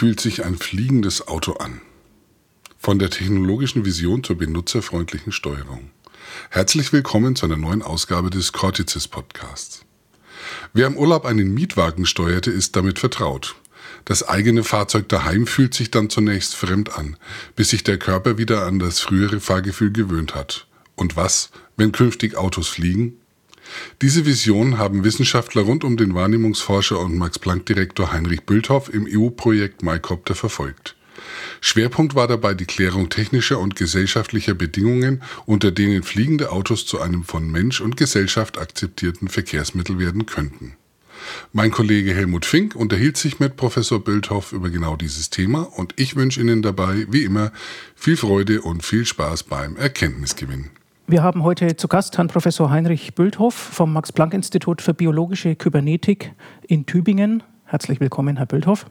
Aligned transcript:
fühlt 0.00 0.18
sich 0.18 0.46
ein 0.46 0.56
fliegendes 0.56 1.28
Auto 1.28 1.52
an? 1.52 1.82
Von 2.78 2.98
der 2.98 3.10
technologischen 3.10 3.84
Vision 3.84 4.24
zur 4.24 4.38
benutzerfreundlichen 4.38 5.30
Steuerung. 5.30 5.90
Herzlich 6.48 6.94
willkommen 6.94 7.36
zu 7.36 7.44
einer 7.44 7.58
neuen 7.58 7.82
Ausgabe 7.82 8.30
des 8.30 8.52
Cortices 8.52 9.08
Podcasts. 9.08 9.84
Wer 10.72 10.86
im 10.86 10.96
Urlaub 10.96 11.26
einen 11.26 11.52
Mietwagen 11.52 12.06
steuerte, 12.06 12.50
ist 12.50 12.76
damit 12.76 12.98
vertraut. 12.98 13.56
Das 14.06 14.26
eigene 14.26 14.64
Fahrzeug 14.64 15.06
daheim 15.10 15.46
fühlt 15.46 15.74
sich 15.74 15.90
dann 15.90 16.08
zunächst 16.08 16.56
fremd 16.56 16.96
an, 16.96 17.18
bis 17.54 17.68
sich 17.68 17.84
der 17.84 17.98
Körper 17.98 18.38
wieder 18.38 18.64
an 18.64 18.78
das 18.78 19.00
frühere 19.00 19.38
Fahrgefühl 19.38 19.92
gewöhnt 19.92 20.34
hat. 20.34 20.66
Und 20.94 21.16
was, 21.16 21.50
wenn 21.76 21.92
künftig 21.92 22.38
Autos 22.38 22.68
fliegen? 22.68 23.19
Diese 24.02 24.26
Vision 24.26 24.78
haben 24.78 25.04
Wissenschaftler 25.04 25.62
rund 25.62 25.84
um 25.84 25.96
den 25.96 26.14
Wahrnehmungsforscher 26.14 26.98
und 26.98 27.16
Max-Planck-Direktor 27.16 28.12
Heinrich 28.12 28.42
Bülthoff 28.42 28.92
im 28.92 29.06
EU-Projekt 29.08 29.82
MyCopter 29.82 30.34
verfolgt. 30.34 30.96
Schwerpunkt 31.60 32.14
war 32.14 32.26
dabei 32.26 32.54
die 32.54 32.64
Klärung 32.64 33.10
technischer 33.10 33.58
und 33.58 33.76
gesellschaftlicher 33.76 34.54
Bedingungen, 34.54 35.22
unter 35.46 35.70
denen 35.70 36.02
fliegende 36.02 36.50
Autos 36.50 36.86
zu 36.86 37.00
einem 37.00 37.24
von 37.24 37.50
Mensch 37.50 37.80
und 37.80 37.96
Gesellschaft 37.96 38.58
akzeptierten 38.58 39.28
Verkehrsmittel 39.28 39.98
werden 39.98 40.26
könnten. 40.26 40.76
Mein 41.52 41.70
Kollege 41.70 42.14
Helmut 42.14 42.46
Fink 42.46 42.74
unterhielt 42.74 43.18
sich 43.18 43.40
mit 43.40 43.56
Professor 43.56 44.02
Bülthoff 44.02 44.52
über 44.52 44.70
genau 44.70 44.96
dieses 44.96 45.28
Thema 45.28 45.62
und 45.62 45.92
ich 45.96 46.16
wünsche 46.16 46.40
Ihnen 46.40 46.62
dabei, 46.62 47.06
wie 47.10 47.24
immer, 47.24 47.52
viel 47.94 48.16
Freude 48.16 48.62
und 48.62 48.84
viel 48.84 49.04
Spaß 49.04 49.42
beim 49.44 49.76
Erkenntnisgewinn. 49.76 50.70
Wir 51.10 51.24
haben 51.24 51.42
heute 51.42 51.74
zu 51.74 51.88
Gast 51.88 52.16
Herrn 52.18 52.28
Professor 52.28 52.70
Heinrich 52.70 53.16
Bülthoff 53.16 53.54
vom 53.54 53.92
Max-Planck-Institut 53.94 54.80
für 54.80 54.94
biologische 54.94 55.56
Kybernetik 55.56 56.34
in 56.68 56.86
Tübingen. 56.86 57.42
Herzlich 57.64 57.98
willkommen, 57.98 58.36
Herr 58.36 58.46
Bülthoff. 58.46 58.86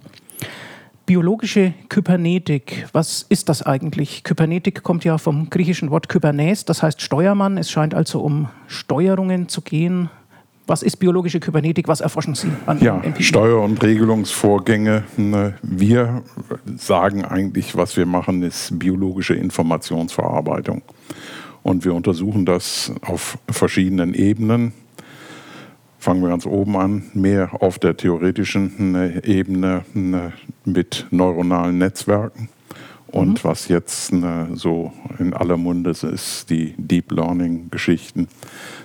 Biologische 1.05 1.73
Kybernetik, 1.87 2.87
was 2.91 3.25
ist 3.29 3.47
das 3.47 3.61
eigentlich? 3.61 4.25
Kybernetik 4.25 4.83
kommt 4.83 5.05
ja 5.05 5.17
vom 5.17 5.49
griechischen 5.49 5.91
Wort 5.91 6.09
Kybernes, 6.09 6.65
das 6.65 6.83
heißt 6.83 7.01
Steuermann. 7.01 7.57
Es 7.57 7.71
scheint 7.71 7.93
also 7.93 8.19
um 8.19 8.49
Steuerungen 8.67 9.47
zu 9.47 9.61
gehen. 9.61 10.09
Was 10.67 10.83
ist 10.83 10.97
biologische 10.97 11.39
Kybernetik? 11.39 11.87
Was 11.87 12.01
erforschen 12.01 12.35
Sie 12.35 12.51
an 12.65 12.81
Ja, 12.81 13.01
Steuer- 13.19 13.63
und 13.63 13.81
Regelungsvorgänge. 13.81 15.05
Wir 15.61 16.21
sagen 16.75 17.23
eigentlich, 17.23 17.77
was 17.77 17.95
wir 17.95 18.05
machen, 18.05 18.43
ist 18.43 18.77
biologische 18.77 19.35
Informationsverarbeitung. 19.35 20.81
Und 21.69 21.85
wir 21.85 21.93
untersuchen 21.93 22.47
das 22.47 22.91
auf 23.01 23.37
verschiedenen 23.47 24.15
Ebenen. 24.15 24.73
Fangen 25.99 26.23
wir 26.23 26.29
ganz 26.29 26.47
oben 26.47 26.75
an, 26.75 27.03
mehr 27.13 27.61
auf 27.61 27.77
der 27.77 27.95
theoretischen 27.95 28.95
äh, 28.95 29.21
Ebene 29.23 29.85
äh, 29.93 30.31
mit 30.67 31.05
neuronalen 31.11 31.77
Netzwerken. 31.77 32.49
Und 33.05 33.43
mhm. 33.43 33.47
was 33.47 33.67
jetzt 33.67 34.11
äh, 34.11 34.47
so 34.55 34.93
in 35.19 35.35
aller 35.35 35.57
Munde 35.57 35.91
ist, 35.91 36.01
ist 36.01 36.49
die 36.49 36.73
Deep 36.79 37.11
Learning-Geschichten. 37.11 38.29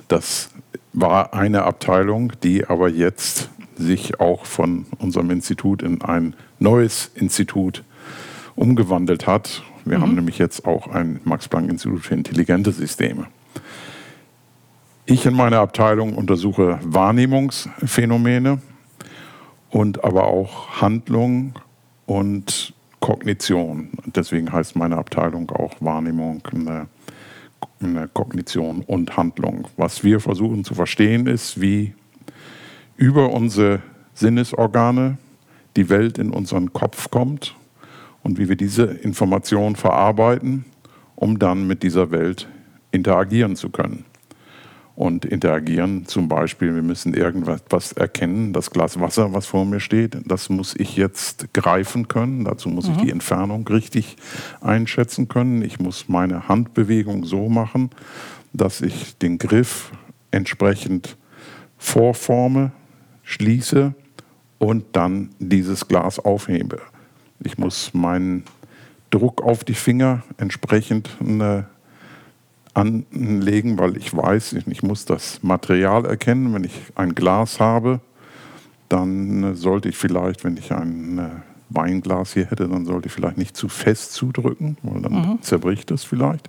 Das 0.08 0.50
war 0.92 1.32
eine 1.32 1.62
Abteilung, 1.62 2.34
die 2.42 2.66
aber 2.66 2.90
jetzt 2.90 3.48
sich 3.78 4.20
auch 4.20 4.44
von 4.44 4.84
unserem 4.98 5.30
Institut 5.30 5.82
in 5.82 6.02
ein 6.02 6.36
neues 6.58 7.10
Institut 7.14 7.82
umgewandelt 8.56 9.27
hat 9.27 9.62
wir 9.84 9.98
mhm. 9.98 10.02
haben 10.02 10.14
nämlich 10.14 10.38
jetzt 10.38 10.66
auch 10.66 10.88
ein 10.88 11.20
Max-Planck-Institut 11.24 12.02
für 12.02 12.14
intelligente 12.14 12.72
Systeme. 12.72 13.27
Ich 15.06 15.27
in 15.27 15.34
meiner 15.34 15.58
Abteilung 15.58 16.14
untersuche 16.14 16.78
Wahrnehmungsphänomene 16.82 18.62
und 19.70 20.02
aber 20.02 20.24
auch 20.24 20.80
Handlung 20.80 21.58
und 22.06 22.73
Kognition. 23.00 23.90
Deswegen 24.06 24.50
heißt 24.50 24.77
meine 24.77 24.96
Abteilung 24.96 25.50
auch 25.50 25.74
Wahrnehmung, 25.80 26.42
eine, 26.50 26.86
eine 27.80 28.08
Kognition 28.08 28.80
und 28.80 29.18
Handlung. 29.18 29.68
Was 29.77 30.02
wir 30.02 30.20
versuchen 30.20 30.64
zu 30.64 30.74
verstehen 30.74 31.27
ist, 31.27 31.61
wie 31.61 31.92
über 32.96 33.30
unsere 33.30 33.83
Sinnesorgane 34.14 35.18
die 35.77 35.90
Welt 35.90 36.17
in 36.17 36.30
unseren 36.30 36.73
Kopf 36.73 37.11
kommt 37.11 37.55
und 38.24 38.39
wie 38.39 38.48
wir 38.48 38.57
diese 38.57 38.85
Information 38.85 39.77
verarbeiten, 39.77 40.64
um 41.14 41.39
dann 41.39 41.68
mit 41.68 41.85
dieser 41.85 42.11
Welt 42.11 42.48
interagieren 42.90 43.55
zu 43.55 43.70
können. 43.70 44.05
Und 44.96 45.24
interagieren 45.24 46.07
zum 46.07 46.29
Beispiel, 46.29 46.74
wir 46.74 46.83
müssen 46.83 47.14
irgendwas 47.14 47.92
erkennen, 47.92 48.52
das 48.52 48.70
Glas 48.70 49.01
Wasser, 49.01 49.33
was 49.33 49.46
vor 49.46 49.64
mir 49.64 49.80
steht, 49.80 50.17
das 50.24 50.48
muss 50.48 50.74
ich 50.77 50.96
jetzt 50.96 51.52
greifen 51.52 52.07
können. 52.07 52.45
Dazu 52.45 52.68
muss 52.68 52.89
mhm. 52.89 52.95
ich 52.95 53.02
die 53.02 53.11
Entfernung 53.11 53.67
richtig 53.67 54.17
einschätzen 54.61 55.27
können. 55.29 55.62
Ich 55.62 55.80
muss 55.80 56.08
meine 56.08 56.48
Handbewegung 56.48 57.24
so 57.24 57.48
machen, 57.48 57.91
dass 58.52 58.80
ich 58.80 59.18
den 59.18 59.39
Griff 59.39 59.91
entsprechend 60.30 61.17
vorforme, 61.77 62.70
schließe 63.24 63.95
und 64.58 64.85
dann 64.92 65.30
dieses 65.41 65.89
Glas 65.89 66.20
aufhebe. 66.20 66.80
Ich 67.40 67.58
muss 67.58 67.92
meinen 67.95 68.45
Druck 69.11 69.42
auf 69.42 69.64
die 69.64 69.74
Finger 69.74 70.22
entsprechend 70.39 71.11
äh, 71.20 71.62
anlegen, 72.74 73.78
weil 73.78 73.96
ich 73.96 74.14
weiß, 74.14 74.55
ich 74.55 74.83
muss 74.83 75.05
das 75.05 75.42
Material 75.42 76.05
erkennen. 76.05 76.52
Wenn 76.52 76.64
ich 76.64 76.74
ein 76.94 77.14
Glas 77.14 77.61
habe, 77.61 78.00
dann 78.89 79.44
äh, 79.44 79.55
sollte 79.55 79.89
ich 79.89 79.96
vielleicht, 79.96 80.44
wenn 80.44 80.56
ich 80.56 80.73
ein 80.73 81.18
äh, 81.18 81.30
Weinglas 81.70 82.34
hier 82.34 82.46
hätte, 82.46 82.68
dann 82.68 82.84
sollte 82.84 83.08
ich 83.08 83.12
vielleicht 83.12 83.39
nicht 83.39 83.56
zu 83.56 83.68
fest 83.68 84.12
zudrücken, 84.12 84.77
weil 84.83 85.02
dann 85.02 85.12
mhm. 85.12 85.42
zerbricht 85.42 85.90
es 85.90 86.05
vielleicht. 86.05 86.48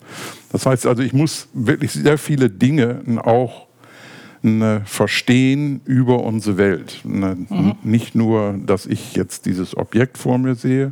Das 0.52 0.66
heißt 0.66 0.86
also, 0.86 1.02
ich 1.02 1.14
muss 1.14 1.48
wirklich 1.54 1.92
sehr 1.92 2.18
viele 2.18 2.50
Dinge 2.50 3.02
auch 3.24 3.65
Verstehen 4.86 5.82
über 5.86 6.24
unsere 6.24 6.58
Welt. 6.58 7.02
Mhm. 7.04 7.76
Nicht 7.82 8.14
nur, 8.14 8.54
dass 8.64 8.86
ich 8.86 9.16
jetzt 9.16 9.48
dieses 9.48 9.76
Objekt 9.76 10.20
vor 10.20 10.38
mir 10.38 10.54
sehe, 10.54 10.92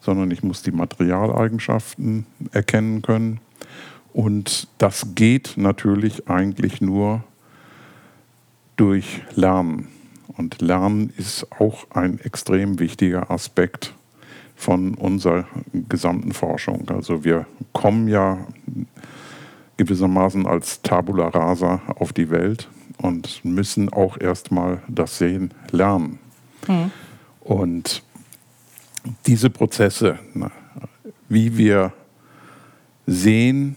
sondern 0.00 0.30
ich 0.32 0.42
muss 0.42 0.62
die 0.62 0.72
Materialeigenschaften 0.72 2.26
erkennen 2.50 3.02
können. 3.02 3.38
Und 4.12 4.66
das 4.78 5.14
geht 5.14 5.52
natürlich 5.56 6.28
eigentlich 6.28 6.80
nur 6.80 7.22
durch 8.76 9.22
Lernen. 9.36 9.86
Und 10.36 10.60
Lernen 10.60 11.12
ist 11.16 11.46
auch 11.60 11.86
ein 11.90 12.18
extrem 12.18 12.80
wichtiger 12.80 13.30
Aspekt 13.30 13.94
von 14.56 14.94
unserer 14.94 15.46
gesamten 15.88 16.32
Forschung. 16.32 16.88
Also 16.88 17.24
wir 17.24 17.46
kommen 17.72 18.08
ja 18.08 18.38
gewissermaßen 19.76 20.44
als 20.46 20.82
Tabula 20.82 21.28
rasa 21.28 21.82
auf 21.94 22.12
die 22.12 22.30
Welt 22.30 22.68
und 23.00 23.44
müssen 23.44 23.92
auch 23.92 24.18
erstmal 24.18 24.82
das 24.88 25.18
Sehen 25.18 25.52
lernen. 25.70 26.18
Mhm. 26.68 26.90
Und 27.40 28.02
diese 29.26 29.50
Prozesse, 29.50 30.18
wie 31.28 31.56
wir 31.56 31.92
sehen 33.06 33.76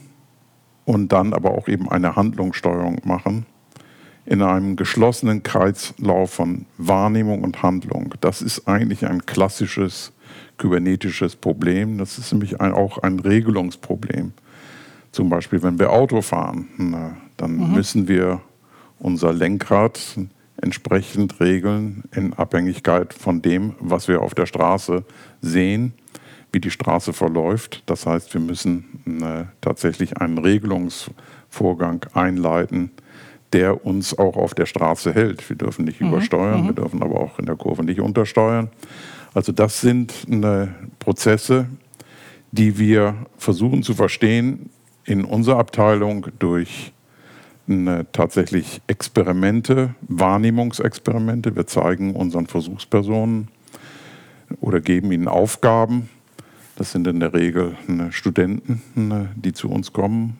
und 0.85 1.11
dann 1.11 1.33
aber 1.33 1.51
auch 1.51 1.67
eben 1.67 1.89
eine 1.89 2.15
Handlungssteuerung 2.15 3.01
machen, 3.05 3.45
in 4.25 4.41
einem 4.41 4.75
geschlossenen 4.75 5.43
Kreislauf 5.43 6.31
von 6.31 6.65
Wahrnehmung 6.77 7.43
und 7.43 7.61
Handlung. 7.61 8.13
Das 8.21 8.41
ist 8.41 8.67
eigentlich 8.67 9.05
ein 9.05 9.25
klassisches 9.25 10.13
kybernetisches 10.57 11.35
Problem. 11.35 11.97
Das 11.97 12.17
ist 12.17 12.31
nämlich 12.31 12.61
ein, 12.61 12.73
auch 12.73 12.99
ein 12.99 13.19
Regelungsproblem. 13.19 14.33
Zum 15.11 15.29
Beispiel, 15.29 15.61
wenn 15.61 15.77
wir 15.77 15.91
Auto 15.91 16.21
fahren, 16.21 17.25
dann 17.37 17.57
mhm. 17.57 17.73
müssen 17.73 18.07
wir 18.07 18.41
unser 19.03 19.33
Lenkrad 19.33 19.99
entsprechend 20.61 21.39
regeln 21.39 22.03
in 22.15 22.33
Abhängigkeit 22.33 23.13
von 23.13 23.41
dem, 23.41 23.75
was 23.79 24.07
wir 24.07 24.21
auf 24.21 24.33
der 24.33 24.45
Straße 24.45 25.03
sehen, 25.41 25.93
wie 26.51 26.61
die 26.61 26.71
Straße 26.71 27.11
verläuft. 27.11 27.83
Das 27.85 28.05
heißt, 28.05 28.33
wir 28.33 28.41
müssen 28.41 29.21
äh, 29.21 29.45
tatsächlich 29.59 30.17
einen 30.17 30.37
Regelungsvorgang 30.37 32.05
einleiten, 32.13 32.91
der 33.51 33.85
uns 33.85 34.17
auch 34.17 34.37
auf 34.37 34.53
der 34.53 34.65
Straße 34.65 35.13
hält. 35.13 35.47
Wir 35.49 35.57
dürfen 35.57 35.85
nicht 35.85 35.99
mhm. 35.99 36.07
übersteuern, 36.07 36.61
mhm. 36.61 36.67
wir 36.67 36.73
dürfen 36.73 37.03
aber 37.03 37.19
auch 37.19 37.39
in 37.39 37.45
der 37.45 37.55
Kurve 37.55 37.83
nicht 37.83 37.99
untersteuern. 37.99 38.69
Also 39.33 39.51
das 39.51 39.81
sind 39.81 40.13
äh, 40.29 40.67
Prozesse, 40.99 41.67
die 42.51 42.77
wir 42.77 43.15
versuchen 43.37 43.83
zu 43.83 43.95
verstehen 43.95 44.69
in 45.05 45.25
unserer 45.25 45.57
Abteilung 45.57 46.27
durch 46.39 46.93
tatsächlich 48.11 48.81
Experimente, 48.87 49.95
Wahrnehmungsexperimente. 50.01 51.55
Wir 51.55 51.65
zeigen 51.67 52.15
unseren 52.15 52.47
Versuchspersonen 52.47 53.47
oder 54.59 54.81
geben 54.81 55.11
ihnen 55.11 55.27
Aufgaben. 55.27 56.09
Das 56.75 56.91
sind 56.91 57.07
in 57.07 57.19
der 57.19 57.33
Regel 57.33 57.77
ne, 57.87 58.11
Studenten, 58.11 58.81
ne, 58.95 59.29
die 59.35 59.53
zu 59.53 59.69
uns 59.69 59.93
kommen 59.93 60.37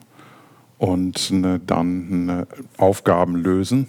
und 0.77 1.31
ne, 1.31 1.61
dann 1.65 2.45
Aufgaben 2.77 3.35
lösen 3.35 3.87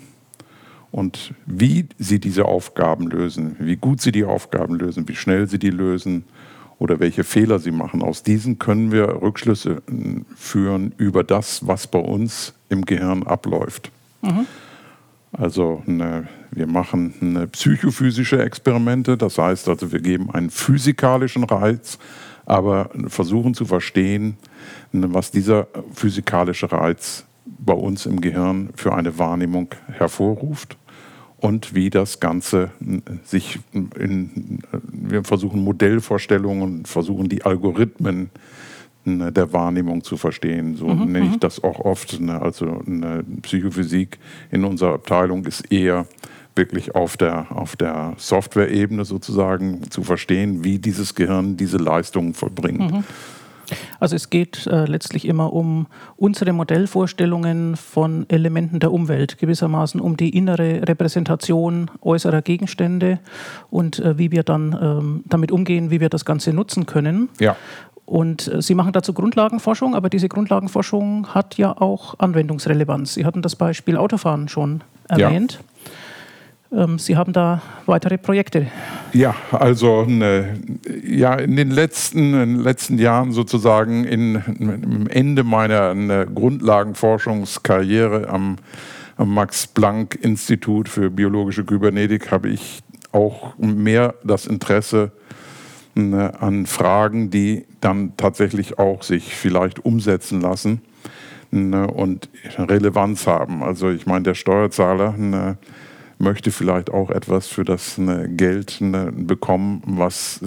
Und 0.94 1.34
wie 1.44 1.88
sie 1.98 2.20
diese 2.20 2.44
Aufgaben 2.44 3.08
lösen, 3.08 3.56
wie 3.58 3.75
gut 3.75 4.00
sie 4.00 4.12
die 4.12 4.22
Aufgaben 4.22 4.76
lösen, 4.76 5.08
wie 5.08 5.16
schnell 5.16 5.48
sie 5.48 5.58
die 5.58 5.70
lösen 5.70 6.22
oder 6.84 7.00
welche 7.00 7.25
Fehler 7.25 7.58
sie 7.60 7.70
machen, 7.70 8.02
aus 8.02 8.22
diesen 8.22 8.58
können 8.58 8.92
wir 8.92 9.22
Rückschlüsse 9.22 9.82
äh, 9.88 10.20
führen 10.36 10.92
über 10.98 11.25
das, 11.25 11.66
was 11.66 11.86
bei 11.86 11.98
uns 11.98 12.52
im 12.69 12.84
Gehirn 12.84 13.22
abläuft. 13.22 13.90
Mhm. 14.20 14.44
Also 15.32 15.82
eine, 15.86 16.28
wir 16.50 16.66
machen 16.66 17.14
eine 17.22 17.46
psychophysische 17.46 18.42
Experimente, 18.42 19.16
das 19.16 19.38
heißt 19.38 19.66
also, 19.70 19.92
wir 19.92 20.00
geben 20.00 20.31
einen 20.31 20.50
physikalischen 20.50 21.44
Reiz, 21.44 21.98
aber 22.44 22.90
versuchen 23.06 23.54
zu 23.54 23.64
verstehen, 23.64 24.37
was 24.92 25.30
dieser 25.30 25.66
physikalische 25.94 26.70
Reiz 26.70 27.25
bei 27.46 27.72
uns 27.72 28.04
im 28.04 28.20
Gehirn 28.20 28.69
für 28.76 28.94
eine 28.94 29.19
Wahrnehmung 29.19 29.69
hervorruft 29.87 30.76
und 31.44 31.75
wie 31.75 31.91
das 31.91 32.20
Ganze 32.20 32.70
sich 33.23 33.58
in, 33.94 34.61
wir 34.91 35.25
versuchen 35.25 35.62
Modellvorstellungen, 35.62 36.87
versuchen 36.87 37.29
die 37.29 37.43
Algorithmen 37.44 38.31
der 39.05 39.52
Wahrnehmung 39.52 40.02
zu 40.02 40.17
verstehen. 40.17 40.76
So 40.76 40.87
mhm, 40.88 41.12
nenne 41.12 41.26
ich 41.26 41.32
mhm. 41.32 41.41
das 41.41 41.62
auch 41.62 41.81
oft. 41.81 42.19
Also 42.29 42.82
eine 42.87 43.23
Psychophysik 43.43 44.19
in 44.50 44.64
unserer 44.64 44.94
Abteilung 44.94 45.44
ist 45.44 45.70
eher 45.70 46.06
wirklich 46.56 46.94
auf 46.94 47.19
der, 47.19 47.49
auf 47.50 47.76
der 47.76 48.14
Software-Ebene 48.17 49.05
sozusagen 49.05 49.90
zu 49.90 50.02
verstehen, 50.02 50.64
wie 50.64 50.79
dieses 50.79 51.14
Gehirn 51.14 51.58
diese 51.58 51.76
Leistungen 51.76 52.32
vollbringt. 52.32 52.90
Mhm. 52.90 53.05
Also 54.00 54.16
es 54.16 54.31
geht 54.31 54.66
äh, 54.66 54.84
letztlich 54.84 55.26
immer 55.26 55.52
um 55.52 55.87
unsere 56.16 56.52
Modellvorstellungen 56.52 57.76
von 57.76 58.26
Elementen 58.28 58.81
der 58.81 58.93
Umwelt, 58.93 59.38
gewissermaßen 59.38 60.00
um 60.00 60.16
die 60.16 60.37
innere 60.37 60.87
Repräsentation 60.88 61.90
äußerer 62.02 62.43
Gegenstände 62.43 63.19
und 63.70 63.99
äh, 63.99 64.19
wie 64.19 64.31
wir 64.31 64.43
dann 64.43 64.78
ähm, 64.81 65.25
damit 65.26 65.52
umgehen, 65.52 65.90
wie 65.90 66.00
wir 66.00 66.08
das 66.08 66.25
Ganze 66.25 66.52
nutzen 66.52 66.87
können. 66.87 67.28
Ja. 67.40 67.56
Und 68.06 68.49
äh, 68.49 68.61
Sie 68.61 68.75
machen 68.75 68.93
dazu 68.93 69.12
Grundlagenforschung, 69.12 69.94
aber 69.94 70.11
diese 70.11 70.28
Grundlagenforschung 70.28 71.28
hat 71.28 71.56
ja 71.56 71.72
auch 71.81 72.19
Anwendungsrelevanz. 72.19 73.14
Sie 73.14 73.25
hatten 73.25 73.43
das 73.43 73.56
Beispiel 73.56 73.96
Autofahren 73.96 74.49
schon 74.49 74.82
erwähnt. 75.08 75.55
Ja. 75.55 75.90
Ähm, 76.75 76.99
Sie 76.99 77.17
haben 77.17 77.32
da 77.32 77.62
weitere 77.87 78.19
Projekte. 78.19 78.67
Ja, 79.12 79.35
also 79.53 80.05
ne, 80.05 80.59
ja, 81.06 81.35
in 81.35 81.56
den 81.56 81.71
letzten, 81.71 82.35
in 82.35 82.55
den 82.56 82.62
letzten 82.62 82.99
Jahren 82.99 83.32
sozusagen 83.32 84.05
in, 84.05 84.43
im 84.59 85.06
Ende 85.09 85.44
meiner 85.44 85.94
ne, 85.94 86.26
Grundlagenforschungskarriere 86.32 88.29
am, 88.29 88.56
am 89.17 89.32
Max-Planck-Institut 89.35 90.88
für 90.88 91.11
biologische 91.11 91.65
Kybernetik 91.65 92.31
habe 92.31 92.49
ich 92.49 92.82
auch 93.12 93.56
mehr 93.59 94.15
das 94.25 94.47
Interesse 94.47 95.12
ne, 95.94 96.41
an 96.41 96.67
Fragen, 96.67 97.31
die 97.31 97.67
dann 97.81 98.17
tatsächlich 98.17 98.79
auch 98.79 99.03
sich 99.03 99.37
vielleicht 99.37 99.85
umsetzen 99.85 100.41
lassen 100.41 100.82
ne, 101.53 101.87
und 101.87 102.29
Relevanz 102.59 103.29
haben. 103.29 103.62
Also 103.62 103.91
ich 103.91 104.06
meine, 104.06 104.25
der 104.25 104.35
Steuerzahler 104.35 105.12
ne, 105.17 105.56
möchte 106.19 106.50
vielleicht 106.50 106.90
auch 106.90 107.11
etwas 107.11 107.49
für 107.49 107.64
das 107.64 107.99
ne, 107.99 108.28
Geld 108.28 108.81
ne, 108.81 109.12
bekommen, 109.14 109.82
was 109.87 110.40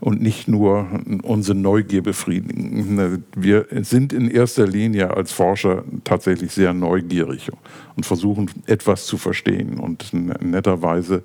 und 0.00 0.20
nicht 0.20 0.46
nur 0.46 0.88
unsere 1.22 1.56
Neugier 1.56 2.02
befriedigen. 2.02 3.24
Wir 3.34 3.66
sind 3.70 4.12
in 4.12 4.30
erster 4.30 4.66
Linie 4.66 5.16
als 5.16 5.32
Forscher 5.32 5.84
tatsächlich 6.04 6.52
sehr 6.52 6.74
neugierig 6.74 7.50
und 7.96 8.04
versuchen 8.04 8.50
etwas 8.66 9.06
zu 9.06 9.16
verstehen. 9.16 9.78
Und 9.78 10.12
netterweise 10.12 11.22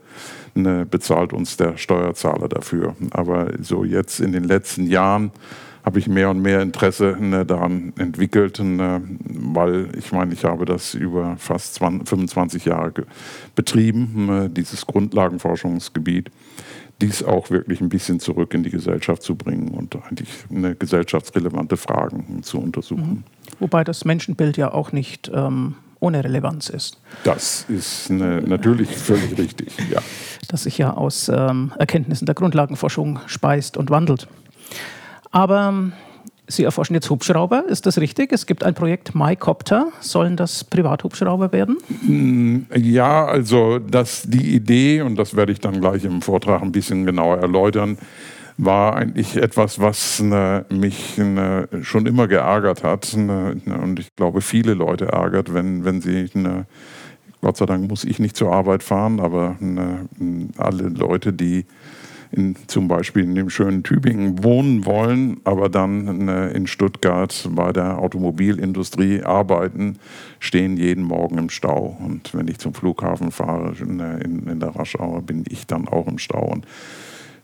bezahlt 0.53 1.33
uns 1.33 1.57
der 1.57 1.77
Steuerzahler 1.77 2.47
dafür. 2.47 2.95
Aber 3.12 3.51
so 3.62 3.83
jetzt 3.83 4.19
in 4.19 4.31
den 4.31 4.45
letzten 4.45 4.88
Jahren 4.88 5.31
habe 5.83 6.00
ich 6.00 6.07
mehr 6.07 6.30
und 6.30 6.42
mehr 6.42 6.62
Interesse 6.62 7.18
ne, 7.19 7.45
daran 7.45 7.94
entwickelt, 7.98 8.60
ne, 8.60 9.01
weil 9.24 9.89
ich 9.98 10.12
meine, 10.12 10.33
ich 10.33 10.44
habe 10.44 10.66
das 10.66 10.94
über 10.94 11.36
fast 11.38 11.75
20, 11.75 12.07
25 12.07 12.66
Jahre 12.66 13.06
betrieben, 13.56 14.25
ne, 14.28 14.50
dieses 14.50 14.86
Grundlagenforschungsgebiet, 14.86 16.31
dies 17.01 17.24
auch 17.24 17.50
wirklich 17.50 17.81
ein 17.81 17.89
bisschen 17.89 18.19
zurück 18.19 18.54
in 18.54 18.63
die 18.63 18.69
Gesellschaft 18.69 19.24
zu 19.24 19.36
bringen 19.36 19.69
und 19.69 19.95
eigentlich 19.95 20.30
eine 20.50 20.75
gesellschaftsrelevante 20.75 21.78
Fragen 21.78 22.44
zu 22.44 22.60
untersuchen. 22.60 23.10
Mhm. 23.10 23.24
Wobei 23.60 23.83
das 23.83 24.06
Menschenbild 24.06 24.57
ja 24.57 24.72
auch 24.72 24.92
nicht 24.92 25.31
ähm, 25.33 25.75
ohne 26.00 26.24
Relevanz 26.24 26.69
ist. 26.69 27.00
Das 27.24 27.66
ist 27.69 28.12
eine, 28.12 28.42
natürlich 28.42 28.89
völlig 28.89 29.38
richtig, 29.38 29.72
ja. 29.92 30.01
Das 30.48 30.63
sich 30.63 30.78
ja 30.78 30.94
aus 30.94 31.30
ähm, 31.30 31.72
Erkenntnissen 31.78 32.25
der 32.25 32.36
Grundlagenforschung 32.36 33.19
speist 33.28 33.78
und 33.78 33.89
wandelt. 33.89 34.28
Aber 35.31 35.69
ähm, 35.69 35.94
Sie 36.51 36.66
erforschen 36.66 36.94
jetzt 36.95 37.10
Hubschrauber, 37.10 37.66
ist 37.68 37.86
das 37.86 37.98
richtig? 37.98 38.33
Es 38.33 38.45
gibt 38.45 38.63
ein 38.63 38.74
Projekt 38.74 39.16
MyCopter. 39.16 39.88
Sollen 40.01 40.36
das 40.36 40.63
Privathubschrauber 40.66 41.51
werden? 41.54 41.78
Mm, 42.01 42.66
ja, 42.75 43.25
also 43.25 43.80
das, 43.80 44.24
die 44.24 44.54
Idee, 44.54 45.01
und 45.01 45.16
das 45.16 45.36
werde 45.36 45.54
ich 45.54 45.60
dann 45.60 45.80
gleich 45.80 46.04
im 46.04 46.22
Vortrag 46.22 46.62
ein 46.62 46.74
bisschen 46.74 47.06
genauer 47.06 47.38
erläutern, 47.38 47.98
war 48.57 48.98
eigentlich 48.98 49.38
etwas, 49.38 49.80
was 49.80 50.19
ne, 50.19 50.66
mich 50.69 51.18
ne, 51.18 51.69
schon 51.83 52.06
immer 52.06 52.28
geärgert 52.28 52.83
hat. 52.83 53.16
Ne, 53.16 53.56
und 53.81 54.00
ich 54.00 54.10
glaube, 54.16 54.42
viele 54.42 54.74
Leute 54.74 55.06
ärgert, 55.06 55.54
wenn, 55.54 55.86
wenn 55.86 56.01
sie, 56.01 56.30
Gott 57.42 57.57
sei 57.57 57.66
Dank 57.66 57.88
muss 57.89 58.04
ich 58.04 58.19
nicht 58.19 58.36
zur 58.36 58.51
Arbeit 58.51 58.83
fahren, 58.83 59.19
aber 59.19 59.56
alle 60.57 60.89
Leute, 60.89 61.31
die 61.31 61.66
in, 62.31 62.56
zum 62.68 62.88
Beispiel 62.88 63.24
in 63.24 63.36
dem 63.36 63.50
schönen 63.50 63.83
Tübingen 63.83 64.44
wohnen 64.44 64.86
wollen, 64.86 65.42
aber 65.44 65.69
dann 65.69 66.28
äh, 66.28 66.51
in 66.51 66.68
Stuttgart 66.68 67.50
bei 67.51 67.74
der 67.74 68.00
Automobilindustrie 68.00 69.24
arbeiten, 69.24 69.98
stehen 70.39 70.78
jeden 70.78 71.04
Morgen 71.04 71.38
im 71.38 71.50
Stau. 71.50 71.98
Und 72.00 72.33
wenn 72.33 72.48
ich 72.48 72.60
zum 72.60 72.74
Flughafen 72.74 73.31
fahre 73.31 73.74
in, 73.80 74.00
in, 74.00 74.48
in 74.48 74.60
der 74.60 74.69
Raschauer, 74.69 75.22
bin 75.22 75.44
ich 75.50 75.68
dann 75.68 75.88
auch 75.88 76.07
im 76.07 76.18
Stau. 76.18 76.45
Und 76.45 76.66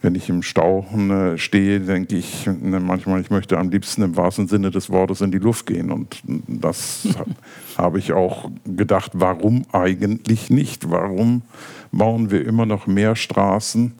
wenn 0.02 0.16
ich 0.16 0.30
im 0.30 0.44
Stau 0.44 0.86
äh, 0.96 1.38
stehe, 1.38 1.80
denke 1.80 2.16
ich 2.16 2.46
ne, 2.46 2.80
manchmal, 2.80 3.20
ich 3.20 3.30
möchte 3.30 3.58
am 3.58 3.70
liebsten 3.70 4.04
im 4.04 4.16
wahrsten 4.16 4.48
Sinne 4.48 4.70
des 4.72 4.90
Wortes 4.90 5.22
in 5.22 5.32
die 5.32 5.40
Luft 5.40 5.66
gehen. 5.66 5.92
Und 5.92 6.22
das 6.48 7.08
habe 7.78 8.00
ich 8.00 8.14
auch 8.14 8.50
gedacht, 8.66 9.12
warum 9.16 9.66
eigentlich 9.72 10.50
nicht? 10.50 10.90
Warum 10.90 11.42
bauen 11.92 12.32
wir 12.32 12.46
immer 12.46 12.66
noch 12.66 12.88
mehr 12.88 13.16
Straßen? 13.16 13.94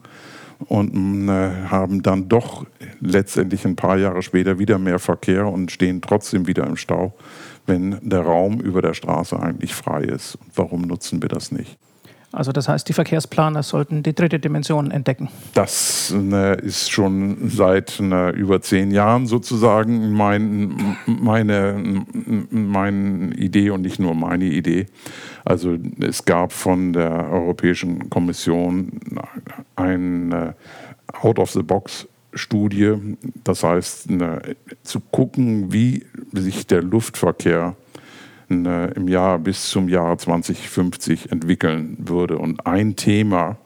Und 0.66 1.28
äh, 1.28 1.68
haben 1.68 2.02
dann 2.02 2.28
doch 2.28 2.66
letztendlich 3.00 3.64
ein 3.64 3.76
paar 3.76 3.96
Jahre 3.96 4.22
später 4.22 4.58
wieder 4.58 4.78
mehr 4.78 4.98
Verkehr 4.98 5.46
und 5.46 5.70
stehen 5.70 6.00
trotzdem 6.00 6.46
wieder 6.46 6.66
im 6.66 6.76
Stau, 6.76 7.14
wenn 7.66 7.98
der 8.02 8.22
Raum 8.22 8.60
über 8.60 8.82
der 8.82 8.94
Straße 8.94 9.38
eigentlich 9.38 9.74
frei 9.74 10.02
ist. 10.02 10.38
Warum 10.54 10.82
nutzen 10.82 11.22
wir 11.22 11.28
das 11.28 11.52
nicht? 11.52 11.78
Also 12.30 12.52
das 12.52 12.68
heißt, 12.68 12.86
die 12.88 12.92
Verkehrsplaner 12.92 13.62
sollten 13.62 14.02
die 14.02 14.14
dritte 14.14 14.38
Dimension 14.38 14.90
entdecken. 14.90 15.30
Das 15.54 16.12
ne, 16.14 16.54
ist 16.54 16.90
schon 16.90 17.48
seit 17.48 18.00
ne, 18.00 18.30
über 18.30 18.60
zehn 18.60 18.90
Jahren 18.90 19.26
sozusagen 19.26 20.12
mein, 20.12 20.96
meine, 21.06 22.04
meine 22.50 23.34
Idee 23.34 23.70
und 23.70 23.80
nicht 23.80 23.98
nur 23.98 24.14
meine 24.14 24.44
Idee. 24.44 24.86
Also 25.44 25.76
es 26.00 26.24
gab 26.26 26.52
von 26.52 26.92
der 26.92 27.30
Europäischen 27.30 28.10
Kommission 28.10 29.00
eine 29.74 30.54
Out-of-the-Box-Studie, 31.14 33.16
das 33.42 33.64
heißt 33.64 34.10
ne, 34.10 34.42
zu 34.82 35.00
gucken, 35.00 35.72
wie 35.72 36.04
sich 36.34 36.66
der 36.66 36.82
Luftverkehr 36.82 37.74
äh, 37.74 37.87
im 38.48 39.08
Jahr 39.08 39.38
bis 39.38 39.68
zum 39.68 39.88
Jahr 39.88 40.16
2050 40.16 41.30
entwickeln 41.30 41.96
würde. 42.00 42.38
Und 42.38 42.66
ein 42.66 42.96
Thema 42.96 43.58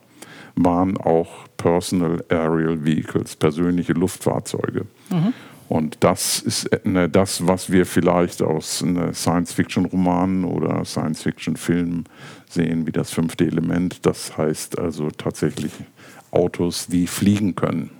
waren 0.55 0.97
auch 0.97 1.47
Personal 1.57 2.25
Aerial 2.29 2.85
Vehicles, 2.85 3.37
persönliche 3.37 3.93
Luftfahrzeuge. 3.93 4.87
Mhm. 5.11 5.33
Und 5.69 5.97
das 6.01 6.41
ist 6.41 6.67
äh, 6.67 7.09
das, 7.09 7.47
was 7.47 7.73
wir 7.73 7.87
vielleicht 7.87 8.43
aus 8.43 8.83
äh, 8.83 9.15
Science-Fiction-Romanen 9.15 10.45
oder 10.45 10.85
Science-Fiction-Filmen 10.85 12.05
sehen, 12.47 12.87
wie 12.87 12.93
das 12.93 13.11
fünfte 13.11 13.47
Element. 13.47 14.05
Das 14.05 14.37
heißt 14.37 14.79
also 14.79 15.11
tatsächlich 15.11 15.73
Autos, 16.31 16.89
die 16.89 17.07
fliegen 17.07 17.55
können. 17.55 17.91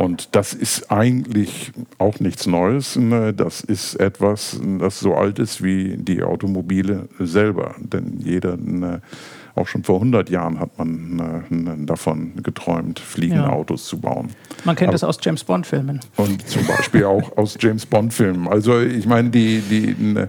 Und 0.00 0.34
das 0.34 0.54
ist 0.54 0.90
eigentlich 0.90 1.72
auch 1.98 2.20
nichts 2.20 2.46
Neues. 2.46 2.96
Ne? 2.96 3.34
Das 3.34 3.60
ist 3.60 3.96
etwas, 3.96 4.58
das 4.78 4.98
so 4.98 5.14
alt 5.14 5.38
ist 5.38 5.62
wie 5.62 5.98
die 5.98 6.22
Automobile 6.22 7.06
selber. 7.18 7.74
Denn 7.78 8.14
jeder, 8.18 8.56
ne, 8.56 9.02
auch 9.54 9.68
schon 9.68 9.84
vor 9.84 9.96
100 9.96 10.30
Jahren 10.30 10.58
hat 10.58 10.78
man 10.78 11.16
ne, 11.16 11.76
davon 11.80 12.32
geträumt, 12.42 12.98
fliegende 12.98 13.42
ja. 13.42 13.50
Autos 13.50 13.84
zu 13.84 14.00
bauen. 14.00 14.30
Man 14.64 14.74
kennt 14.74 14.88
Aber, 14.88 14.92
das 14.92 15.04
aus 15.04 15.18
James 15.20 15.44
Bond-Filmen. 15.44 16.00
Und 16.16 16.48
zum 16.48 16.66
Beispiel 16.66 17.04
auch 17.04 17.36
aus 17.36 17.58
James 17.60 17.84
Bond-Filmen. 17.84 18.48
Also 18.48 18.80
ich 18.80 19.04
meine, 19.04 19.28
die, 19.28 19.60
die 19.60 20.26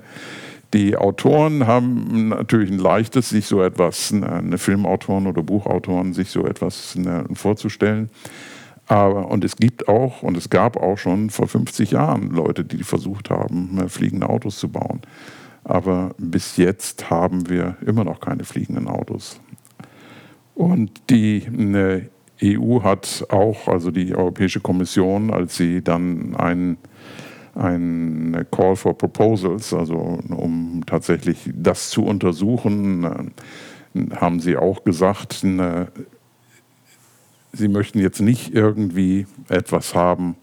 Die 0.74 0.98
Autoren 0.98 1.66
haben 1.66 2.30
natürlich 2.30 2.72
ein 2.72 2.80
leichtes, 2.80 3.30
sich 3.30 3.46
so 3.46 3.62
etwas, 3.62 4.14
eine 4.14 4.58
Filmautoren 4.58 5.28
oder 5.28 5.44
Buchautoren, 5.44 6.14
sich 6.14 6.30
so 6.30 6.46
etwas 6.46 6.98
vorzustellen. 7.34 8.10
Aber, 8.92 9.30
und 9.30 9.46
es 9.46 9.56
gibt 9.56 9.88
auch, 9.88 10.22
und 10.22 10.36
es 10.36 10.50
gab 10.50 10.76
auch 10.76 10.98
schon 10.98 11.30
vor 11.30 11.48
50 11.48 11.92
Jahren 11.92 12.30
Leute, 12.32 12.66
die 12.66 12.84
versucht 12.84 13.30
haben, 13.30 13.88
fliegende 13.88 14.28
Autos 14.28 14.60
zu 14.60 14.68
bauen. 14.68 15.00
Aber 15.64 16.14
bis 16.18 16.58
jetzt 16.58 17.10
haben 17.10 17.48
wir 17.48 17.78
immer 17.86 18.04
noch 18.04 18.20
keine 18.20 18.44
fliegenden 18.44 18.90
Autos. 18.90 19.40
Und 20.56 20.92
die 21.10 21.42
eine 21.48 22.10
EU 22.44 22.84
hat 22.84 23.26
auch, 23.30 23.70
also 23.70 23.92
die 23.92 24.14
Europäische 24.14 24.60
Kommission, 24.60 25.32
als 25.32 25.56
sie 25.56 25.82
dann 25.82 26.36
einen 26.36 26.78
ein 27.56 28.46
Call 28.52 28.76
for 28.76 28.98
Proposals, 28.98 29.74
also 29.74 30.20
um 30.28 30.84
tatsächlich 30.86 31.50
das 31.54 31.92
zu 31.92 32.04
untersuchen, 32.04 33.34
äh, 33.96 34.16
haben 34.18 34.42
sie 34.42 34.58
auch 34.58 34.84
gesagt, 34.84 35.46
äh, 35.46 35.86
sie 37.54 37.68
möchten 37.68 38.00
jetzt 38.00 38.22
nicht 38.22 38.54
irgendwie 38.54 39.28
etwas 39.50 39.96
haben, 39.96 40.36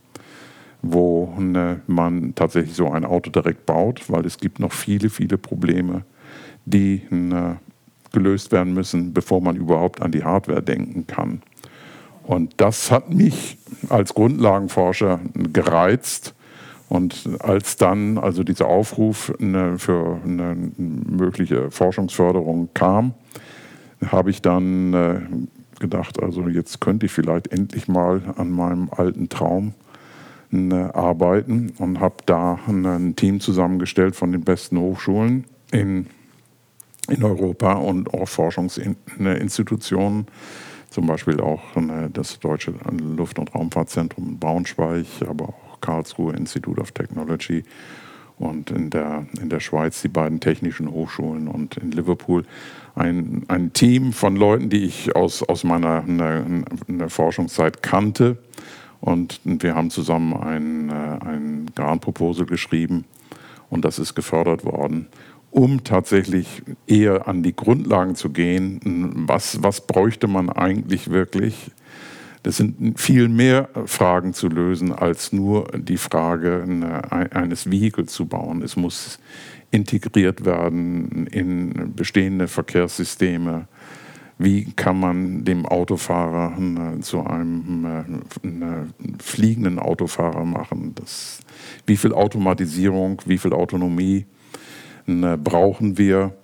wo 0.83 1.35
äh, 1.39 1.77
man 1.87 2.35
tatsächlich 2.35 2.75
so 2.75 2.91
ein 2.91 3.05
Auto 3.05 3.31
direkt 3.31 3.67
baut, 3.67 4.09
weil 4.09 4.25
es 4.27 4.39
gibt 4.39 4.61
noch 4.61 4.73
viele, 4.73 5.11
viele 5.11 5.39
Probleme, 5.39 6.05
die 6.65 7.03
gelöst 8.13 8.53
werden 8.53 8.75
müssen, 8.75 9.13
bevor 9.13 9.41
man 9.41 9.57
überhaupt 9.57 10.03
an 10.03 10.13
die 10.13 10.25
Hardware 10.25 10.63
denken 10.63 11.07
kann. 11.07 11.43
Und 12.29 12.53
das 12.59 12.91
hat 12.91 13.13
mich 13.13 13.57
als 13.89 14.13
Grundlagenforscher 14.15 15.21
gereizt. 15.35 16.35
Und 16.91 17.29
als 17.41 17.77
dann 17.77 18.19
also 18.19 18.45
dieser 18.45 18.67
Aufruf 18.67 19.33
eine, 19.41 19.79
für 19.79 20.21
eine 20.25 20.57
mögliche 20.77 21.71
Forschungsförderung 21.71 22.69
kam, 22.75 23.15
habe 24.07 24.31
ich 24.31 24.43
dann 24.43 24.95
äh, 24.95 25.21
gedacht, 25.81 26.23
also 26.23 26.49
jetzt 26.49 26.81
könnte 26.81 27.07
ich 27.07 27.13
vielleicht 27.13 27.49
endlich 27.49 27.89
mal 27.89 28.35
an 28.37 28.51
meinem 28.51 28.89
alten 28.91 29.29
Traum 29.29 29.75
äh, 30.53 30.75
arbeiten 30.75 31.73
und 31.79 32.01
habe 32.01 32.17
da 32.27 32.59
ein 32.67 33.17
Team 33.17 33.41
zusammengestellt 33.41 34.17
von 34.17 34.33
den 34.33 34.43
besten 34.43 34.79
Hochschulen 34.79 35.45
in, 35.73 36.07
in 37.09 37.23
Europa 37.23 37.75
und 37.75 38.13
auch 38.15 38.29
Forschungsinstitutionen 38.29 40.27
zum 40.91 41.07
Beispiel 41.07 41.41
auch 41.41 41.77
äh, 41.77 42.09
das 42.13 42.39
Deutsche 42.41 42.73
Luft- 42.99 43.39
und 43.39 43.55
Raumfahrtzentrum 43.55 44.29
in 44.29 44.39
Braunschweig, 44.39 45.07
aber 45.29 45.51
auch 45.51 45.81
Karlsruhe 45.81 46.35
Institute 46.35 46.81
of 46.81 46.93
Technology 46.93 47.65
und 48.39 48.71
in 48.71 48.91
der, 48.91 49.27
in 49.41 49.49
der 49.49 49.61
Schweiz 49.61 50.03
die 50.03 50.09
beiden 50.09 50.41
technischen 50.41 50.91
Hochschulen 50.91 51.49
und 51.49 51.77
in 51.77 51.91
Liverpool 51.91 52.45
ein, 52.95 53.45
ein 53.49 53.73
Team 53.73 54.13
von 54.13 54.37
Leuten, 54.37 54.71
die 54.71 54.85
ich 54.85 55.15
aus, 55.17 55.43
aus 55.43 55.65
meiner 55.65 56.03
eine, 56.03 56.65
eine 56.89 57.11
Forschungszeit 57.11 57.83
kannte. 57.83 58.39
Und 59.01 59.41
wir 59.45 59.75
haben 59.75 59.91
zusammen 59.91 60.35
ein, 60.35 60.89
äh, 60.91 61.25
ein 61.25 61.71
Grant 61.75 62.01
Proposal 62.01 62.47
geschrieben 62.47 63.05
und 63.71 63.85
das 63.85 63.99
ist 63.99 64.15
gefördert 64.15 64.65
worden 64.65 65.07
um 65.51 65.83
tatsächlich 65.85 66.63
eher 66.87 67.27
an 67.27 67.43
die 67.43 67.57
Grundlagen 67.57 68.15
zu 68.15 68.31
gehen. 68.31 69.25
Was, 69.27 69.63
was 69.63 69.87
bräuchte 69.87 70.29
man 70.29 70.51
eigentlich 70.51 71.11
wirklich? 71.11 71.71
Das 72.43 72.57
sind 72.57 72.99
viel 72.99 73.29
mehr 73.29 73.69
Fragen 73.87 74.33
zu 74.33 74.49
lösen, 74.49 74.93
als 74.93 75.33
nur 75.33 75.69
die 75.77 75.97
Frage 75.97 76.65
eines 77.11 77.71
Vehicles 77.71 78.13
zu 78.13 78.27
bauen. 78.27 78.63
Es 78.63 78.77
muss 78.77 79.19
integriert 79.71 80.45
werden 80.45 81.27
in 81.27 81.95
bestehende 81.95 82.49
Verkehrssysteme. 82.49 83.67
Wie 84.39 84.71
kann 84.73 85.01
man 85.01 85.45
dem 85.45 85.67
Autofahrer 85.67 86.57
zu 87.01 87.25
einem 87.27 88.23
fliegenden 89.21 89.81
Autofahrer 89.81 90.45
machen? 90.45 90.95
Das, 90.95 91.41
wie 91.87 91.97
viel 91.97 92.13
Automatisierung, 92.13 93.21
wie 93.27 93.39
viel 93.39 93.53
Autonomie? 93.53 94.27
Äh, 95.09 95.37
brauchen 95.37 95.99
wir? 95.99 96.35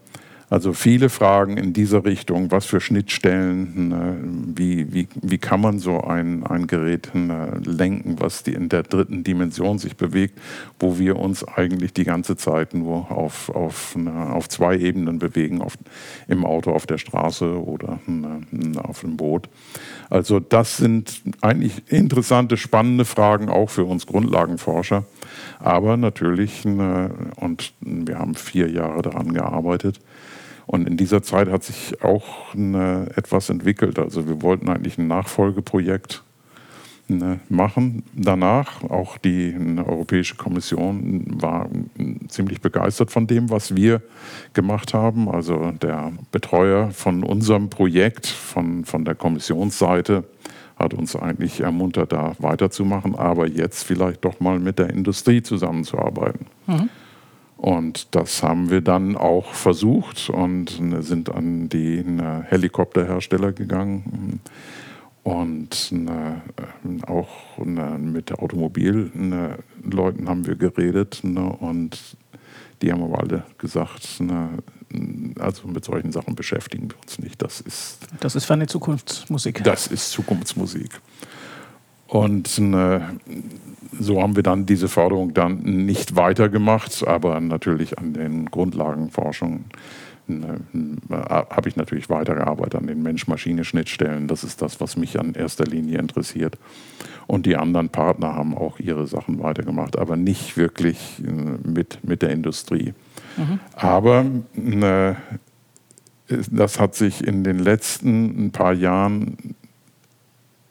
Also 0.50 0.72
viele 0.72 1.08
Fragen 1.08 1.56
in 1.56 1.72
dieser 1.72 2.04
Richtung, 2.04 2.50
was 2.50 2.66
für 2.66 2.80
Schnittstellen, 2.80 3.92
äh, 3.92 4.58
wie, 4.58 4.92
wie, 4.92 5.08
wie 5.20 5.38
kann 5.38 5.60
man 5.60 5.78
so 5.78 6.02
ein, 6.02 6.46
ein 6.46 6.66
Gerät 6.66 7.10
äh, 7.14 7.58
lenken, 7.64 8.16
was 8.20 8.42
die 8.42 8.52
in 8.52 8.68
der 8.68 8.82
dritten 8.82 9.24
Dimension 9.24 9.78
sich 9.78 9.96
bewegt, 9.96 10.38
wo 10.78 10.98
wir 10.98 11.16
uns 11.16 11.44
eigentlich 11.44 11.92
die 11.94 12.04
ganze 12.04 12.36
Zeit 12.36 12.74
nur 12.74 13.10
auf, 13.10 13.48
auf, 13.50 13.96
auf 14.06 14.48
zwei 14.48 14.76
Ebenen 14.76 15.18
bewegen, 15.18 15.62
auf, 15.62 15.78
im 16.28 16.44
Auto, 16.44 16.72
auf 16.72 16.86
der 16.86 16.98
Straße 16.98 17.62
oder 17.62 17.98
auf 18.82 19.00
dem 19.00 19.16
Boot. 19.16 19.48
Also 20.10 20.40
das 20.40 20.76
sind 20.76 21.22
eigentlich 21.40 21.90
interessante, 21.90 22.56
spannende 22.56 23.04
Fragen 23.04 23.48
auch 23.48 23.70
für 23.70 23.84
uns 23.84 24.06
Grundlagenforscher. 24.06 25.04
Aber 25.58 25.96
natürlich, 25.96 26.64
und 26.64 27.72
wir 27.80 28.18
haben 28.18 28.34
vier 28.34 28.70
Jahre 28.70 29.02
daran 29.02 29.32
gearbeitet, 29.32 30.00
und 30.66 30.88
in 30.88 30.96
dieser 30.96 31.22
Zeit 31.22 31.48
hat 31.50 31.62
sich 31.62 32.02
auch 32.02 32.54
eine, 32.54 33.08
etwas 33.16 33.50
entwickelt. 33.50 33.98
Also 33.98 34.26
wir 34.26 34.42
wollten 34.42 34.68
eigentlich 34.68 34.98
ein 34.98 35.06
Nachfolgeprojekt 35.06 36.22
ne, 37.08 37.40
machen. 37.48 38.02
Danach 38.14 38.82
auch 38.84 39.18
die 39.18 39.54
Europäische 39.76 40.36
Kommission 40.36 41.26
war 41.40 41.68
ziemlich 42.28 42.60
begeistert 42.60 43.10
von 43.10 43.26
dem, 43.26 43.50
was 43.50 43.76
wir 43.76 44.02
gemacht 44.54 44.94
haben. 44.94 45.28
Also 45.28 45.72
der 45.72 46.12
Betreuer 46.32 46.90
von 46.90 47.22
unserem 47.22 47.68
Projekt, 47.68 48.26
von, 48.26 48.84
von 48.84 49.04
der 49.04 49.14
Kommissionsseite, 49.14 50.24
hat 50.76 50.92
uns 50.94 51.14
eigentlich 51.14 51.60
ermuntert, 51.60 52.12
da 52.12 52.32
weiterzumachen, 52.38 53.14
aber 53.14 53.46
jetzt 53.46 53.84
vielleicht 53.84 54.24
doch 54.24 54.40
mal 54.40 54.58
mit 54.58 54.78
der 54.78 54.90
Industrie 54.90 55.40
zusammenzuarbeiten. 55.40 56.46
Mhm. 56.66 56.88
Und 57.64 58.14
das 58.14 58.42
haben 58.42 58.68
wir 58.68 58.82
dann 58.82 59.16
auch 59.16 59.54
versucht 59.54 60.28
und 60.28 60.78
sind 61.00 61.34
an 61.34 61.70
die 61.70 62.04
Helikopterhersteller 62.44 63.52
gegangen 63.52 64.40
und 65.22 65.90
auch 67.06 67.56
mit 67.56 68.32
Automobilleuten 68.38 70.28
haben 70.28 70.46
wir 70.46 70.56
geredet 70.56 71.22
und 71.24 71.98
die 72.82 72.92
haben 72.92 73.02
aber 73.02 73.20
alle 73.20 73.44
gesagt, 73.56 74.22
also 75.38 75.66
mit 75.66 75.86
solchen 75.86 76.12
Sachen 76.12 76.34
beschäftigen 76.34 76.90
wir 76.90 77.00
uns 77.00 77.18
nicht. 77.18 77.40
Das 77.40 77.62
ist, 77.62 78.00
das 78.20 78.34
ist 78.34 78.44
für 78.44 78.52
eine 78.52 78.66
Zukunftsmusik. 78.66 79.64
Das 79.64 79.86
ist 79.86 80.10
Zukunftsmusik. 80.10 81.00
Und 82.08 82.58
äh, 82.58 83.00
so 83.98 84.22
haben 84.22 84.36
wir 84.36 84.42
dann 84.42 84.66
diese 84.66 84.88
Förderung 84.88 85.34
dann 85.34 85.58
nicht 85.62 86.16
weitergemacht, 86.16 87.06
aber 87.06 87.40
natürlich 87.40 87.98
an 87.98 88.12
den 88.12 88.46
Grundlagenforschungen 88.46 89.66
äh, 90.28 90.34
habe 91.10 91.68
ich 91.68 91.76
natürlich 91.76 92.08
weitergearbeitet 92.08 92.76
an 92.76 92.86
den 92.86 93.02
Mensch-Maschine-Schnittstellen. 93.02 94.28
Das 94.28 94.44
ist 94.44 94.62
das, 94.62 94.80
was 94.80 94.96
mich 94.96 95.18
an 95.18 95.34
erster 95.34 95.64
Linie 95.64 95.98
interessiert. 95.98 96.58
Und 97.26 97.46
die 97.46 97.56
anderen 97.56 97.88
Partner 97.88 98.34
haben 98.34 98.54
auch 98.56 98.78
ihre 98.78 99.06
Sachen 99.06 99.42
weitergemacht, 99.42 99.98
aber 99.98 100.16
nicht 100.16 100.56
wirklich 100.56 101.22
äh, 101.24 101.68
mit, 101.68 101.98
mit 102.02 102.22
der 102.22 102.30
Industrie. 102.30 102.94
Mhm. 103.36 103.60
Aber 103.74 104.24
äh, 104.54 105.14
das 106.50 106.80
hat 106.80 106.94
sich 106.94 107.26
in 107.26 107.44
den 107.44 107.58
letzten 107.58 108.46
ein 108.46 108.50
paar 108.50 108.72
Jahren 108.72 109.54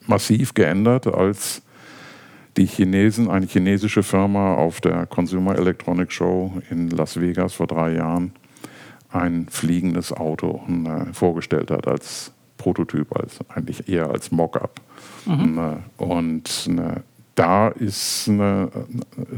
massiv 0.08 0.54
geändert, 0.54 1.08
als 1.08 1.63
die 2.58 2.68
Chinesen, 2.68 3.30
eine 3.30 3.48
chinesische 3.48 4.04
Firma 4.04 4.56
auf 4.56 4.82
der 4.82 5.06
Consumer 5.06 5.58
Electronic 5.58 6.12
Show 6.12 6.54
in 6.70 6.90
Las 6.90 7.20
Vegas 7.20 7.54
vor 7.54 7.68
drei 7.68 7.96
Jahren 7.96 8.34
ein 9.10 9.48
fliegendes 9.50 10.12
Auto 10.12 10.62
äh, 10.68 11.14
vorgestellt 11.14 11.72
hat 11.72 11.88
als 11.88 12.32
Prototyp, 12.58 13.16
als 13.16 13.40
eigentlich 13.50 13.88
eher 13.88 14.10
als 14.10 14.32
Mockup. 14.32 14.82
Mhm. 15.26 15.58
Äh, 15.58 16.04
und 16.04 16.70
äh, 16.70 17.02
da 17.36 17.70
ist, 17.70 18.28
äh, 18.28 18.68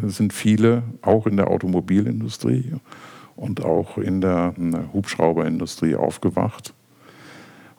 sind 0.04 0.34
viele, 0.34 0.84
auch 1.02 1.28
in 1.28 1.38
der 1.38 1.50
Automobilindustrie 1.50 2.74
und 3.36 3.64
auch 3.64 3.98
in 3.98 4.22
der 4.22 4.54
äh, 4.58 4.94
Hubschrauberindustrie 4.94 5.96
aufgewacht 5.96 6.74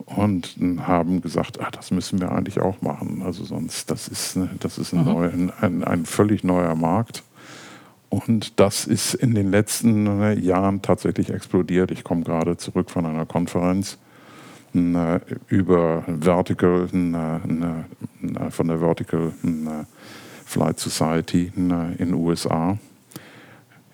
und 0.07 0.57
haben 0.87 1.21
gesagt, 1.21 1.61
ah, 1.61 1.71
das 1.71 1.91
müssen 1.91 2.21
wir 2.21 2.31
eigentlich 2.31 2.61
auch 2.61 2.81
machen. 2.81 3.23
Also 3.25 3.45
sonst, 3.45 3.91
das 3.91 4.09
ist, 4.09 4.39
das 4.61 4.79
ist 4.79 4.95
ein, 4.95 5.01
mhm. 5.01 5.05
neu, 5.05 5.31
ein, 5.61 5.85
ein, 5.85 6.07
völlig 6.07 6.45
neuer 6.45 6.75
Markt. 6.77 7.25
Und 8.09 8.61
das 8.61 8.87
ist 8.87 9.15
in 9.15 9.35
den 9.35 9.51
letzten 9.51 10.07
äh, 10.23 10.39
Jahren 10.39 10.81
tatsächlich 10.81 11.31
explodiert. 11.31 11.91
Ich 11.91 12.05
komme 12.05 12.23
gerade 12.23 12.57
zurück 12.57 12.91
von 12.91 13.05
einer 13.05 13.27
Konferenz 13.27 13.99
äh, 14.75 15.19
über 15.49 16.05
Vertical, 16.07 16.89
von 16.89 18.69
der 18.69 18.81
Vertical 18.81 19.33
Flight 20.45 20.79
Society 20.79 21.53
in 21.57 21.69
den 21.99 22.15
USA 22.15 22.79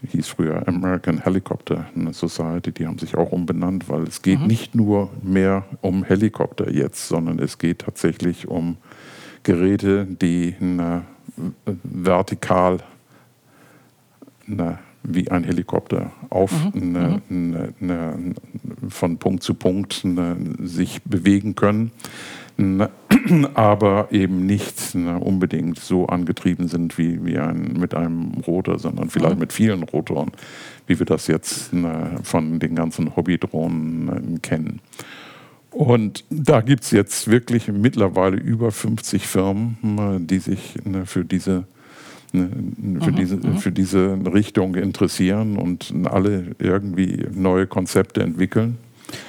hieß 0.08 0.28
früher 0.28 0.66
American 0.66 1.18
Helicopter 1.18 1.86
Society, 2.10 2.72
die 2.72 2.86
haben 2.86 2.98
sich 2.98 3.16
auch 3.16 3.32
umbenannt, 3.32 3.88
weil 3.88 4.02
es 4.02 4.22
geht 4.22 4.40
mhm. 4.40 4.46
nicht 4.46 4.74
nur 4.74 5.10
mehr 5.22 5.64
um 5.80 6.04
Helikopter 6.04 6.70
jetzt, 6.70 7.08
sondern 7.08 7.38
es 7.38 7.58
geht 7.58 7.80
tatsächlich 7.80 8.48
um 8.48 8.76
Geräte, 9.42 10.06
die 10.06 10.54
eine, 10.60 11.02
vertikal 11.82 12.78
eine, 14.46 14.78
wie 15.02 15.30
ein 15.30 15.44
Helikopter 15.44 16.12
auf 16.30 16.52
mhm. 16.74 17.22
eine, 17.30 17.64
mhm. 18.00 18.34
von 18.88 19.18
Punkt 19.18 19.42
zu 19.42 19.54
Punkt 19.54 20.06
sich 20.62 21.02
bewegen 21.04 21.54
können 21.54 21.92
aber 23.54 24.08
eben 24.10 24.46
nicht 24.46 24.94
ne, 24.94 25.18
unbedingt 25.18 25.78
so 25.78 26.06
angetrieben 26.06 26.68
sind 26.68 26.98
wie, 26.98 27.24
wie 27.24 27.38
ein, 27.38 27.74
mit 27.78 27.94
einem 27.94 28.32
Rotor, 28.46 28.78
sondern 28.78 29.10
vielleicht 29.10 29.34
mhm. 29.34 29.40
mit 29.40 29.52
vielen 29.52 29.82
Rotoren, 29.82 30.30
wie 30.86 30.98
wir 30.98 31.06
das 31.06 31.26
jetzt 31.26 31.72
ne, 31.72 32.18
von 32.22 32.58
den 32.58 32.74
ganzen 32.74 33.16
Hobbydrohnen 33.16 34.04
ne, 34.04 34.38
kennen. 34.40 34.80
Und 35.70 36.24
da 36.28 36.60
gibt 36.60 36.84
es 36.84 36.90
jetzt 36.90 37.30
wirklich 37.30 37.68
mittlerweile 37.68 38.36
über 38.36 38.70
50 38.70 39.26
Firmen, 39.26 39.78
ne, 39.82 40.20
die 40.20 40.38
sich 40.38 40.74
ne, 40.84 41.06
für 41.06 41.24
diese 41.24 41.64
ne, 42.32 42.48
für, 43.00 43.10
mhm, 43.10 43.16
diese, 43.16 43.36
mhm. 43.36 43.58
für 43.58 43.72
diese 43.72 44.18
Richtung 44.32 44.74
interessieren 44.74 45.56
und 45.56 45.92
alle 46.04 46.54
irgendwie 46.58 47.26
neue 47.32 47.66
Konzepte 47.66 48.22
entwickeln. 48.22 48.78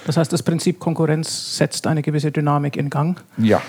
Das 0.05 0.17
heißt, 0.17 0.31
das 0.33 0.43
Prinzip 0.43 0.79
Konkurrenz 0.79 1.57
setzt 1.57 1.87
eine 1.87 2.01
gewisse 2.01 2.31
Dynamik 2.31 2.75
in 2.75 2.89
Gang. 2.89 3.21
Ja, 3.37 3.61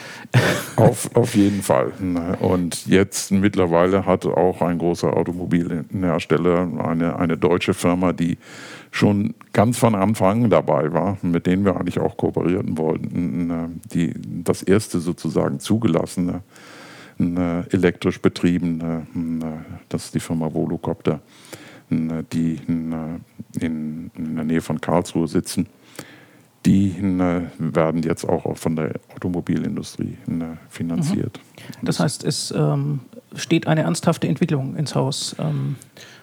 auf, 0.77 1.15
auf 1.15 1.35
jeden 1.35 1.63
Fall. 1.63 1.93
Und 2.41 2.87
jetzt 2.87 3.31
mittlerweile 3.31 4.05
hat 4.05 4.27
auch 4.27 4.61
ein 4.63 4.79
großer 4.79 5.17
Automobilhersteller, 5.17 6.69
eine, 6.85 7.17
eine 7.17 7.37
deutsche 7.37 7.75
Firma, 7.75 8.13
die 8.13 8.39
schon 8.91 9.35
ganz 9.53 9.79
von 9.79 9.95
Anfang 9.95 10.51
dabei 10.51 10.93
war, 10.93 11.19
mit 11.23 11.47
denen 11.47 11.65
wir 11.65 11.77
eigentlich 11.77 11.99
auch 11.99 12.17
kooperieren 12.17 12.79
wollten, 12.79 13.81
die 13.93 14.15
das 14.45 14.63
erste 14.63 15.01
sozusagen 15.01 15.61
zugelassene 15.61 16.43
elektrisch 17.19 18.21
betriebene, 18.21 19.07
das 19.89 20.07
ist 20.07 20.15
die 20.15 20.21
Firma 20.21 20.53
Volocopter, 20.53 21.21
die 21.91 22.61
in, 22.67 23.21
in 23.61 24.11
der 24.37 24.45
Nähe 24.45 24.61
von 24.61 24.81
Karlsruhe 24.81 25.29
sitzen 25.29 25.69
die 26.67 26.89
äh, 26.91 27.43
werden 27.59 28.03
jetzt 28.03 28.29
auch 28.29 28.57
von 28.57 28.77
der 28.77 28.93
Automobilindustrie 29.15 30.17
äh, 30.29 30.57
finanziert. 30.69 31.39
Mhm. 31.83 31.87
Das 31.87 32.01
heißt, 32.01 32.25
es 32.25 32.53
ähm, 32.57 33.01
steht 33.35 33.67
eine 33.67 33.83
ernsthafte 33.83 34.29
Entwicklung 34.29 34.77
ins 34.77 34.95
Haus 34.95 35.37
ähm, 35.39 35.77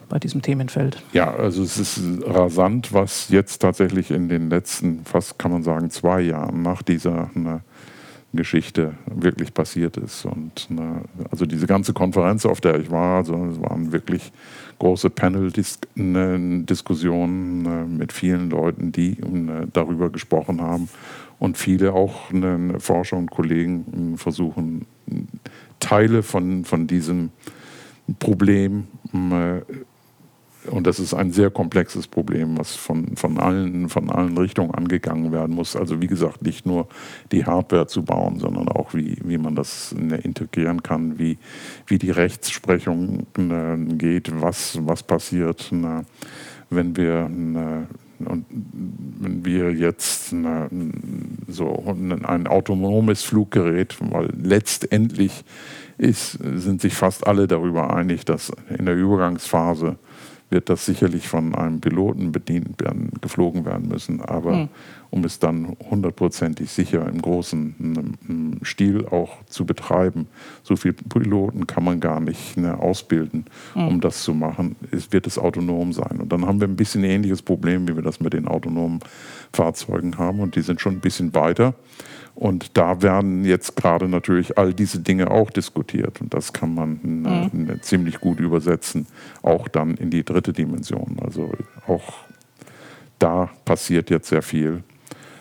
bei 0.09 0.19
diesem 0.19 0.41
Themenfeld. 0.41 1.01
Ja, 1.13 1.33
also 1.33 1.63
es 1.63 1.77
ist 1.77 2.01
rasant, 2.25 2.91
was 2.91 3.29
jetzt 3.29 3.59
tatsächlich 3.59 4.11
in 4.11 4.27
den 4.29 4.49
letzten, 4.49 5.05
fast 5.05 5.39
kann 5.39 5.51
man 5.51 5.63
sagen, 5.63 5.89
zwei 5.89 6.21
Jahren 6.21 6.63
nach 6.63 6.81
dieser 6.81 7.29
ne, 7.33 7.61
Geschichte 8.33 8.95
wirklich 9.05 9.53
passiert 9.53 9.97
ist. 9.97 10.25
Und 10.25 10.69
ne, 10.69 11.03
also 11.29 11.45
diese 11.45 11.67
ganze 11.67 11.93
Konferenz, 11.93 12.45
auf 12.45 12.61
der 12.61 12.79
ich 12.79 12.91
war, 12.91 13.17
also 13.17 13.35
es 13.45 13.61
waren 13.61 13.91
wirklich 13.91 14.33
große 14.81 15.11
Panel-Diskussionen 15.11 17.61
ne, 17.61 17.85
mit 17.87 18.11
vielen 18.11 18.49
Leuten, 18.49 18.91
die 18.91 19.15
ne, 19.21 19.67
darüber 19.71 20.09
gesprochen 20.09 20.59
haben. 20.59 20.89
Und 21.37 21.59
viele 21.59 21.93
auch 21.93 22.31
ne, 22.31 22.79
Forscher 22.79 23.17
und 23.17 23.29
Kollegen 23.29 24.17
versuchen, 24.17 24.87
Teile 25.79 26.23
von, 26.23 26.65
von 26.65 26.87
diesem 26.87 27.29
Problem 28.17 28.87
und 30.69 30.85
das 30.85 30.99
ist 30.99 31.13
ein 31.13 31.31
sehr 31.31 31.49
komplexes 31.49 32.07
Problem, 32.07 32.57
was 32.57 32.75
von, 32.75 33.15
von, 33.15 33.39
allen, 33.39 33.89
von 33.89 34.09
allen 34.09 34.37
Richtungen 34.37 34.71
angegangen 34.71 35.31
werden 35.31 35.55
muss. 35.55 35.75
Also 35.75 36.01
wie 36.01 36.07
gesagt, 36.07 36.43
nicht 36.43 36.65
nur 36.65 36.87
die 37.31 37.45
Hardware 37.45 37.87
zu 37.87 38.03
bauen, 38.03 38.39
sondern 38.39 38.67
auch 38.67 38.93
wie, 38.93 39.17
wie 39.23 39.37
man 39.37 39.55
das 39.55 39.95
ne, 39.97 40.17
integrieren 40.17 40.83
kann, 40.83 41.17
wie, 41.17 41.37
wie 41.87 41.97
die 41.97 42.11
Rechtsprechung 42.11 43.25
ne, 43.37 43.77
geht, 43.97 44.41
was, 44.41 44.77
was 44.85 45.03
passiert, 45.03 45.71
ne, 45.71 46.05
wenn 46.69 46.95
wir 46.95 47.29
und 48.25 48.45
wenn 48.51 49.45
wir 49.45 49.71
jetzt 49.71 50.29
so 51.47 51.95
ein 51.95 52.47
autonomes 52.47 53.23
Fluggerät, 53.23 53.97
weil 53.99 54.29
letztendlich 54.39 55.43
ist, 55.97 56.37
sind 56.41 56.81
sich 56.81 56.93
fast 56.93 57.27
alle 57.27 57.47
darüber 57.47 57.95
einig, 57.95 58.25
dass 58.25 58.51
in 58.69 58.85
der 58.85 58.95
Übergangsphase 58.95 59.97
wird 60.51 60.69
das 60.69 60.85
sicherlich 60.85 61.27
von 61.27 61.55
einem 61.55 61.79
Piloten 61.79 62.31
bedient 62.31 62.79
werden, 62.81 63.11
geflogen 63.21 63.65
werden 63.65 63.87
müssen. 63.87 64.21
Aber 64.21 64.55
mhm. 64.55 64.69
um 65.09 65.23
es 65.23 65.39
dann 65.39 65.77
hundertprozentig 65.89 66.69
sicher 66.69 67.07
im 67.07 67.21
großen 67.21 68.59
Stil 68.63 69.05
auch 69.07 69.43
zu 69.45 69.65
betreiben, 69.65 70.27
so 70.63 70.75
viele 70.75 70.93
Piloten 70.93 71.67
kann 71.67 71.83
man 71.83 71.99
gar 71.99 72.19
nicht 72.19 72.57
ne, 72.57 72.77
ausbilden, 72.77 73.45
mhm. 73.75 73.87
um 73.87 74.01
das 74.01 74.23
zu 74.23 74.33
machen, 74.33 74.75
es 74.91 75.11
wird 75.11 75.25
es 75.25 75.39
autonom 75.39 75.93
sein. 75.93 76.19
Und 76.19 76.31
dann 76.31 76.45
haben 76.45 76.59
wir 76.59 76.67
ein 76.67 76.75
bisschen 76.75 77.03
ähnliches 77.03 77.41
Problem, 77.41 77.87
wie 77.87 77.95
wir 77.95 78.03
das 78.03 78.19
mit 78.19 78.33
den 78.33 78.47
autonomen 78.47 78.99
Fahrzeugen 79.53 80.17
haben. 80.17 80.41
Und 80.41 80.55
die 80.55 80.61
sind 80.61 80.81
schon 80.81 80.95
ein 80.95 81.01
bisschen 81.01 81.33
weiter. 81.33 81.73
Und 82.35 82.77
da 82.77 83.01
werden 83.01 83.43
jetzt 83.45 83.75
gerade 83.75 84.07
natürlich 84.07 84.57
all 84.57 84.73
diese 84.73 84.99
Dinge 84.99 85.29
auch 85.29 85.49
diskutiert. 85.49 86.21
Und 86.21 86.33
das 86.33 86.53
kann 86.53 86.73
man 86.73 86.99
mhm. 87.03 87.69
äh, 87.69 87.81
ziemlich 87.81 88.19
gut 88.19 88.39
übersetzen, 88.39 89.07
auch 89.41 89.67
dann 89.67 89.95
in 89.95 90.09
die 90.09 90.23
dritte 90.23 90.53
Dimension. 90.53 91.17
Also 91.21 91.51
auch 91.87 92.13
da 93.19 93.49
passiert 93.65 94.09
jetzt 94.09 94.29
sehr 94.29 94.41
viel. 94.41 94.83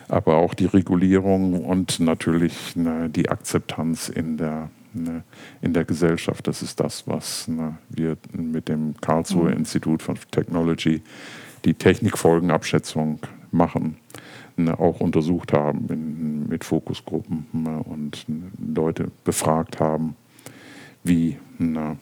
Aber 0.07 0.35
auch 0.35 0.53
die 0.53 0.65
Regulierung 0.65 1.63
und 1.63 2.01
natürlich 2.01 2.75
ne, 2.75 3.09
die 3.09 3.29
Akzeptanz 3.29 4.09
in 4.09 4.35
der, 4.35 4.69
ne, 4.93 5.23
in 5.61 5.73
der 5.73 5.85
Gesellschaft, 5.85 6.47
das 6.47 6.61
ist 6.61 6.81
das, 6.81 7.07
was 7.07 7.47
ne, 7.47 7.77
wir 7.89 8.17
mit 8.33 8.67
dem 8.67 8.95
Karlsruhe 8.99 9.51
mhm. 9.51 9.57
Institut 9.57 10.03
for 10.03 10.15
Technology 10.31 11.01
die 11.63 11.73
Technikfolgenabschätzung 11.73 13.19
machen. 13.51 13.97
Ne, 14.57 14.77
auch 14.77 14.99
untersucht 14.99 15.53
haben 15.53 15.87
in, 15.89 16.40
mit 16.51 16.63
Fokusgruppen 16.63 17.47
ne, 17.53 17.81
und 17.83 18.25
Leute 18.59 19.09
befragt 19.23 19.79
haben, 19.79 20.15
wie 21.03 21.37
na, 21.57 21.97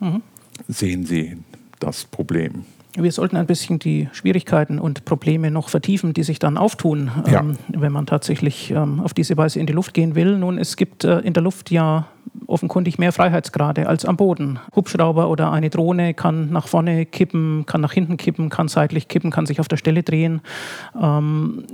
mhm. 0.00 0.22
sehen 0.68 1.06
sie 1.06 1.38
das 1.78 2.04
Problem. 2.04 2.66
Wir 2.94 3.12
sollten 3.12 3.36
ein 3.36 3.46
bisschen 3.46 3.78
die 3.78 4.08
Schwierigkeiten 4.12 4.78
und 4.78 5.04
Probleme 5.06 5.50
noch 5.50 5.70
vertiefen, 5.70 6.12
die 6.12 6.24
sich 6.24 6.38
dann 6.38 6.58
auftun, 6.58 7.10
ja. 7.26 7.40
ähm, 7.40 7.56
wenn 7.68 7.92
man 7.92 8.04
tatsächlich 8.04 8.70
ähm, 8.70 9.00
auf 9.00 9.14
diese 9.14 9.36
Weise 9.36 9.60
in 9.60 9.66
die 9.66 9.72
Luft 9.72 9.94
gehen 9.94 10.14
will. 10.14 10.36
Nun, 10.38 10.58
es 10.58 10.76
gibt 10.76 11.04
äh, 11.04 11.20
in 11.20 11.32
der 11.32 11.42
Luft 11.42 11.70
ja 11.70 12.06
offenkundig 12.46 12.98
mehr 12.98 13.12
Freiheitsgrade 13.12 13.88
als 13.88 14.04
am 14.04 14.16
Boden. 14.16 14.58
Hubschrauber 14.76 15.28
oder 15.28 15.52
eine 15.52 15.70
Drohne 15.70 16.12
kann 16.12 16.50
nach 16.50 16.68
vorne 16.68 17.06
kippen, 17.06 17.64
kann 17.66 17.80
nach 17.80 17.92
hinten 17.92 18.18
kippen, 18.18 18.50
kann 18.50 18.68
seitlich 18.68 19.08
kippen, 19.08 19.30
kann 19.30 19.46
sich 19.46 19.60
auf 19.60 19.68
der 19.68 19.78
Stelle 19.78 20.02
drehen. 20.02 20.42
Ähm, 21.00 21.64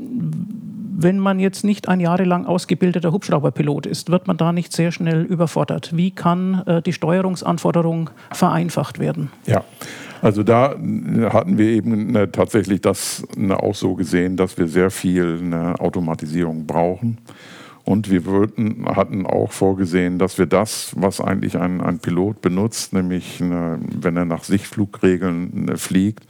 wenn 1.00 1.18
man 1.18 1.40
jetzt 1.40 1.64
nicht 1.64 1.88
ein 1.88 2.00
jahrelang 2.00 2.46
ausgebildeter 2.46 3.12
Hubschrauberpilot 3.12 3.86
ist, 3.86 4.10
wird 4.10 4.26
man 4.26 4.36
da 4.36 4.52
nicht 4.52 4.72
sehr 4.72 4.92
schnell 4.92 5.22
überfordert. 5.22 5.96
Wie 5.96 6.10
kann 6.10 6.62
äh, 6.66 6.82
die 6.82 6.92
Steuerungsanforderung 6.92 8.10
vereinfacht 8.32 8.98
werden? 8.98 9.30
Ja. 9.46 9.64
Also 10.20 10.42
da 10.42 10.70
hatten 10.70 11.58
wir 11.58 11.68
eben 11.68 12.12
ne, 12.12 12.30
tatsächlich 12.30 12.80
das 12.80 13.24
ne, 13.36 13.60
auch 13.60 13.74
so 13.74 13.94
gesehen, 13.94 14.36
dass 14.36 14.58
wir 14.58 14.68
sehr 14.68 14.90
viel 14.90 15.40
ne, 15.40 15.74
Automatisierung 15.78 16.66
brauchen. 16.66 17.18
Und 17.84 18.10
wir 18.10 18.26
würden, 18.26 18.84
hatten 18.86 19.24
auch 19.24 19.50
vorgesehen, 19.50 20.18
dass 20.18 20.36
wir 20.36 20.44
das, 20.44 20.92
was 20.96 21.22
eigentlich 21.22 21.56
ein, 21.56 21.80
ein 21.80 22.00
Pilot 22.00 22.42
benutzt, 22.42 22.92
nämlich 22.92 23.40
wenn 23.40 24.14
er 24.14 24.26
nach 24.26 24.44
Sichtflugregeln 24.44 25.74
fliegt, 25.78 26.24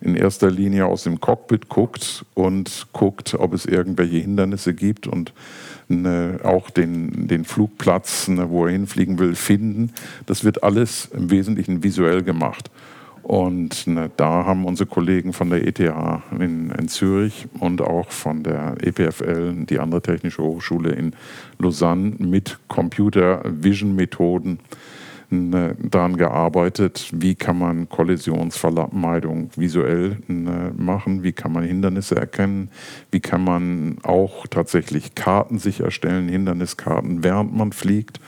in 0.00 0.16
erster 0.16 0.50
Linie 0.50 0.86
aus 0.86 1.04
dem 1.04 1.20
Cockpit 1.20 1.68
guckt 1.68 2.24
und 2.32 2.86
guckt, 2.92 3.34
ob 3.34 3.52
es 3.52 3.66
irgendwelche 3.66 4.16
Hindernisse 4.16 4.72
gibt 4.72 5.06
und 5.06 5.34
eine, 5.90 6.40
auch 6.44 6.70
den, 6.70 7.28
den 7.28 7.44
Flugplatz, 7.44 8.28
eine, 8.28 8.50
wo 8.50 8.66
er 8.66 8.72
hinfliegen 8.72 9.18
will, 9.18 9.34
finden. 9.34 9.92
Das 10.26 10.44
wird 10.44 10.62
alles 10.62 11.10
im 11.12 11.30
Wesentlichen 11.30 11.82
visuell 11.82 12.22
gemacht. 12.22 12.70
Und 13.32 13.86
ne, 13.86 14.10
da 14.18 14.44
haben 14.44 14.66
unsere 14.66 14.86
Kollegen 14.86 15.32
von 15.32 15.48
der 15.48 15.66
ETH 15.66 15.80
in, 15.80 16.70
in, 16.70 16.88
Zürich 16.88 17.48
und 17.60 17.80
auch 17.80 18.10
von 18.10 18.42
der 18.42 18.74
EPFL, 18.82 19.64
die 19.64 19.78
andere 19.78 20.02
technische 20.02 20.42
Hochschule 20.42 20.90
in 20.90 21.14
Lausanne, 21.58 22.16
mit 22.18 22.58
Computer 22.68 23.40
Vision 23.46 23.96
Methoden 23.96 24.58
ne, 25.30 25.74
daran 25.80 26.18
gearbeitet, 26.18 27.08
wie 27.14 27.34
kann 27.34 27.58
man 27.58 27.88
Kollisionsvermeidung 27.88 29.48
visuell 29.56 30.18
ne, 30.28 30.74
machen, 30.76 31.22
wie 31.22 31.32
kann 31.32 31.54
man 31.54 31.64
Hindernisse 31.64 32.16
erkennen, 32.16 32.68
wie 33.12 33.20
kann 33.20 33.44
man 33.44 33.96
auch 34.02 34.46
tatsächlich 34.46 35.14
Karten 35.14 35.58
sich 35.58 35.80
erstellen, 35.80 36.28
Hinderniskarten, 36.28 37.24
während 37.24 37.56
man 37.56 37.72
fliegt 37.72 38.20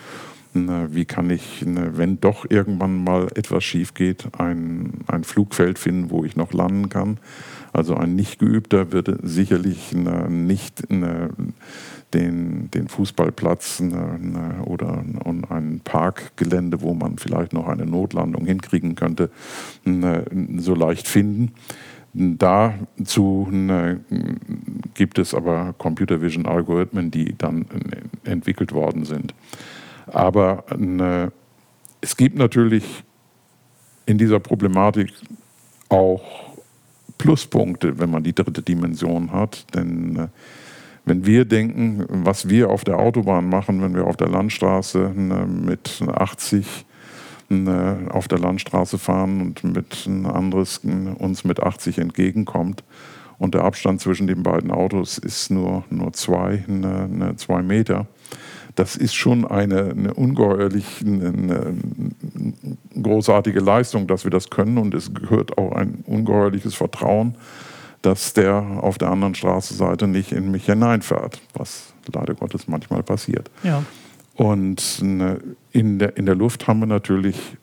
Wie 0.54 1.04
kann 1.04 1.30
ich, 1.30 1.64
wenn 1.66 2.20
doch 2.20 2.46
irgendwann 2.48 3.02
mal 3.02 3.26
etwas 3.34 3.64
schief 3.64 3.92
geht, 3.92 4.28
ein, 4.38 5.04
ein 5.08 5.24
Flugfeld 5.24 5.80
finden, 5.80 6.10
wo 6.10 6.24
ich 6.24 6.36
noch 6.36 6.52
landen 6.52 6.88
kann? 6.88 7.18
Also 7.72 7.96
ein 7.96 8.14
Nicht-Geübter 8.14 8.92
würde 8.92 9.18
sicherlich 9.24 9.92
nicht 9.92 10.84
den, 10.88 12.70
den 12.70 12.88
Fußballplatz 12.88 13.82
oder 14.64 15.04
ein 15.48 15.80
Parkgelände, 15.82 16.82
wo 16.82 16.94
man 16.94 17.18
vielleicht 17.18 17.52
noch 17.52 17.66
eine 17.66 17.84
Notlandung 17.84 18.46
hinkriegen 18.46 18.94
könnte, 18.94 19.30
so 19.84 20.74
leicht 20.76 21.08
finden. 21.08 21.50
Dazu 22.12 23.48
gibt 24.94 25.18
es 25.18 25.34
aber 25.34 25.74
Computer 25.76 26.22
Vision 26.22 26.46
Algorithmen, 26.46 27.10
die 27.10 27.34
dann 27.36 27.66
entwickelt 28.22 28.70
worden 28.72 29.04
sind. 29.04 29.34
Aber 30.06 30.64
äh, 30.70 31.30
es 32.00 32.16
gibt 32.16 32.36
natürlich 32.36 33.04
in 34.06 34.18
dieser 34.18 34.40
Problematik 34.40 35.12
auch 35.88 36.22
Pluspunkte, 37.18 37.98
wenn 37.98 38.10
man 38.10 38.22
die 38.22 38.34
dritte 38.34 38.62
Dimension 38.62 39.32
hat. 39.32 39.66
Denn 39.74 40.16
äh, 40.16 40.28
wenn 41.04 41.26
wir 41.26 41.44
denken, 41.44 42.04
was 42.08 42.48
wir 42.48 42.70
auf 42.70 42.84
der 42.84 42.98
Autobahn 42.98 43.48
machen, 43.48 43.82
wenn 43.82 43.94
wir 43.94 44.06
auf 44.06 44.16
der 44.16 44.28
Landstraße 44.28 45.12
äh, 45.16 45.46
mit 45.46 46.02
80 46.02 46.86
äh, 47.50 48.10
auf 48.10 48.28
der 48.28 48.38
Landstraße 48.38 48.98
fahren 48.98 49.40
und 49.40 49.64
mit 49.64 50.06
ein 50.06 50.26
anderes 50.26 50.80
uns 51.18 51.44
mit 51.44 51.62
80 51.62 51.98
entgegenkommt 51.98 52.84
und 53.38 53.54
der 53.54 53.64
Abstand 53.64 54.00
zwischen 54.00 54.26
den 54.26 54.42
beiden 54.42 54.70
Autos 54.70 55.18
ist 55.18 55.50
nur, 55.50 55.84
nur 55.90 56.12
zwei, 56.12 56.64
eine, 56.66 57.02
eine 57.02 57.36
zwei 57.36 57.62
Meter, 57.62 58.06
das 58.74 58.96
ist 58.96 59.14
schon 59.14 59.46
eine, 59.46 59.90
eine 59.90 60.14
ungeheuerlich 60.14 61.02
eine, 61.04 61.74
großartige 63.00 63.60
Leistung, 63.60 64.06
dass 64.06 64.24
wir 64.24 64.30
das 64.30 64.50
können. 64.50 64.78
Und 64.78 64.94
es 64.94 65.14
gehört 65.14 65.56
auch 65.58 65.72
ein 65.72 66.02
ungeheuerliches 66.06 66.74
Vertrauen, 66.74 67.36
dass 68.02 68.34
der 68.34 68.56
auf 68.80 68.98
der 68.98 69.10
anderen 69.10 69.34
Straßenseite 69.34 70.08
nicht 70.08 70.32
in 70.32 70.50
mich 70.50 70.66
hineinfährt, 70.66 71.40
was 71.54 71.94
leider 72.12 72.34
Gottes 72.34 72.68
manchmal 72.68 73.02
passiert. 73.02 73.50
Ja. 73.62 73.84
Und 74.34 74.98
in 75.00 75.98
der, 75.98 76.16
in 76.16 76.26
der 76.26 76.34
Luft 76.34 76.66
haben 76.66 76.80
wir 76.80 76.86
natürlich 76.86 77.56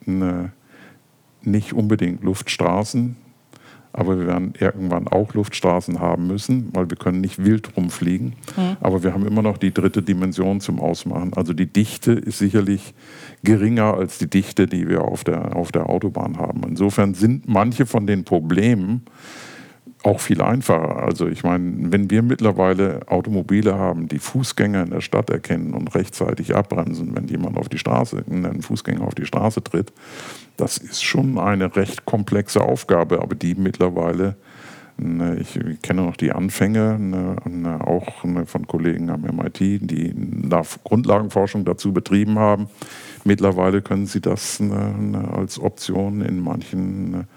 nicht 1.41 1.73
unbedingt 1.73 2.23
Luftstraßen, 2.23 3.17
aber 3.93 4.17
wir 4.19 4.27
werden 4.27 4.53
irgendwann 4.59 5.07
auch 5.07 5.33
Luftstraßen 5.33 5.99
haben 5.99 6.27
müssen, 6.27 6.69
weil 6.73 6.89
wir 6.89 6.97
können 6.97 7.21
nicht 7.21 7.43
wild 7.43 7.75
rumfliegen. 7.75 8.33
Mhm. 8.55 8.77
Aber 8.79 9.03
wir 9.03 9.13
haben 9.13 9.25
immer 9.25 9.41
noch 9.41 9.57
die 9.57 9.73
dritte 9.73 10.01
Dimension 10.01 10.61
zum 10.61 10.79
Ausmachen. 10.79 11.33
Also 11.33 11.53
die 11.53 11.67
Dichte 11.67 12.13
ist 12.13 12.37
sicherlich 12.37 12.93
geringer 13.43 13.95
als 13.95 14.17
die 14.17 14.29
Dichte, 14.29 14.67
die 14.67 14.87
wir 14.87 15.03
auf 15.03 15.23
der, 15.23 15.55
auf 15.55 15.71
der 15.71 15.89
Autobahn 15.89 16.37
haben. 16.37 16.63
Insofern 16.67 17.13
sind 17.13 17.47
manche 17.47 17.85
von 17.85 18.07
den 18.07 18.23
Problemen, 18.23 19.03
auch 20.03 20.19
viel 20.19 20.41
einfacher. 20.41 20.97
Also 20.97 21.27
ich 21.27 21.43
meine, 21.43 21.91
wenn 21.91 22.09
wir 22.09 22.23
mittlerweile 22.23 23.01
Automobile 23.07 23.75
haben, 23.75 24.07
die 24.07 24.19
Fußgänger 24.19 24.83
in 24.83 24.89
der 24.89 25.01
Stadt 25.01 25.29
erkennen 25.29 25.73
und 25.73 25.93
rechtzeitig 25.93 26.55
abbremsen, 26.55 27.15
wenn 27.15 27.27
jemand 27.27 27.57
auf 27.57 27.69
die 27.69 27.77
Straße, 27.77 28.23
ein 28.29 28.61
Fußgänger 28.61 29.01
auf 29.01 29.15
die 29.15 29.25
Straße 29.25 29.63
tritt, 29.63 29.93
das 30.57 30.77
ist 30.77 31.03
schon 31.03 31.37
eine 31.37 31.75
recht 31.75 32.05
komplexe 32.05 32.61
Aufgabe, 32.61 33.21
aber 33.21 33.35
die 33.35 33.55
mittlerweile, 33.55 34.35
ne, 34.97 35.37
ich 35.39 35.59
kenne 35.81 36.03
noch 36.03 36.17
die 36.17 36.31
Anfänge, 36.31 36.97
ne, 36.99 37.35
ne, 37.47 37.85
auch 37.85 38.25
von 38.45 38.67
Kollegen 38.67 39.09
am 39.09 39.21
MIT, 39.21 39.59
die 39.59 40.15
Grundlagenforschung 40.83 41.63
dazu 41.63 41.93
betrieben 41.93 42.39
haben. 42.39 42.69
Mittlerweile 43.23 43.83
können 43.83 44.07
sie 44.07 44.21
das 44.21 44.59
als 45.37 45.59
Option 45.59 46.21
in 46.21 46.39
manchen 46.39 47.27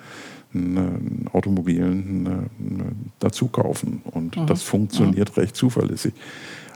Automobilen 1.32 3.10
dazu 3.18 3.48
kaufen. 3.48 4.02
Und 4.04 4.36
mhm. 4.36 4.46
das 4.46 4.62
funktioniert 4.62 5.36
mhm. 5.36 5.42
recht 5.42 5.56
zuverlässig. 5.56 6.14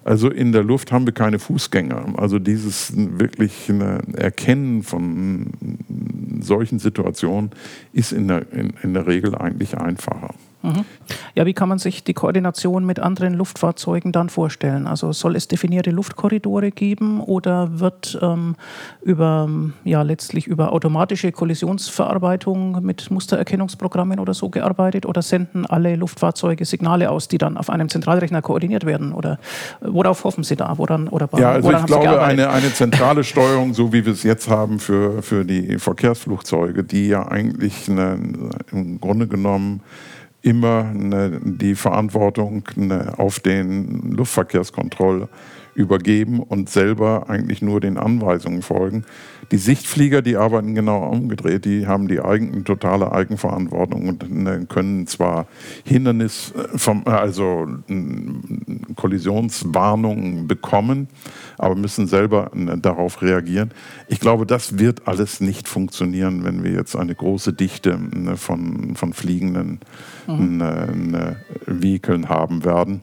Also 0.04 0.30
in 0.30 0.52
der 0.52 0.64
Luft 0.64 0.90
haben 0.90 1.06
wir 1.06 1.12
keine 1.12 1.38
Fußgänger. 1.38 2.14
Also 2.16 2.38
dieses 2.38 2.92
wirklich 2.96 3.70
Erkennen 4.14 4.82
von 4.82 5.50
solchen 6.40 6.78
Situationen 6.78 7.50
ist 7.92 8.12
in 8.12 8.28
der, 8.28 8.50
in, 8.52 8.72
in 8.82 8.94
der 8.94 9.06
Regel 9.06 9.34
eigentlich 9.34 9.76
einfacher. 9.76 10.34
Mhm. 10.62 10.84
Ja, 11.34 11.46
wie 11.46 11.54
kann 11.54 11.68
man 11.68 11.78
sich 11.78 12.02
die 12.02 12.14
Koordination 12.14 12.84
mit 12.84 12.98
anderen 12.98 13.34
Luftfahrzeugen 13.34 14.10
dann 14.10 14.28
vorstellen? 14.28 14.88
Also 14.88 15.12
soll 15.12 15.36
es 15.36 15.46
definierte 15.46 15.90
Luftkorridore 15.90 16.72
geben 16.72 17.20
oder 17.20 17.78
wird 17.78 18.18
ähm, 18.20 18.56
über 19.02 19.48
ja 19.84 20.02
letztlich 20.02 20.48
über 20.48 20.72
automatische 20.72 21.30
Kollisionsverarbeitung 21.30 22.84
mit 22.84 23.08
Mustererkennungsprogrammen 23.10 24.18
oder 24.18 24.34
so 24.34 24.48
gearbeitet 24.48 25.06
oder 25.06 25.22
senden 25.22 25.64
alle 25.64 25.94
Luftfahrzeuge 25.94 26.64
Signale 26.64 27.10
aus, 27.10 27.28
die 27.28 27.38
dann 27.38 27.56
auf 27.56 27.70
einem 27.70 27.88
Zentralrechner 27.88 28.42
koordiniert 28.42 28.84
werden? 28.84 29.12
Oder 29.12 29.38
äh, 29.80 29.86
worauf 29.86 30.24
hoffen 30.24 30.42
Sie 30.42 30.56
da? 30.56 30.76
Woran, 30.76 31.08
oder 31.08 31.28
ja, 31.38 31.52
also 31.52 31.70
ich 31.70 31.86
glaube, 31.86 32.20
eine, 32.20 32.50
eine 32.50 32.72
zentrale 32.72 33.22
Steuerung, 33.22 33.74
so 33.74 33.92
wie 33.92 34.04
wir 34.04 34.12
es 34.12 34.24
jetzt 34.24 34.48
haben 34.48 34.80
für, 34.80 35.22
für 35.22 35.44
die 35.44 35.78
Verkehrsflugzeuge, 35.78 36.82
die 36.82 37.06
ja 37.08 37.28
eigentlich 37.28 37.88
eine, 37.88 38.18
im 38.72 39.00
Grunde 39.00 39.28
genommen 39.28 39.82
immer 40.42 40.87
eine, 40.88 41.40
die 41.42 41.74
Verantwortung 41.74 42.64
eine, 42.77 43.18
auf 43.18 43.40
den 43.40 44.12
Luftverkehrskontroll 44.12 45.29
übergeben 45.74 46.40
und 46.40 46.68
selber 46.68 47.28
eigentlich 47.28 47.62
nur 47.62 47.81
den 47.81 47.96
Anweisungen 47.98 48.62
folgen. 48.62 49.04
Die 49.50 49.57
Sichtflieger, 49.57 50.20
die 50.20 50.37
arbeiten 50.37 50.74
genau 50.74 51.09
umgedreht, 51.09 51.64
die 51.64 51.87
haben 51.87 52.09
die 52.09 52.20
eigen, 52.20 52.64
totale 52.64 53.12
Eigenverantwortung 53.12 54.09
und 54.09 54.31
ne, 54.31 54.66
können 54.68 55.07
zwar 55.07 55.46
Hindernis, 55.85 56.52
äh, 56.54 57.11
also 57.11 57.66
Kollisionswarnungen 58.96 60.46
bekommen, 60.48 61.09
aber 61.57 61.76
müssen 61.76 62.07
selber 62.07 62.50
ne, 62.52 62.76
darauf 62.76 63.22
reagieren. 63.22 63.70
Ich 64.09 64.20
glaube, 64.20 64.44
das 64.44 64.78
wird 64.78 65.09
alles 65.09 65.40
nicht 65.40 65.68
funktionieren, 65.68 66.44
wenn 66.44 66.62
wir 66.62 66.72
jetzt 66.72 66.96
eine 66.96 67.14
große 67.14 67.54
Dichte 67.54 67.98
ne, 67.98 68.37
von, 68.37 68.96
von 68.96 69.12
fliegenden 69.12 69.81
mhm. 70.26 70.62
Vehikeln 71.66 72.28
haben 72.28 72.64
werden 72.64 73.02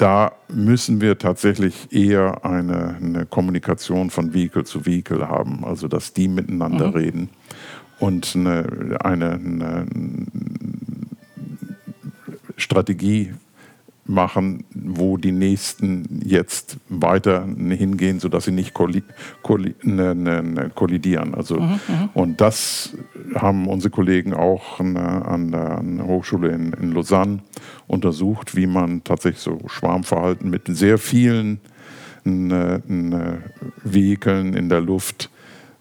da 0.00 0.32
müssen 0.48 1.02
wir 1.02 1.18
tatsächlich 1.18 1.92
eher 1.92 2.42
eine, 2.44 2.96
eine, 2.96 3.26
Kommunikation 3.26 4.08
von 4.08 4.32
Vehicle 4.32 4.64
zu 4.64 4.86
Vehicle 4.86 5.28
haben, 5.28 5.62
also 5.62 5.88
dass 5.88 6.14
die 6.14 6.26
miteinander 6.26 6.88
mhm. 6.88 6.94
reden 6.94 7.30
und 7.98 8.34
eine, 8.34 8.96
eine, 9.00 9.32
eine 9.32 9.86
Strategie 12.56 13.34
machen, 14.10 14.64
wo 14.74 15.16
die 15.16 15.32
nächsten 15.32 16.20
jetzt 16.24 16.76
weiter 16.88 17.46
hingehen, 17.46 18.20
sodass 18.20 18.44
sie 18.44 18.52
nicht 18.52 18.74
kolli 18.74 19.02
kolli 19.42 19.74
ne, 19.82 20.14
ne, 20.14 20.42
ne, 20.42 20.70
kollidieren. 20.74 21.34
Also, 21.34 21.60
mhm, 21.60 21.80
mhm, 21.88 22.08
und 22.14 22.40
das 22.40 22.96
haben 23.34 23.68
unsere 23.68 23.90
Kollegen 23.90 24.34
auch 24.34 24.80
an 24.80 24.94
der, 24.94 25.28
an 25.28 25.50
der 25.52 26.06
Hochschule 26.06 26.48
in, 26.48 26.72
in, 26.72 26.92
Lausanne 26.92 27.40
untersucht, 27.86 28.56
wie 28.56 28.66
man 28.66 29.04
tatsächlich 29.04 29.42
so 29.42 29.60
Schwarmverhalten 29.66 30.50
mit 30.50 30.62
sehr 30.66 30.98
vielen 30.98 31.60
ne, 32.24 32.82
ne 32.86 33.38
Vehikeln 33.84 34.54
in 34.54 34.68
der 34.68 34.80
Luft 34.80 35.30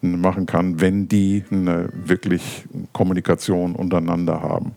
machen 0.02 0.46
kann, 0.46 0.80
wenn 0.80 1.08
die 1.10 1.44
wirklich 1.50 2.66
Kommunikation 2.94 3.76
untereinander 3.76 4.42
haben. 4.42 4.72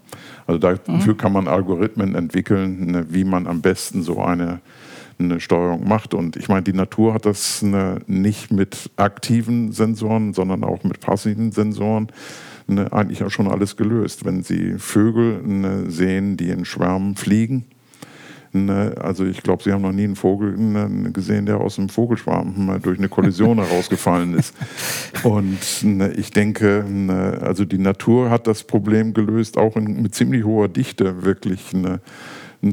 Also 0.46 0.58
dafür 0.58 1.14
mhm. 1.14 1.16
kann 1.16 1.32
man 1.32 1.48
Algorithmen 1.48 2.14
entwickeln, 2.14 2.90
ne, 2.92 3.06
wie 3.10 3.24
man 3.24 3.46
am 3.46 3.60
besten 3.60 4.02
so 4.02 4.20
eine, 4.20 4.60
eine 5.18 5.40
Steuerung 5.40 5.86
macht. 5.86 6.14
Und 6.14 6.36
ich 6.36 6.48
meine, 6.48 6.62
die 6.62 6.72
Natur 6.72 7.14
hat 7.14 7.26
das 7.26 7.62
eine, 7.62 8.00
nicht 8.06 8.50
mit 8.50 8.90
aktiven 8.96 9.72
Sensoren, 9.72 10.34
sondern 10.34 10.64
auch 10.64 10.84
mit 10.84 11.00
passiven 11.00 11.52
Sensoren 11.52 12.08
eine, 12.68 12.92
eigentlich 12.92 13.22
auch 13.24 13.30
schon 13.30 13.48
alles 13.48 13.76
gelöst. 13.76 14.24
Wenn 14.24 14.42
Sie 14.42 14.74
Vögel 14.78 15.86
sehen, 15.88 16.36
die 16.36 16.50
in 16.50 16.64
Schwärmen 16.64 17.16
fliegen, 17.16 17.64
Ne, 18.54 18.94
also 19.00 19.24
ich 19.24 19.42
glaube, 19.42 19.62
Sie 19.62 19.72
haben 19.72 19.80
noch 19.80 19.92
nie 19.92 20.04
einen 20.04 20.16
Vogel 20.16 20.54
ne, 20.58 21.10
gesehen, 21.10 21.46
der 21.46 21.58
aus 21.58 21.78
einem 21.78 21.88
Vogelschwarm 21.88 22.80
durch 22.82 22.98
eine 22.98 23.08
Kollision 23.08 23.58
herausgefallen 23.64 24.34
ist. 24.34 24.54
Und 25.22 25.58
ne, 25.82 26.12
ich 26.12 26.32
denke, 26.32 26.84
also 27.40 27.64
die 27.64 27.78
Natur 27.78 28.28
hat 28.28 28.46
das 28.46 28.64
Problem 28.64 29.14
gelöst, 29.14 29.56
auch 29.56 29.76
in, 29.76 30.02
mit 30.02 30.14
ziemlich 30.14 30.44
hoher 30.44 30.68
Dichte 30.68 31.24
wirklich 31.24 31.74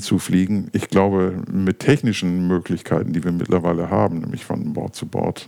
zu 0.01 0.19
fliegen. 0.19 0.67
Ich 0.73 0.89
glaube, 0.89 1.41
mit 1.49 1.79
technischen 1.79 2.47
Möglichkeiten, 2.47 3.13
die 3.13 3.23
wir 3.23 3.31
mittlerweile 3.31 3.89
haben, 3.89 4.19
nämlich 4.19 4.43
von 4.43 4.73
Bord 4.73 4.95
zu 4.95 5.05
Bord, 5.05 5.47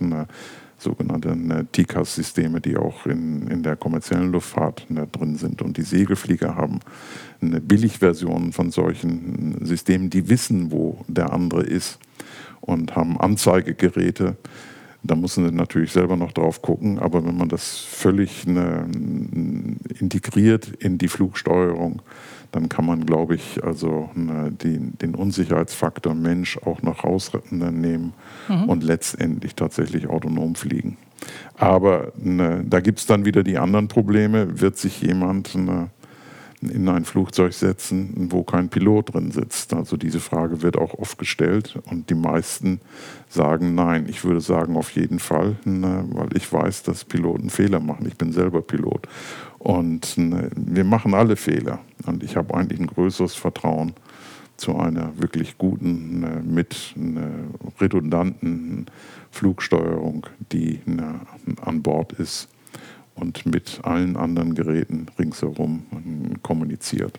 sogenannte 0.82 1.66
TICAS-Systeme, 1.72 2.60
die 2.60 2.76
auch 2.76 3.06
in, 3.06 3.48
in 3.48 3.62
der 3.62 3.76
kommerziellen 3.76 4.32
Luftfahrt 4.32 4.86
drin 5.12 5.36
sind. 5.36 5.62
Und 5.62 5.76
die 5.76 5.82
Segelflieger 5.82 6.56
haben 6.56 6.80
eine 7.40 7.60
Billigversion 7.60 8.52
von 8.52 8.70
solchen 8.70 9.64
Systemen, 9.64 10.10
die 10.10 10.28
wissen, 10.28 10.70
wo 10.70 11.04
der 11.08 11.32
andere 11.32 11.62
ist 11.62 11.98
und 12.60 12.96
haben 12.96 13.20
Anzeigegeräte. 13.20 14.36
Da 15.04 15.16
muss 15.16 15.36
man 15.36 15.54
natürlich 15.54 15.92
selber 15.92 16.16
noch 16.16 16.32
drauf 16.32 16.62
gucken, 16.62 16.98
aber 16.98 17.24
wenn 17.24 17.36
man 17.36 17.48
das 17.48 17.78
völlig 17.78 18.46
ne, 18.46 18.86
integriert 19.98 20.68
in 20.78 20.98
die 20.98 21.08
Flugsteuerung, 21.08 22.02
dann 22.52 22.68
kann 22.68 22.84
man, 22.84 23.06
glaube 23.06 23.34
ich, 23.34 23.64
also 23.64 24.10
ne, 24.14 24.52
den, 24.52 24.96
den, 24.98 25.14
Unsicherheitsfaktor 25.14 26.14
Mensch 26.14 26.58
auch 26.58 26.82
noch 26.82 27.02
rausnehmen 27.02 28.12
mhm. 28.48 28.64
und 28.68 28.84
letztendlich 28.84 29.54
tatsächlich 29.54 30.06
autonom 30.06 30.54
fliegen. 30.54 30.98
Aber 31.56 32.12
ne, 32.16 32.62
da 32.68 32.80
gibt 32.80 33.00
es 33.00 33.06
dann 33.06 33.24
wieder 33.24 33.42
die 33.42 33.56
anderen 33.56 33.88
Probleme. 33.88 34.60
Wird 34.60 34.76
sich 34.76 35.00
jemand 35.00 35.54
ne, 35.54 35.88
in 36.60 36.88
ein 36.88 37.04
Flugzeug 37.04 37.54
setzen, 37.54 38.28
wo 38.30 38.42
kein 38.42 38.68
Pilot 38.68 39.14
drin 39.14 39.30
sitzt? 39.30 39.72
Also 39.72 39.96
diese 39.96 40.20
Frage 40.20 40.62
wird 40.62 40.76
auch 40.76 40.94
oft 40.94 41.18
gestellt 41.18 41.78
und 41.90 42.10
die 42.10 42.14
meisten 42.14 42.80
sagen 43.28 43.74
nein. 43.74 44.06
Ich 44.08 44.24
würde 44.24 44.40
sagen 44.40 44.76
auf 44.76 44.90
jeden 44.90 45.18
Fall, 45.18 45.56
ne, 45.64 46.04
weil 46.10 46.36
ich 46.36 46.52
weiß, 46.52 46.82
dass 46.82 47.04
Piloten 47.04 47.48
Fehler 47.50 47.80
machen. 47.80 48.06
Ich 48.06 48.16
bin 48.16 48.32
selber 48.32 48.62
Pilot 48.62 49.08
und 49.62 50.18
ne, 50.18 50.50
wir 50.56 50.84
machen 50.84 51.14
alle 51.14 51.36
Fehler 51.36 51.78
und 52.06 52.24
ich 52.24 52.36
habe 52.36 52.52
eigentlich 52.54 52.80
ein 52.80 52.88
größeres 52.88 53.34
Vertrauen 53.34 53.94
zu 54.56 54.76
einer 54.76 55.12
wirklich 55.18 55.56
guten, 55.56 56.20
ne, 56.20 56.42
mit 56.44 56.94
redundanten 57.80 58.86
Flugsteuerung, 59.30 60.26
die 60.50 60.80
an 61.62 61.82
Bord 61.82 62.12
ist 62.12 62.48
und 63.14 63.46
mit 63.46 63.80
allen 63.84 64.16
anderen 64.16 64.54
Geräten 64.54 65.06
ringsherum 65.18 65.84
kommuniziert. 66.42 67.18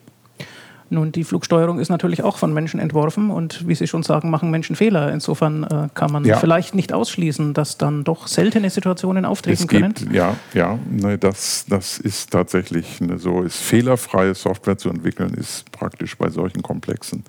Nun, 0.93 1.11
die 1.11 1.23
Flugsteuerung 1.23 1.79
ist 1.79 1.89
natürlich 1.89 2.23
auch 2.23 2.37
von 2.37 2.53
Menschen 2.53 2.79
entworfen 2.79 3.29
und 3.29 3.67
wie 3.67 3.75
Sie 3.75 3.87
schon 3.87 4.03
sagen, 4.03 4.29
machen 4.29 4.51
Menschen 4.51 4.75
Fehler. 4.75 5.11
Insofern 5.11 5.63
äh, 5.63 5.89
kann 5.93 6.11
man 6.11 6.23
ja. 6.23 6.37
vielleicht 6.37 6.75
nicht 6.75 6.93
ausschließen, 6.93 7.53
dass 7.53 7.77
dann 7.77 8.03
doch 8.03 8.27
seltene 8.27 8.69
Situationen 8.69 9.25
auftreten 9.25 9.63
es 9.63 9.67
können. 9.67 9.93
Gibt, 9.93 10.13
ja, 10.13 10.35
ja, 10.53 10.77
ne, 10.89 11.17
das, 11.17 11.65
das 11.67 11.97
ist 11.97 12.31
tatsächlich 12.31 13.01
ne, 13.01 13.17
so. 13.17 13.41
Ist 13.41 13.57
fehlerfreie 13.57 14.35
Software 14.35 14.77
zu 14.77 14.89
entwickeln, 14.89 15.33
ist 15.33 15.71
praktisch 15.71 16.17
bei 16.17 16.29
solchen 16.29 16.61
komplexen 16.61 17.23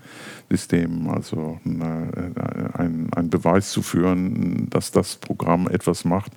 Systemen, 0.50 1.09
also 1.09 1.59
ne, 1.64 2.11
ein, 2.74 3.09
ein 3.16 3.31
Beweis 3.31 3.70
zu 3.70 3.83
führen, 3.83 4.68
dass 4.70 4.90
das 4.90 5.16
Programm 5.16 5.68
etwas 5.68 6.05
macht, 6.05 6.33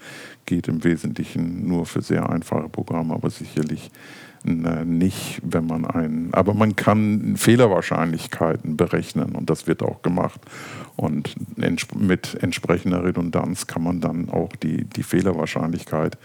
geht 0.45 0.67
im 0.67 0.83
Wesentlichen 0.83 1.67
nur 1.67 1.85
für 1.85 2.01
sehr 2.01 2.29
einfache 2.29 2.69
Programme, 2.69 3.13
aber 3.13 3.29
sicherlich 3.29 3.87
äh, 3.87 4.26
nicht, 4.47 5.41
wenn 5.43 5.67
man 5.67 5.85
einen, 5.85 6.33
aber 6.33 6.53
man 6.53 6.75
kann 6.75 7.35
Fehlerwahrscheinlichkeiten 7.37 8.77
berechnen 8.77 9.35
und 9.35 9.49
das 9.49 9.67
wird 9.67 9.83
auch 9.83 10.01
gemacht. 10.01 10.39
Und 10.95 11.35
mit 11.95 12.37
entsprechender 12.41 13.03
Redundanz 13.03 13.67
kann 13.67 13.83
man 13.83 14.01
dann 14.01 14.29
auch 14.29 14.55
die, 14.55 14.85
die 14.85 15.03
Fehlerwahrscheinlichkeit 15.03 16.17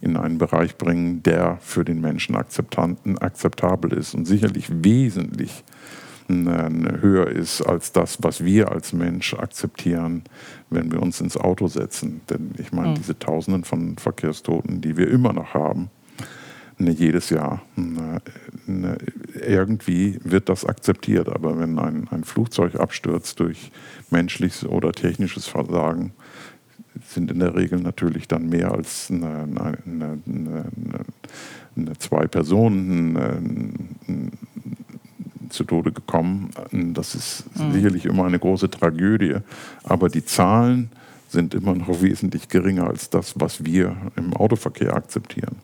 in 0.00 0.16
einen 0.16 0.38
Bereich 0.38 0.76
bringen, 0.76 1.22
der 1.22 1.58
für 1.60 1.84
den 1.84 2.00
Menschen 2.00 2.34
akzeptabel 2.34 3.92
ist 3.92 4.14
und 4.14 4.24
sicherlich 4.26 4.66
wesentlich 4.70 5.64
höher 6.28 7.28
ist 7.28 7.62
als 7.62 7.92
das, 7.92 8.18
was 8.20 8.44
wir 8.44 8.72
als 8.72 8.92
Mensch 8.92 9.34
akzeptieren, 9.34 10.24
wenn 10.70 10.90
wir 10.90 11.00
uns 11.00 11.20
ins 11.20 11.36
Auto 11.36 11.68
setzen. 11.68 12.20
Denn 12.28 12.52
ich 12.58 12.72
meine, 12.72 12.88
mhm. 12.88 12.94
diese 12.94 13.16
Tausenden 13.16 13.62
von 13.62 13.96
Verkehrstoten, 13.96 14.80
die 14.80 14.96
wir 14.96 15.08
immer 15.08 15.32
noch 15.32 15.54
haben, 15.54 15.88
ne, 16.78 16.90
jedes 16.90 17.30
Jahr, 17.30 17.62
ne, 17.76 18.20
ne, 18.66 18.98
irgendwie 19.46 20.18
wird 20.24 20.48
das 20.48 20.64
akzeptiert. 20.64 21.28
Aber 21.28 21.58
wenn 21.58 21.78
ein, 21.78 22.08
ein 22.10 22.24
Flugzeug 22.24 22.76
abstürzt 22.76 23.40
durch 23.40 23.70
menschliches 24.10 24.66
oder 24.66 24.92
technisches 24.92 25.46
Versagen, 25.46 26.12
sind 27.04 27.30
in 27.30 27.40
der 27.40 27.54
Regel 27.54 27.80
natürlich 27.80 28.26
dann 28.26 28.48
mehr 28.48 28.72
als 28.72 29.10
eine, 29.10 29.46
eine, 29.84 30.18
eine, 31.76 31.98
zwei 31.98 32.26
Personen 32.26 33.98
zu 35.50 35.64
Tode 35.64 35.92
gekommen. 35.92 36.50
Das 36.72 37.14
ist 37.14 37.44
mhm. 37.56 37.72
sicherlich 37.72 38.06
immer 38.06 38.24
eine 38.24 38.38
große 38.38 38.70
Tragödie, 38.70 39.36
aber 39.84 40.08
die 40.08 40.24
Zahlen 40.24 40.90
sind 41.28 41.54
immer 41.54 41.74
noch 41.74 41.88
wesentlich 42.02 42.48
geringer 42.48 42.88
als 42.88 43.10
das, 43.10 43.34
was 43.36 43.64
wir 43.64 43.96
im 44.16 44.32
Autoverkehr 44.34 44.94
akzeptieren. 44.94 45.56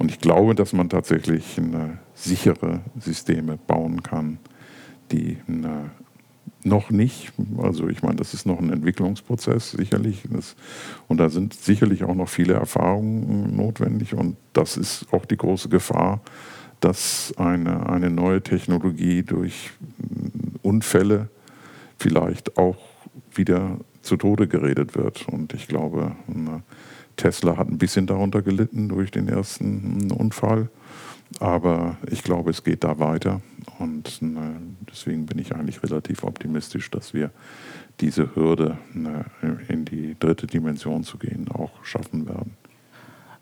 Und 0.00 0.10
ich 0.10 0.18
glaube, 0.18 0.54
dass 0.54 0.72
man 0.72 0.88
tatsächlich 0.88 1.58
eine 1.58 1.98
sichere 2.14 2.80
Systeme 2.98 3.58
bauen 3.66 4.02
kann, 4.02 4.38
die 5.12 5.36
eine 5.46 5.90
noch 6.64 6.88
nicht. 6.88 7.34
Also 7.58 7.86
ich 7.86 8.02
meine, 8.02 8.16
das 8.16 8.32
ist 8.32 8.46
noch 8.46 8.60
ein 8.60 8.72
Entwicklungsprozess 8.72 9.72
sicherlich. 9.72 10.22
Das, 10.30 10.56
und 11.06 11.18
da 11.18 11.28
sind 11.28 11.52
sicherlich 11.52 12.02
auch 12.04 12.14
noch 12.14 12.30
viele 12.30 12.54
Erfahrungen 12.54 13.54
notwendig. 13.54 14.14
Und 14.14 14.38
das 14.54 14.78
ist 14.78 15.06
auch 15.12 15.26
die 15.26 15.36
große 15.36 15.68
Gefahr, 15.68 16.22
dass 16.80 17.34
eine, 17.36 17.86
eine 17.90 18.08
neue 18.08 18.42
Technologie 18.42 19.22
durch 19.22 19.70
Unfälle 20.62 21.28
vielleicht 21.98 22.56
auch 22.56 22.78
wieder 23.34 23.76
zu 24.00 24.16
Tode 24.16 24.48
geredet 24.48 24.94
wird. 24.94 25.28
Und 25.28 25.52
ich 25.52 25.68
glaube, 25.68 26.16
Tesla 27.20 27.58
hat 27.58 27.68
ein 27.68 27.78
bisschen 27.78 28.06
darunter 28.06 28.40
gelitten 28.40 28.88
durch 28.88 29.10
den 29.10 29.28
ersten 29.28 30.10
Unfall. 30.10 30.70
Aber 31.38 31.96
ich 32.10 32.24
glaube, 32.24 32.50
es 32.50 32.64
geht 32.64 32.82
da 32.82 32.98
weiter. 32.98 33.40
Und 33.78 34.20
deswegen 34.90 35.26
bin 35.26 35.38
ich 35.38 35.54
eigentlich 35.54 35.82
relativ 35.82 36.24
optimistisch, 36.24 36.90
dass 36.90 37.12
wir 37.12 37.30
diese 38.00 38.34
Hürde 38.34 38.78
in 39.68 39.84
die 39.84 40.16
dritte 40.18 40.46
Dimension 40.46 41.04
zu 41.04 41.18
gehen 41.18 41.48
auch 41.50 41.84
schaffen 41.84 42.26
werden. 42.26 42.56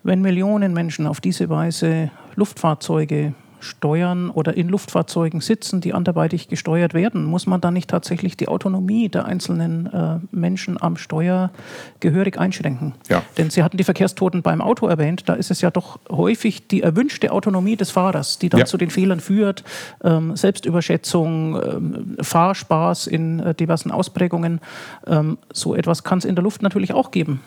Wenn 0.03 0.21
Millionen 0.21 0.73
Menschen 0.73 1.07
auf 1.07 1.21
diese 1.21 1.49
Weise 1.49 2.11
Luftfahrzeuge 2.35 3.33
steuern 3.59 4.29
oder 4.29 4.55
in 4.55 4.69
Luftfahrzeugen 4.69 5.41
sitzen, 5.41 5.81
die 5.81 5.93
anderweitig 5.93 6.47
gesteuert 6.47 6.93
werden, 6.93 7.23
muss 7.25 7.47
man 7.47 7.61
dann 7.61 7.73
nicht 7.73 7.89
tatsächlich 7.89 8.37
die 8.37 8.47
Autonomie 8.47 9.09
der 9.09 9.25
einzelnen 9.25 9.87
äh, 9.87 10.19
Menschen 10.31 10.81
am 10.81 10.97
Steuer 10.97 11.51
gehörig 11.99 12.39
einschränken? 12.39 12.93
Ja. 13.09 13.23
Denn 13.37 13.49
Sie 13.49 13.63
hatten 13.63 13.77
die 13.77 13.83
Verkehrstoten 13.83 14.41
beim 14.41 14.61
Auto 14.61 14.87
erwähnt, 14.87 15.23
da 15.27 15.33
ist 15.33 15.51
es 15.51 15.61
ja 15.61 15.71
doch 15.71 15.99
häufig 16.09 16.67
die 16.67 16.81
erwünschte 16.81 17.31
Autonomie 17.31 17.75
des 17.75 17.91
Fahrers, 17.91 18.39
die 18.39 18.49
dann 18.49 18.61
ja. 18.61 18.65
zu 18.65 18.77
den 18.77 18.89
Fehlern 18.89 19.19
führt, 19.19 19.63
ähm, 20.03 20.35
Selbstüberschätzung, 20.35 21.55
ähm, 21.55 22.17
Fahrspaß 22.21 23.07
in 23.07 23.39
äh, 23.39 23.55
diversen 23.55 23.91
Ausprägungen. 23.91 24.61
Ähm, 25.07 25.37
so 25.53 25.75
etwas 25.75 26.03
kann 26.03 26.19
es 26.19 26.25
in 26.25 26.35
der 26.35 26.43
Luft 26.43 26.61
natürlich 26.61 26.93
auch 26.93 27.11
geben. 27.11 27.41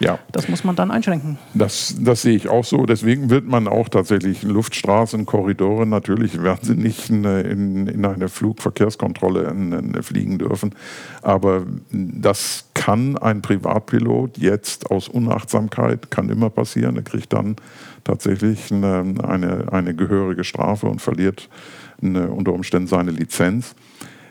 Ja. 0.00 0.18
Das 0.32 0.48
muss 0.48 0.64
man 0.64 0.76
dann 0.76 0.90
einschränken. 0.90 1.38
Das, 1.54 1.96
das 1.98 2.22
sehe 2.22 2.36
ich 2.36 2.48
auch 2.48 2.64
so. 2.64 2.86
Deswegen 2.86 3.30
wird 3.30 3.46
man 3.46 3.68
auch 3.68 3.88
tatsächlich 3.88 4.42
Luftstraßen, 4.42 5.26
Korridore, 5.26 5.86
natürlich 5.86 6.42
werden 6.42 6.60
sie 6.62 6.74
nicht 6.76 7.10
in, 7.10 7.24
in, 7.24 7.86
in 7.86 8.04
eine 8.04 8.28
Flugverkehrskontrolle 8.28 9.48
in, 9.48 10.02
fliegen 10.02 10.38
dürfen. 10.38 10.74
Aber 11.22 11.64
das 11.90 12.68
kann 12.74 13.18
ein 13.18 13.42
Privatpilot 13.42 14.38
jetzt 14.38 14.90
aus 14.90 15.08
Unachtsamkeit, 15.08 16.10
kann 16.10 16.28
immer 16.28 16.50
passieren. 16.50 16.96
Er 16.96 17.02
kriegt 17.02 17.32
dann 17.32 17.56
tatsächlich 18.04 18.72
eine, 18.72 19.14
eine, 19.22 19.72
eine 19.72 19.94
gehörige 19.94 20.44
Strafe 20.44 20.86
und 20.86 21.00
verliert 21.00 21.48
eine, 22.02 22.28
unter 22.28 22.52
Umständen 22.52 22.88
seine 22.88 23.10
Lizenz. 23.10 23.74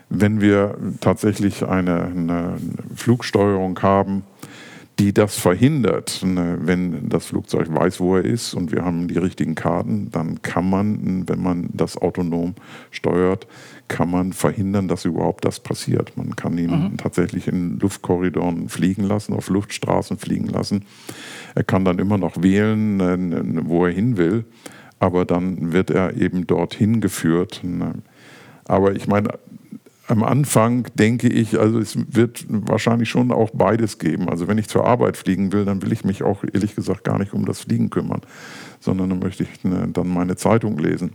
Wenn 0.09 0.39
wir 0.39 0.77
tatsächlich 1.01 1.67
eine 1.67 2.57
Flugsteuerung 2.95 3.81
haben, 3.81 4.23
die 4.99 5.13
das 5.13 5.37
verhindert. 5.37 6.21
Ne, 6.23 6.57
wenn 6.61 7.09
das 7.09 7.27
Flugzeug 7.27 7.67
weiß, 7.69 7.99
wo 7.99 8.15
er 8.15 8.25
ist 8.25 8.53
und 8.53 8.71
wir 8.71 8.83
haben 8.83 9.07
die 9.07 9.17
richtigen 9.17 9.55
Karten, 9.55 10.09
dann 10.11 10.41
kann 10.41 10.69
man, 10.69 11.27
wenn 11.27 11.41
man 11.41 11.69
das 11.73 11.97
autonom 11.97 12.55
steuert, 12.91 13.47
kann 13.87 14.09
man 14.09 14.33
verhindern, 14.33 14.87
dass 14.87 15.05
überhaupt 15.05 15.45
das 15.45 15.59
passiert. 15.59 16.17
Man 16.17 16.35
kann 16.35 16.57
ihn 16.57 16.71
mhm. 16.71 16.97
tatsächlich 16.97 17.47
in 17.47 17.79
Luftkorridoren 17.79 18.69
fliegen 18.69 19.03
lassen, 19.03 19.33
auf 19.33 19.49
Luftstraßen 19.49 20.17
fliegen 20.17 20.47
lassen. 20.47 20.85
Er 21.53 21.63
kann 21.63 21.85
dann 21.85 21.99
immer 21.99 22.17
noch 22.17 22.41
wählen, 22.41 22.97
ne, 22.97 23.17
ne, 23.17 23.61
wo 23.65 23.85
er 23.85 23.91
hin 23.91 24.17
will, 24.17 24.45
aber 24.99 25.25
dann 25.25 25.73
wird 25.73 25.91
er 25.91 26.15
eben 26.15 26.47
dorthin 26.47 27.01
geführt. 27.01 27.61
Aber 28.65 28.95
ich 28.95 29.07
meine, 29.07 29.29
am 30.07 30.23
Anfang 30.23 30.87
denke 30.95 31.27
ich, 31.27 31.59
also 31.59 31.79
es 31.79 31.97
wird 32.15 32.45
wahrscheinlich 32.47 33.09
schon 33.09 33.31
auch 33.31 33.49
beides 33.51 33.97
geben. 33.97 34.29
Also 34.29 34.47
wenn 34.47 34.57
ich 34.57 34.67
zur 34.67 34.85
Arbeit 34.85 35.17
fliegen 35.17 35.51
will, 35.51 35.65
dann 35.65 35.81
will 35.81 35.91
ich 35.91 36.05
mich 36.05 36.23
auch 36.23 36.43
ehrlich 36.53 36.75
gesagt 36.75 37.03
gar 37.03 37.17
nicht 37.17 37.33
um 37.33 37.45
das 37.45 37.61
Fliegen 37.61 37.89
kümmern, 37.89 38.21
sondern 38.79 39.09
dann 39.09 39.19
möchte 39.19 39.43
ich 39.43 39.63
ne, 39.63 39.87
dann 39.91 40.07
meine 40.07 40.35
Zeitung 40.35 40.77
lesen. 40.77 41.13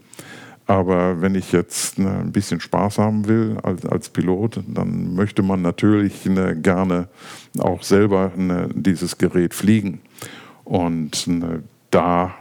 Aber 0.67 1.21
wenn 1.21 1.35
ich 1.35 1.53
jetzt 1.53 1.99
ne, 1.99 2.21
ein 2.21 2.33
bisschen 2.33 2.61
Spaß 2.61 2.99
haben 2.99 3.29
will 3.29 3.59
als, 3.63 3.87
als 3.87 4.09
Pilot, 4.09 4.61
dann 4.67 5.15
möchte 5.15 5.43
man 5.43 5.63
natürlich 5.63 6.27
ne, 6.27 6.57
gerne 6.57 7.09
auch 7.59 7.83
selber 7.83 8.33
ne, 8.37 8.69
dieses 8.75 9.19
Gerät 9.19 9.55
fliegen. 9.55 10.01
Und 10.65 11.27
ne, 11.27 11.63
da 11.91 12.35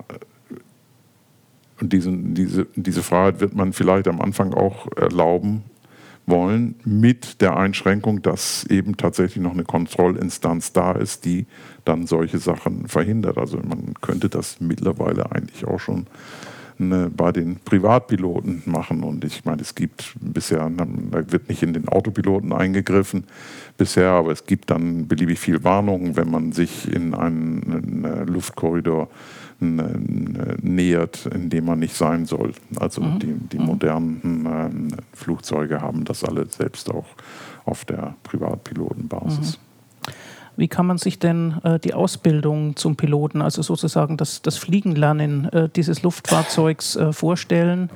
und 1.80 1.94
diese, 1.94 2.12
diese, 2.12 2.68
diese 2.76 3.04
Freiheit 3.04 3.40
wird 3.40 3.56
man 3.56 3.72
vielleicht 3.72 4.08
am 4.08 4.22
Anfang 4.22 4.54
auch 4.54 4.88
erlauben, 4.98 5.64
wollen, 6.30 6.76
mit 6.86 7.42
der 7.42 7.58
Einschränkung, 7.58 8.22
dass 8.22 8.66
eben 8.66 8.98
tatsächlich 8.98 9.44
noch 9.44 9.54
eine 9.54 9.64
Kontrollinstanz 9.64 10.74
da 10.74 10.92
ist, 10.94 11.26
die 11.26 11.46
dann 11.86 12.08
solche 12.08 12.38
Sachen 12.38 12.88
verhindert. 12.88 13.38
Also 13.38 13.58
man 13.58 13.94
könnte 14.02 14.30
das 14.30 14.60
mittlerweile 14.60 15.32
eigentlich 15.32 15.66
auch 15.66 15.80
schon 15.80 16.08
ne, 16.80 17.12
bei 17.16 17.32
den 17.32 17.58
Privatpiloten 17.58 18.64
machen. 18.66 19.04
Und 19.04 19.26
ich 19.26 19.46
meine, 19.46 19.62
es 19.62 19.76
gibt 19.76 20.16
bisher, 20.20 20.70
da 20.70 20.88
wird 21.32 21.50
nicht 21.50 21.64
in 21.64 21.74
den 21.74 21.88
Autopiloten 21.88 22.54
eingegriffen 22.54 23.26
bisher, 23.78 24.10
aber 24.12 24.32
es 24.32 24.46
gibt 24.46 24.70
dann 24.70 25.08
beliebig 25.08 25.40
viel 25.40 25.64
Warnung, 25.64 26.16
wenn 26.16 26.32
man 26.32 26.52
sich 26.52 26.92
in 26.92 27.14
einen, 27.14 28.04
einen 28.04 28.28
Luftkorridor 28.28 29.10
nähert, 29.60 31.26
in 31.26 31.50
dem 31.50 31.66
man 31.66 31.80
nicht 31.80 31.96
sein 31.96 32.26
soll. 32.26 32.54
Also 32.80 33.02
mhm. 33.02 33.20
die, 33.20 33.34
die, 33.34 33.60
mhm. 33.60 33.66
modernen 33.66 34.92
äh, 34.94 35.16
Flugzeuge 35.16 35.82
haben 35.82 36.06
das 36.06 36.24
alle 36.24 36.46
selbst 36.48 36.90
auch 36.90 37.08
auf 37.66 37.86
der 37.86 38.16
Privatpilotenbasis. 38.24 39.58
Mhm. 39.58 39.70
Wie 40.60 40.68
kann 40.68 40.86
man 40.86 40.98
sich 40.98 41.20
denn 41.20 41.56
äh, 41.64 41.80
die 41.80 41.94
Ausbildung 41.94 42.76
zum 42.76 42.98
Piloten, 42.98 43.42
also 43.42 43.62
sozusagen 43.62 44.18
das, 44.18 44.42
das 44.42 44.58
Fliegenlernen 44.58 45.46
äh, 45.54 45.70
dieses 45.74 46.04
Luftfahrzeugs 46.04 46.98
äh, 46.98 47.14
vorstellen? 47.14 47.90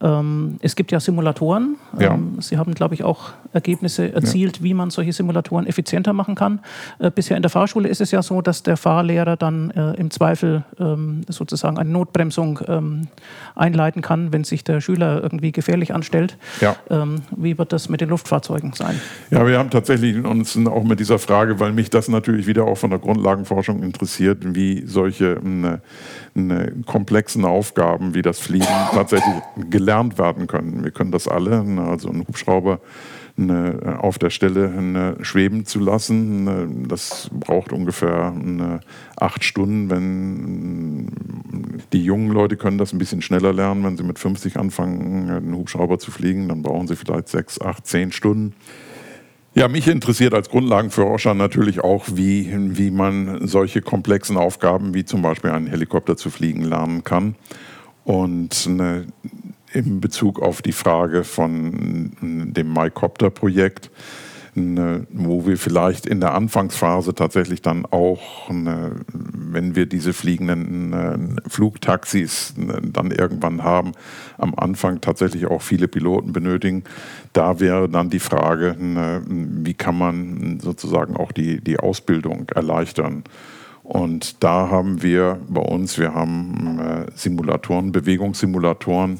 Ähm, 0.00 0.58
es 0.60 0.76
gibt 0.76 0.92
ja 0.92 1.00
Simulatoren. 1.00 1.76
Ja. 1.98 2.14
Ähm, 2.14 2.36
Sie 2.40 2.58
haben, 2.58 2.74
glaube 2.74 2.94
ich, 2.94 3.04
auch 3.04 3.30
Ergebnisse 3.52 4.12
erzielt, 4.12 4.58
ja. 4.58 4.64
wie 4.64 4.74
man 4.74 4.90
solche 4.90 5.12
Simulatoren 5.12 5.66
effizienter 5.66 6.12
machen 6.12 6.34
kann. 6.34 6.60
Äh, 6.98 7.10
bisher 7.10 7.36
in 7.36 7.42
der 7.42 7.50
Fahrschule 7.50 7.88
ist 7.88 8.00
es 8.00 8.10
ja 8.10 8.22
so, 8.22 8.40
dass 8.40 8.62
der 8.62 8.76
Fahrlehrer 8.76 9.36
dann 9.36 9.70
äh, 9.70 9.92
im 9.94 10.10
Zweifel 10.10 10.64
ähm, 10.78 11.22
sozusagen 11.28 11.78
eine 11.78 11.90
Notbremsung 11.90 12.60
ähm, 12.66 13.08
einleiten 13.54 14.02
kann, 14.02 14.32
wenn 14.32 14.44
sich 14.44 14.64
der 14.64 14.80
Schüler 14.80 15.22
irgendwie 15.22 15.52
gefährlich 15.52 15.94
anstellt. 15.94 16.38
Ja. 16.60 16.76
Ähm, 16.90 17.22
wie 17.36 17.58
wird 17.58 17.72
das 17.72 17.88
mit 17.88 18.00
den 18.00 18.08
Luftfahrzeugen 18.08 18.72
sein? 18.72 19.00
Ja, 19.30 19.46
wir 19.46 19.58
haben 19.58 19.70
tatsächlich 19.70 20.24
uns 20.24 20.56
auch 20.66 20.84
mit 20.84 21.00
dieser 21.00 21.18
Frage, 21.18 21.60
weil 21.60 21.72
mich 21.72 21.90
das 21.90 22.08
natürlich 22.08 22.46
wieder 22.46 22.64
auch 22.64 22.78
von 22.78 22.90
der 22.90 22.98
Grundlagenforschung 22.98 23.82
interessiert, 23.82 24.38
wie 24.54 24.86
solche 24.86 25.40
komplexen 26.86 27.44
Aufgaben 27.44 28.14
wie 28.14 28.22
das 28.22 28.38
Fliegen 28.38 28.64
tatsächlich 28.92 29.34
gelernt 29.70 30.18
werden 30.18 30.46
können. 30.46 30.84
Wir 30.84 30.90
können 30.90 31.12
das 31.12 31.28
alle, 31.28 31.60
also 31.78 32.08
ein 32.08 32.26
Hubschrauber 32.26 32.80
eine, 33.36 33.98
auf 34.00 34.18
der 34.18 34.30
Stelle 34.30 34.70
eine, 34.70 35.16
schweben 35.22 35.64
zu 35.64 35.80
lassen. 35.80 36.48
Eine, 36.48 36.86
das 36.88 37.30
braucht 37.32 37.72
ungefähr 37.72 38.32
acht 39.16 39.44
Stunden. 39.44 39.90
Wenn 39.90 41.08
die 41.92 42.04
jungen 42.04 42.30
Leute 42.30 42.56
können 42.56 42.78
das 42.78 42.92
ein 42.92 42.98
bisschen 42.98 43.22
schneller 43.22 43.52
lernen, 43.52 43.84
wenn 43.84 43.96
sie 43.96 44.04
mit 44.04 44.18
50 44.18 44.58
anfangen, 44.58 45.30
einen 45.30 45.54
Hubschrauber 45.54 45.98
zu 45.98 46.10
fliegen, 46.10 46.48
dann 46.48 46.62
brauchen 46.62 46.88
sie 46.88 46.96
vielleicht 46.96 47.28
sechs, 47.28 47.60
acht, 47.60 47.86
zehn 47.86 48.12
Stunden. 48.12 48.54
Ja, 49.54 49.68
mich 49.68 49.86
interessiert 49.86 50.32
als 50.32 50.48
Grundlagenforscher 50.48 51.34
natürlich 51.34 51.80
auch, 51.80 52.06
wie, 52.14 52.50
wie 52.78 52.90
man 52.90 53.46
solche 53.46 53.82
komplexen 53.82 54.38
Aufgaben 54.38 54.94
wie 54.94 55.04
zum 55.04 55.20
Beispiel 55.20 55.50
einen 55.50 55.66
Helikopter 55.66 56.16
zu 56.16 56.30
fliegen 56.30 56.62
lernen 56.62 57.04
kann. 57.04 57.34
Und 58.04 58.66
eine, 58.66 59.06
in 59.72 60.00
Bezug 60.00 60.40
auf 60.40 60.62
die 60.62 60.72
Frage 60.72 61.22
von 61.22 62.12
dem 62.22 62.72
MyCopter-Projekt, 62.72 63.90
wo 64.54 65.46
wir 65.46 65.56
vielleicht 65.56 66.04
in 66.04 66.20
der 66.20 66.34
Anfangsphase 66.34 67.14
tatsächlich 67.14 67.62
dann 67.62 67.86
auch, 67.86 68.50
wenn 68.50 69.74
wir 69.74 69.86
diese 69.86 70.12
fliegenden 70.12 71.40
Flugtaxis 71.48 72.52
dann 72.56 73.10
irgendwann 73.12 73.64
haben, 73.64 73.92
am 74.36 74.54
Anfang 74.54 75.00
tatsächlich 75.00 75.46
auch 75.46 75.62
viele 75.62 75.88
Piloten 75.88 76.32
benötigen. 76.32 76.84
Da 77.32 77.60
wäre 77.60 77.88
dann 77.88 78.10
die 78.10 78.18
Frage, 78.18 78.76
wie 78.78 79.74
kann 79.74 79.96
man 79.96 80.60
sozusagen 80.60 81.16
auch 81.16 81.32
die, 81.32 81.62
die 81.62 81.78
Ausbildung 81.78 82.50
erleichtern. 82.54 83.24
Und 83.84 84.44
da 84.44 84.68
haben 84.68 85.02
wir 85.02 85.40
bei 85.48 85.62
uns, 85.62 85.98
wir 85.98 86.14
haben 86.14 87.06
Simulatoren, 87.14 87.90
Bewegungssimulatoren, 87.90 89.18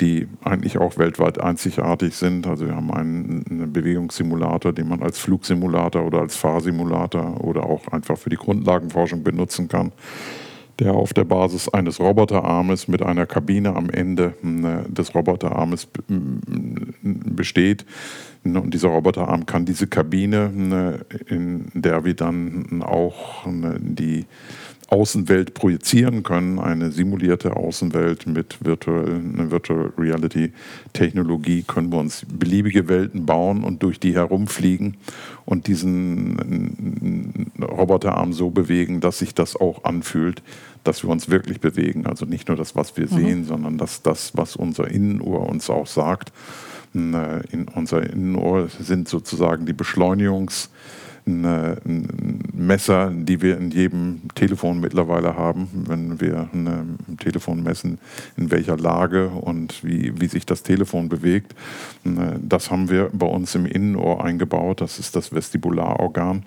die 0.00 0.28
eigentlich 0.44 0.78
auch 0.78 0.96
weltweit 0.96 1.40
einzigartig 1.40 2.14
sind. 2.14 2.46
Also 2.46 2.66
wir 2.66 2.76
haben 2.76 2.92
einen, 2.92 3.44
einen 3.50 3.72
Bewegungssimulator, 3.72 4.72
den 4.72 4.88
man 4.88 5.02
als 5.02 5.18
Flugsimulator 5.18 6.04
oder 6.04 6.20
als 6.20 6.36
Fahrsimulator 6.36 7.44
oder 7.44 7.64
auch 7.64 7.88
einfach 7.88 8.16
für 8.16 8.30
die 8.30 8.36
Grundlagenforschung 8.36 9.24
benutzen 9.24 9.66
kann, 9.66 9.92
der 10.78 10.94
auf 10.94 11.12
der 11.12 11.24
Basis 11.24 11.68
eines 11.68 11.98
Roboterarmes 11.98 12.86
mit 12.86 13.02
einer 13.02 13.26
Kabine 13.26 13.74
am 13.74 13.90
Ende 13.90 14.34
äh, 14.44 14.88
des 14.88 15.14
Roboterarmes 15.14 15.88
besteht. 17.02 17.84
Und 18.44 18.72
dieser 18.72 18.88
Roboterarm 18.88 19.46
kann 19.46 19.64
diese 19.64 19.88
Kabine, 19.88 21.02
äh, 21.10 21.34
in 21.34 21.70
der 21.74 22.04
wir 22.04 22.14
dann 22.14 22.84
auch 22.84 23.46
äh, 23.46 23.78
die 23.80 24.26
Außenwelt 24.90 25.52
projizieren 25.52 26.22
können, 26.22 26.58
eine 26.58 26.90
simulierte 26.90 27.56
Außenwelt 27.56 28.26
mit 28.26 28.56
Virtual, 28.64 29.20
Virtual 29.50 29.92
Reality 29.98 30.52
Technologie, 30.94 31.62
können 31.62 31.92
wir 31.92 31.98
uns 31.98 32.24
beliebige 32.26 32.88
Welten 32.88 33.26
bauen 33.26 33.64
und 33.64 33.82
durch 33.82 34.00
die 34.00 34.14
herumfliegen 34.14 34.96
und 35.44 35.66
diesen 35.66 37.52
Roboterarm 37.60 38.32
so 38.32 38.48
bewegen, 38.48 39.00
dass 39.00 39.18
sich 39.18 39.34
das 39.34 39.56
auch 39.56 39.84
anfühlt, 39.84 40.42
dass 40.84 41.02
wir 41.02 41.10
uns 41.10 41.28
wirklich 41.28 41.60
bewegen. 41.60 42.06
Also 42.06 42.24
nicht 42.24 42.48
nur 42.48 42.56
das, 42.56 42.74
was 42.74 42.96
wir 42.96 43.08
mhm. 43.10 43.16
sehen, 43.16 43.44
sondern 43.44 43.76
dass 43.76 44.00
das, 44.00 44.36
was 44.36 44.56
unser 44.56 44.90
Innenohr 44.90 45.46
uns 45.50 45.68
auch 45.68 45.86
sagt. 45.86 46.32
In 46.94 47.66
unser 47.74 48.10
Innenohr 48.10 48.68
sind 48.80 49.06
sozusagen 49.06 49.66
die 49.66 49.74
Beschleunigungs- 49.74 50.70
Messer, 52.54 53.12
die 53.14 53.42
wir 53.42 53.58
in 53.58 53.70
jedem 53.70 54.22
Telefon 54.34 54.80
mittlerweile 54.80 55.36
haben, 55.36 55.68
wenn 55.86 56.20
wir 56.20 56.48
ein 56.52 56.98
Telefon 57.20 57.62
messen, 57.62 57.98
in 58.36 58.50
welcher 58.50 58.76
Lage 58.76 59.28
und 59.28 59.84
wie, 59.84 60.20
wie 60.20 60.26
sich 60.26 60.46
das 60.46 60.62
Telefon 60.62 61.08
bewegt. 61.08 61.54
Das 62.42 62.70
haben 62.70 62.90
wir 62.90 63.10
bei 63.12 63.26
uns 63.26 63.54
im 63.54 63.66
Innenohr 63.66 64.24
eingebaut. 64.24 64.80
Das 64.80 64.98
ist 64.98 65.14
das 65.16 65.32
Vestibularorgan. 65.32 66.44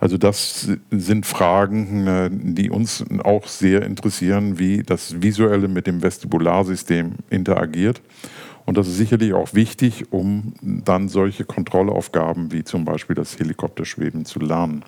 Also 0.00 0.18
das 0.18 0.68
sind 0.90 1.26
Fragen, 1.26 2.54
die 2.56 2.70
uns 2.70 3.04
auch 3.22 3.46
sehr 3.46 3.82
interessieren, 3.82 4.58
wie 4.58 4.82
das 4.82 5.22
Visuelle 5.22 5.68
mit 5.68 5.86
dem 5.86 6.02
Vestibularsystem 6.02 7.12
interagiert. 7.30 8.02
Und 8.64 8.76
das 8.76 8.88
ist 8.88 8.96
sicherlich 8.96 9.34
auch 9.34 9.54
wichtig, 9.54 10.12
um 10.12 10.54
dann 10.62 11.08
solche 11.08 11.44
Kontrollaufgaben 11.44 12.52
wie 12.52 12.64
zum 12.64 12.84
Beispiel 12.84 13.16
das 13.16 13.38
Helikopterschweben 13.38 14.24
zu 14.24 14.38
lernen. 14.38 14.84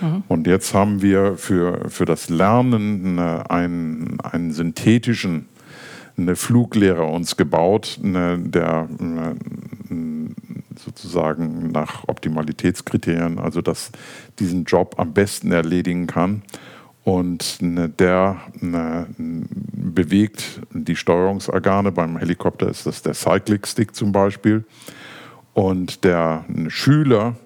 Mhm. 0.00 0.22
Und 0.28 0.46
jetzt 0.46 0.74
haben 0.74 1.02
wir 1.02 1.36
für, 1.36 1.90
für 1.90 2.04
das 2.04 2.28
Lernen 2.28 3.18
einen, 3.18 4.20
einen 4.20 4.52
synthetischen 4.52 5.48
eine 6.18 6.36
Fluglehrer 6.36 7.10
uns 7.10 7.36
gebaut, 7.36 8.00
eine, 8.02 8.38
der 8.38 8.88
eine, 8.98 9.36
sozusagen 10.78 11.70
nach 11.72 12.06
Optimalitätskriterien, 12.06 13.38
also 13.38 13.60
dass 13.60 13.90
diesen 14.38 14.64
Job 14.64 14.94
am 14.98 15.12
besten 15.12 15.52
erledigen 15.52 16.06
kann. 16.06 16.42
Und 17.06 17.62
ne, 17.62 17.88
der 17.88 18.38
ne, 18.60 19.06
bewegt 19.16 20.60
die 20.72 20.96
Steuerungsorgane. 20.96 21.92
Beim 21.92 22.16
Helikopter 22.16 22.68
ist 22.68 22.84
das 22.84 23.00
der 23.00 23.14
Cyclic 23.14 23.68
Stick 23.68 23.94
zum 23.94 24.10
Beispiel. 24.10 24.64
Und 25.54 26.02
der 26.02 26.44
Schüler 26.66 27.36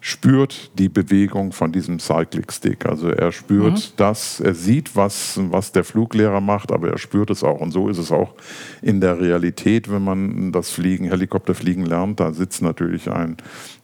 spürt 0.00 0.70
die 0.78 0.88
Bewegung 0.88 1.52
von 1.52 1.72
diesem 1.72 1.98
Cyclic 1.98 2.50
Stick. 2.50 2.86
Also 2.86 3.10
er 3.10 3.32
spürt 3.32 3.74
mhm. 3.74 3.92
das, 3.98 4.40
er 4.40 4.54
sieht, 4.54 4.96
was, 4.96 5.38
was 5.50 5.72
der 5.72 5.84
Fluglehrer 5.84 6.40
macht, 6.40 6.72
aber 6.72 6.88
er 6.88 6.98
spürt 6.98 7.28
es 7.28 7.44
auch. 7.44 7.60
Und 7.60 7.72
so 7.72 7.90
ist 7.90 7.98
es 7.98 8.10
auch 8.10 8.32
in 8.80 9.02
der 9.02 9.20
Realität, 9.20 9.92
wenn 9.92 10.04
man 10.04 10.52
das 10.52 10.70
Fliegen, 10.70 11.10
Helikopterfliegen 11.10 11.84
lernt. 11.84 12.18
Da 12.18 12.32
sitzt 12.32 12.62
natürlich 12.62 13.10
ein, 13.10 13.36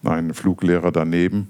ein 0.03 0.33
Fluglehrer 0.33 0.91
daneben 0.91 1.49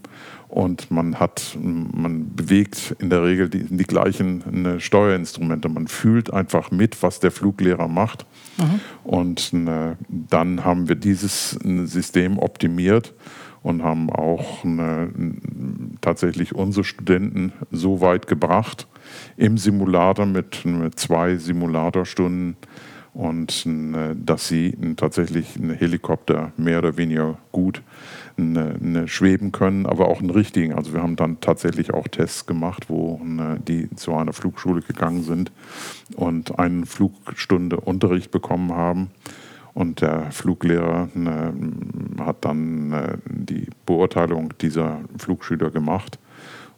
und 0.54 0.92
man 0.92 1.20
hat, 1.20 1.58
man 1.60 2.36
bewegt 2.36 2.96
in 3.00 3.10
der 3.10 3.24
Regel 3.24 3.50
die, 3.50 3.64
die 3.64 3.86
gleichen 3.86 4.44
ne, 4.52 4.80
Steuerinstrumente. 4.80 5.68
Man 5.68 5.88
fühlt 5.88 6.32
einfach 6.32 6.70
mit, 6.70 7.02
was 7.02 7.20
der 7.20 7.32
Fluglehrer 7.32 7.88
macht. 7.88 8.28
Mhm. 8.58 8.80
Und 9.04 9.54
ne, 9.54 9.98
dann 10.08 10.64
haben 10.64 10.88
wir 10.88 10.96
dieses 10.96 11.58
ne, 11.64 11.88
System 11.88 12.38
optimiert 12.38 13.16
und 13.64 13.82
haben 13.82 14.12
auch 14.12 14.64
ne, 14.64 15.10
tatsächlich 16.02 16.54
unsere 16.54 16.84
Studenten 16.84 17.52
so 17.72 18.00
weit 18.00 18.28
gebracht 18.28 18.88
im 19.38 19.58
Simulator 19.58 20.28
mit, 20.28 20.66
mit 20.66 21.00
zwei 21.00 21.36
Simulatorstunden 21.36 22.58
und 23.16 23.66
ne, 23.66 24.16
dass 24.16 24.48
sie 24.48 24.78
tatsächlich 24.98 25.56
einen 25.56 25.72
Helikopter 25.72 26.52
mehr 26.58 26.78
oder 26.78 26.96
weniger 26.96 27.40
gut 27.52 27.82
eine, 28.38 28.76
eine 28.82 29.08
schweben 29.08 29.52
können, 29.52 29.86
aber 29.86 30.08
auch 30.08 30.20
einen 30.20 30.30
richtigen. 30.30 30.74
Also 30.74 30.94
wir 30.94 31.02
haben 31.02 31.16
dann 31.16 31.40
tatsächlich 31.42 31.94
auch 31.94 32.08
Tests 32.08 32.46
gemacht, 32.46 32.90
wo 32.90 33.20
eine, 33.22 33.60
die 33.60 33.90
zu 33.96 34.14
einer 34.16 34.34
Flugschule 34.34 34.82
gegangen 34.82 35.24
sind 35.24 35.52
und 36.16 36.60
eine 36.60 36.86
Flugstunde 36.86 37.78
Unterricht 37.78 38.32
bekommen 38.32 38.74
haben 38.74 39.12
Und 39.74 40.02
der 40.02 40.32
Fluglehrer 40.32 41.10
äh, 41.16 42.22
hat 42.22 42.46
dann 42.46 42.92
äh, 42.92 43.18
die 43.26 43.68
Beurteilung 43.86 44.54
dieser 44.62 45.02
Flugschüler 45.18 45.72
gemacht 45.72 46.20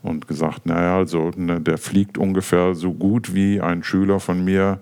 und 0.01 0.27
gesagt, 0.27 0.65
naja, 0.65 0.97
also 0.97 1.31
ne, 1.35 1.59
der 1.59 1.77
fliegt 1.77 2.17
ungefähr 2.17 2.73
so 2.75 2.93
gut 2.93 3.33
wie 3.33 3.59
ein 3.59 3.83
Schüler 3.83 4.19
von 4.19 4.43
mir, 4.45 4.79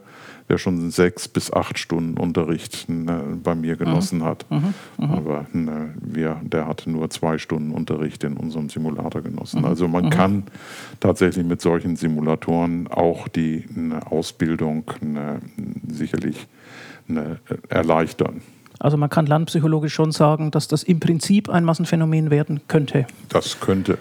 der 0.54 0.60
schon 0.60 0.92
sechs 0.92 1.28
bis 1.28 1.52
acht 1.52 1.80
Stunden 1.80 2.16
Unterricht 2.16 2.88
ne, 2.88 3.24
bei 3.44 3.56
mir 3.56 3.76
genossen 3.76 4.20
mhm. 4.20 4.24
hat. 4.24 4.46
Mhm. 4.52 4.74
Mhm. 5.00 5.12
Aber 5.12 5.46
ne, 5.52 5.96
wir, 6.00 6.40
der 6.44 6.68
hatte 6.68 6.92
nur 6.92 7.10
zwei 7.10 7.40
Stunden 7.40 7.72
Unterricht 7.72 8.24
in 8.24 8.38
unserem 8.38 8.70
Simulator 8.70 9.24
genossen. 9.24 9.62
Mhm. 9.62 9.66
Also 9.66 9.88
man 9.88 10.06
mhm. 10.06 10.10
kann 10.12 10.44
tatsächlich 11.00 11.44
mit 11.44 11.60
solchen 11.60 11.96
Simulatoren 11.96 12.88
auch 12.88 13.28
die 13.28 13.66
ne, 13.74 14.00
Ausbildung 14.06 14.84
ne, 15.02 15.40
sicherlich 15.88 16.46
ne, 17.08 17.40
erleichtern. 17.70 18.42
Also 18.78 18.98
man 18.98 19.10
kann 19.10 19.26
landpsychologisch 19.26 19.94
schon 19.94 20.12
sagen, 20.12 20.52
dass 20.52 20.68
das 20.68 20.84
im 20.84 21.00
Prinzip 21.00 21.50
ein 21.50 21.64
Massenphänomen 21.64 22.30
werden 22.30 22.62
könnte. 22.68 23.08
Das 23.30 23.60
könnte. 23.60 23.98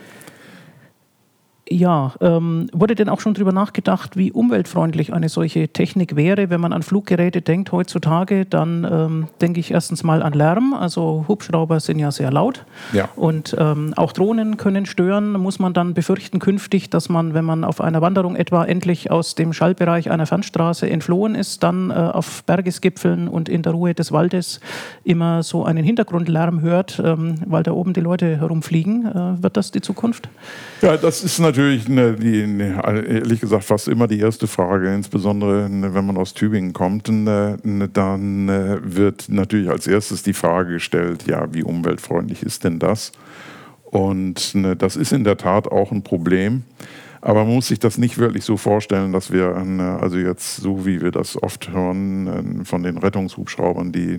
Ja, 1.72 2.12
ähm, 2.20 2.68
wurde 2.74 2.94
denn 2.94 3.08
auch 3.08 3.20
schon 3.20 3.32
darüber 3.32 3.52
nachgedacht, 3.52 4.16
wie 4.16 4.30
umweltfreundlich 4.30 5.14
eine 5.14 5.30
solche 5.30 5.68
Technik 5.68 6.16
wäre? 6.16 6.50
Wenn 6.50 6.60
man 6.60 6.74
an 6.74 6.82
Fluggeräte 6.82 7.40
denkt 7.40 7.72
heutzutage, 7.72 8.44
dann 8.44 8.86
ähm, 8.90 9.28
denke 9.40 9.58
ich 9.58 9.70
erstens 9.70 10.04
mal 10.04 10.22
an 10.22 10.34
Lärm. 10.34 10.74
Also 10.74 11.24
Hubschrauber 11.28 11.80
sind 11.80 11.98
ja 11.98 12.10
sehr 12.10 12.30
laut. 12.30 12.66
Ja. 12.92 13.08
Und 13.16 13.56
ähm, 13.58 13.94
auch 13.96 14.12
Drohnen 14.12 14.58
können 14.58 14.84
stören. 14.84 15.32
Muss 15.32 15.58
man 15.58 15.72
dann 15.72 15.94
befürchten 15.94 16.40
künftig, 16.40 16.90
dass 16.90 17.08
man, 17.08 17.32
wenn 17.32 17.46
man 17.46 17.64
auf 17.64 17.80
einer 17.80 18.02
Wanderung 18.02 18.36
etwa 18.36 18.66
endlich 18.66 19.10
aus 19.10 19.34
dem 19.34 19.54
Schallbereich 19.54 20.10
einer 20.10 20.26
Fernstraße 20.26 20.90
entflohen 20.90 21.34
ist, 21.34 21.62
dann 21.62 21.90
äh, 21.90 21.94
auf 21.94 22.44
Bergesgipfeln 22.44 23.28
und 23.28 23.48
in 23.48 23.62
der 23.62 23.72
Ruhe 23.72 23.94
des 23.94 24.12
Waldes 24.12 24.60
immer 25.04 25.42
so 25.42 25.64
einen 25.64 25.84
Hintergrundlärm 25.84 26.60
hört, 26.60 27.00
ähm, 27.02 27.36
weil 27.46 27.62
da 27.62 27.72
oben 27.72 27.94
die 27.94 28.00
Leute 28.00 28.36
herumfliegen. 28.36 29.06
Äh, 29.06 29.42
wird 29.42 29.56
das 29.56 29.70
die 29.70 29.80
Zukunft? 29.80 30.28
Ja, 30.82 30.98
das 30.98 31.24
ist 31.24 31.38
natürlich 31.38 31.61
natürlich 31.62 31.88
eine, 31.88 32.14
die, 32.14 32.42
eine, 32.42 33.02
ehrlich 33.02 33.40
gesagt 33.40 33.64
fast 33.64 33.88
immer 33.88 34.06
die 34.06 34.20
erste 34.20 34.46
Frage, 34.46 34.92
insbesondere 34.92 35.68
ne, 35.70 35.94
wenn 35.94 36.06
man 36.06 36.16
aus 36.16 36.34
Tübingen 36.34 36.72
kommt, 36.72 37.08
ne, 37.08 37.58
ne, 37.62 37.88
dann 37.88 38.48
wird 38.82 39.28
natürlich 39.28 39.70
als 39.70 39.86
erstes 39.86 40.22
die 40.22 40.32
Frage 40.32 40.74
gestellt, 40.74 41.24
ja, 41.26 41.52
wie 41.52 41.62
umweltfreundlich 41.62 42.42
ist 42.42 42.64
denn 42.64 42.78
das? 42.78 43.12
Und 43.84 44.56
das 44.80 44.96
ist 44.96 45.12
in 45.12 45.24
der 45.24 45.36
Tat 45.36 45.68
auch 45.68 45.92
ein 45.92 46.02
Problem. 46.02 46.62
Aber 47.20 47.44
man 47.44 47.54
muss 47.54 47.68
sich 47.68 47.78
das 47.78 47.98
nicht 47.98 48.18
wirklich 48.18 48.42
so 48.42 48.56
vorstellen, 48.56 49.12
dass 49.12 49.30
wir, 49.30 49.54
also 49.54 50.16
jetzt 50.16 50.56
so 50.56 50.84
wie 50.86 51.00
wir 51.00 51.12
das 51.12 51.40
oft 51.40 51.70
hören 51.70 52.64
von 52.64 52.82
den 52.82 52.98
Rettungshubschraubern, 52.98 53.92
die 53.92 54.18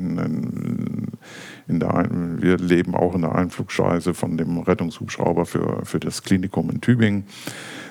in 1.74 1.80
der 1.80 1.94
Ein 1.94 2.42
wir 2.42 2.58
leben 2.58 2.96
auch 2.96 3.16
in 3.16 3.22
der 3.22 3.36
Einflugschneise 3.36 4.14
von 4.14 4.38
dem 4.38 4.60
Rettungshubschrauber 4.60 5.46
für, 5.46 5.86
für 5.86 6.00
das 6.00 6.24
Klinikum 6.24 6.70
in 6.70 6.82
Tübingen. 6.82 7.26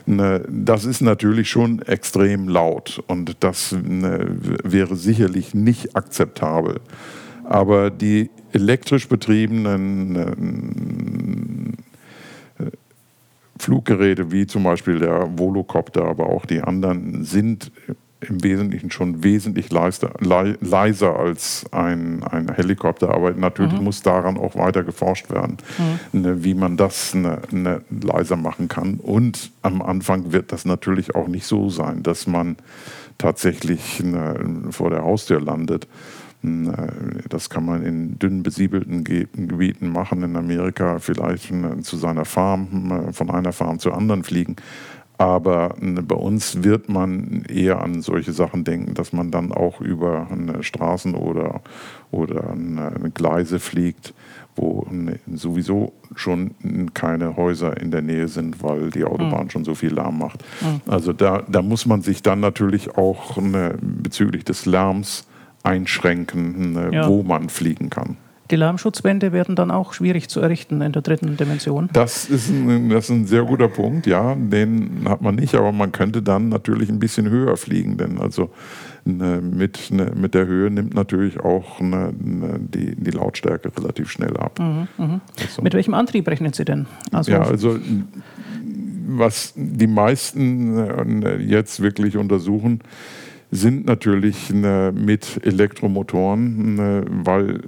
Ne, 0.07 0.45
das 0.49 0.85
ist 0.85 1.01
natürlich 1.01 1.51
schon 1.51 1.83
extrem 1.83 2.49
laut 2.49 3.03
und 3.07 3.37
das 3.41 3.73
ne, 3.73 4.37
wäre 4.65 4.97
sicherlich 4.97 5.55
nicht 5.55 5.97
akzeptabel. 5.97 6.81
Aber 7.45 7.91
die 7.91 8.31
elektrisch 8.53 9.09
betriebenen 9.09 10.13
ne, 10.13 10.37
Fluggeräte 13.59 14.33
wie 14.33 14.47
zum 14.47 14.65
Beispiel 14.65 14.99
der 14.99 15.39
Volocopter, 15.39 16.05
aber 16.05 16.27
auch 16.27 16.47
die 16.47 16.63
anderen 16.63 17.25
sind 17.25 17.71
im 18.29 18.43
Wesentlichen 18.43 18.91
schon 18.91 19.23
wesentlich 19.23 19.71
leiser, 19.71 20.13
leiser 20.21 21.19
als 21.19 21.65
ein, 21.73 22.23
ein 22.25 22.53
Helikopter. 22.55 23.13
Aber 23.13 23.33
natürlich 23.33 23.75
mhm. 23.75 23.85
muss 23.85 24.03
daran 24.03 24.37
auch 24.37 24.57
weiter 24.57 24.85
geforscht 24.85 25.31
werden, 25.31 25.59
mhm. 26.13 26.21
ne, 26.21 26.45
wie 26.45 26.55
man 26.55 26.77
das 26.77 27.15
ne, 27.15 27.41
ne, 27.51 27.83
leiser 27.91 28.37
machen 28.37 28.69
kann. 28.69 28.95
Und 28.95 29.51
am 29.63 29.83
Anfang 29.83 30.33
wird 30.33 30.53
das 30.53 30.65
natürlich 30.65 31.15
auch 31.15 31.29
nicht 31.29 31.47
so 31.47 31.69
sein, 31.69 32.03
dass 32.03 32.27
man 32.27 32.57
tatsächlich 33.19 34.03
ne, 34.03 34.69
vor 34.71 34.91
der 34.91 35.03
Haustür 35.03 35.41
landet. 35.41 35.87
Ne, 36.43 36.93
das 37.29 37.51
kann 37.51 37.65
man 37.65 37.85
in 37.85 38.19
dünn 38.19 38.43
besiebelten 38.43 39.05
Gebieten 39.05 39.89
machen, 39.89 40.23
in 40.23 40.37
Amerika 40.37 40.99
vielleicht 40.99 41.53
ne, 41.53 41.81
zu 41.83 41.97
seiner 41.97 42.25
Farm, 42.25 43.13
von 43.13 43.31
einer 43.31 43.53
Farm 43.53 43.79
zur 43.79 43.97
anderen 43.97 44.25
fliegen. 44.25 44.57
Aber 45.19 45.75
ne, 45.79 46.03
bei 46.03 46.17
uns 46.17 46.65
wird 46.65 46.89
man 46.89 47.45
eher 47.49 47.81
an 47.83 48.03
solche 48.03 48.33
Sachen 48.33 48.65
denken, 48.65 48.95
dass 48.95 49.13
man 49.13 49.31
dann 49.31 49.53
auch 49.53 49.81
über 49.81 50.27
Straßen 50.61 51.15
oder, 51.15 51.61
oder 52.11 52.55
Gleise 53.15 53.61
fliegt, 53.61 54.15
wo 54.57 54.87
ne, 54.91 55.21
sowieso 55.33 55.93
schon 56.17 56.55
keine 56.95 57.37
Häuser 57.37 57.81
in 57.81 57.91
der 57.91 58.03
Nähe 58.03 58.29
sind, 58.29 58.63
weil 58.63 58.91
die 58.91 59.05
Autobahn 59.05 59.45
mhm. 59.45 59.51
schon 59.51 59.65
so 59.65 59.75
viel 59.75 59.95
Lärm 59.95 60.19
macht. 60.19 60.43
Mhm. 60.61 60.81
Also 60.91 61.13
da, 61.13 61.43
da 61.49 61.63
muss 61.63 61.87
man 61.87 62.03
sich 62.03 62.23
dann 62.23 62.41
natürlich 62.41 62.97
auch 62.97 63.37
ne, 63.37 63.77
bezüglich 63.81 64.45
des 64.45 64.67
Lärms 64.67 65.27
einschränken, 65.63 66.93
ja. 66.93 67.07
wo 67.07 67.23
man 67.23 67.49
fliegen 67.49 67.91
kann. 67.91 68.17
Die 68.53 68.57
Lärmschutzwände 68.57 69.33
werden 69.33 69.57
dann 69.57 69.71
auch 69.71 69.95
schwierig 69.95 70.29
zu 70.29 70.41
errichten 70.41 70.83
in 70.83 70.93
der 70.93 71.01
dritten 71.01 71.39
Dimension. 71.39 71.89
Das 71.95 72.27
ist 72.27 72.51
ein, 72.51 72.91
das 72.91 73.05
ist 73.05 73.11
ein 73.11 73.27
sehr 73.27 73.45
guter 73.45 73.69
Punkt, 73.69 74.07
ja. 74.07 74.35
Den 74.35 75.09
hat 75.09 75.23
man 75.23 75.37
nicht, 75.37 75.55
aber 75.55 75.73
man 75.73 75.91
könnte 75.91 76.21
dann 76.21 76.51
natürlich 76.51 76.91
ein 76.91 76.99
bisschen 76.99 77.31
höher 77.31 77.57
fliegen, 77.57 77.97
denn 77.97 78.19
also 78.19 78.51
ne, 79.07 79.41
mit, 79.41 79.91
ne, 79.91 80.13
mit 80.15 80.35
der 80.35 80.47
Höhe 80.47 80.71
nimmt 80.71 80.93
natürlich 80.93 81.41
auch 81.41 81.81
ne, 81.81 82.13
ne 82.23 82.61
die, 82.61 82.95
die 82.95 83.11
Lautstärke 83.11 83.73
relativ 83.75 84.11
schnell 84.11 84.37
ab. 84.37 84.59
Mhm, 84.59 84.89
mh. 84.99 85.21
also, 85.41 85.63
mit 85.63 85.73
welchem 85.73 85.95
Antrieb 85.95 86.29
rechnen 86.29 86.53
Sie 86.53 86.67
denn? 86.67 86.85
Also, 87.11 87.33
ja, 87.33 87.41
also 87.41 87.79
was 89.07 89.55
die 89.57 89.87
meisten 89.87 91.21
ne, 91.21 91.37
jetzt 91.39 91.81
wirklich 91.81 92.19
untersuchen, 92.19 92.81
sind 93.51 93.87
natürlich 93.87 94.51
mit 94.51 95.41
Elektromotoren, 95.43 97.25
weil 97.25 97.61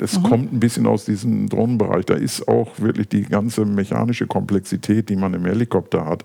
es 0.00 0.18
mhm. 0.18 0.22
kommt 0.24 0.52
ein 0.52 0.60
bisschen 0.60 0.86
aus 0.86 1.04
diesem 1.04 1.48
Drohnenbereich. 1.48 2.04
Da 2.06 2.14
ist 2.14 2.48
auch 2.48 2.80
wirklich 2.80 3.08
die 3.08 3.22
ganze 3.22 3.64
mechanische 3.64 4.26
Komplexität, 4.26 5.08
die 5.08 5.16
man 5.16 5.34
im 5.34 5.44
Helikopter 5.44 6.04
hat, 6.04 6.24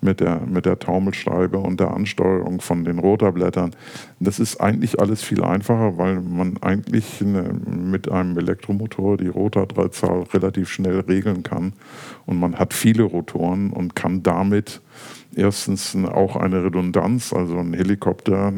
mit 0.00 0.20
der, 0.20 0.40
mit 0.46 0.64
der 0.64 0.78
Taumelscheibe 0.78 1.58
und 1.58 1.80
der 1.80 1.92
Ansteuerung 1.92 2.60
von 2.60 2.84
den 2.84 3.00
Rotorblättern. 3.00 3.72
Das 4.20 4.38
ist 4.38 4.60
eigentlich 4.60 5.00
alles 5.00 5.22
viel 5.22 5.42
einfacher, 5.42 5.98
weil 5.98 6.20
man 6.20 6.58
eigentlich 6.58 7.20
ne, 7.20 7.50
mit 7.66 8.10
einem 8.10 8.38
Elektromotor 8.38 9.16
die 9.16 9.28
Rotordreizahl 9.28 10.22
relativ 10.32 10.68
schnell 10.68 11.00
regeln 11.00 11.42
kann. 11.42 11.72
Und 12.26 12.38
man 12.38 12.56
hat 12.56 12.74
viele 12.74 13.02
Rotoren 13.02 13.70
und 13.70 13.96
kann 13.96 14.22
damit 14.22 14.80
erstens 15.34 15.96
auch 15.96 16.36
eine 16.36 16.64
Redundanz, 16.64 17.32
also 17.32 17.58
ein 17.58 17.74
Helikopter 17.74 18.52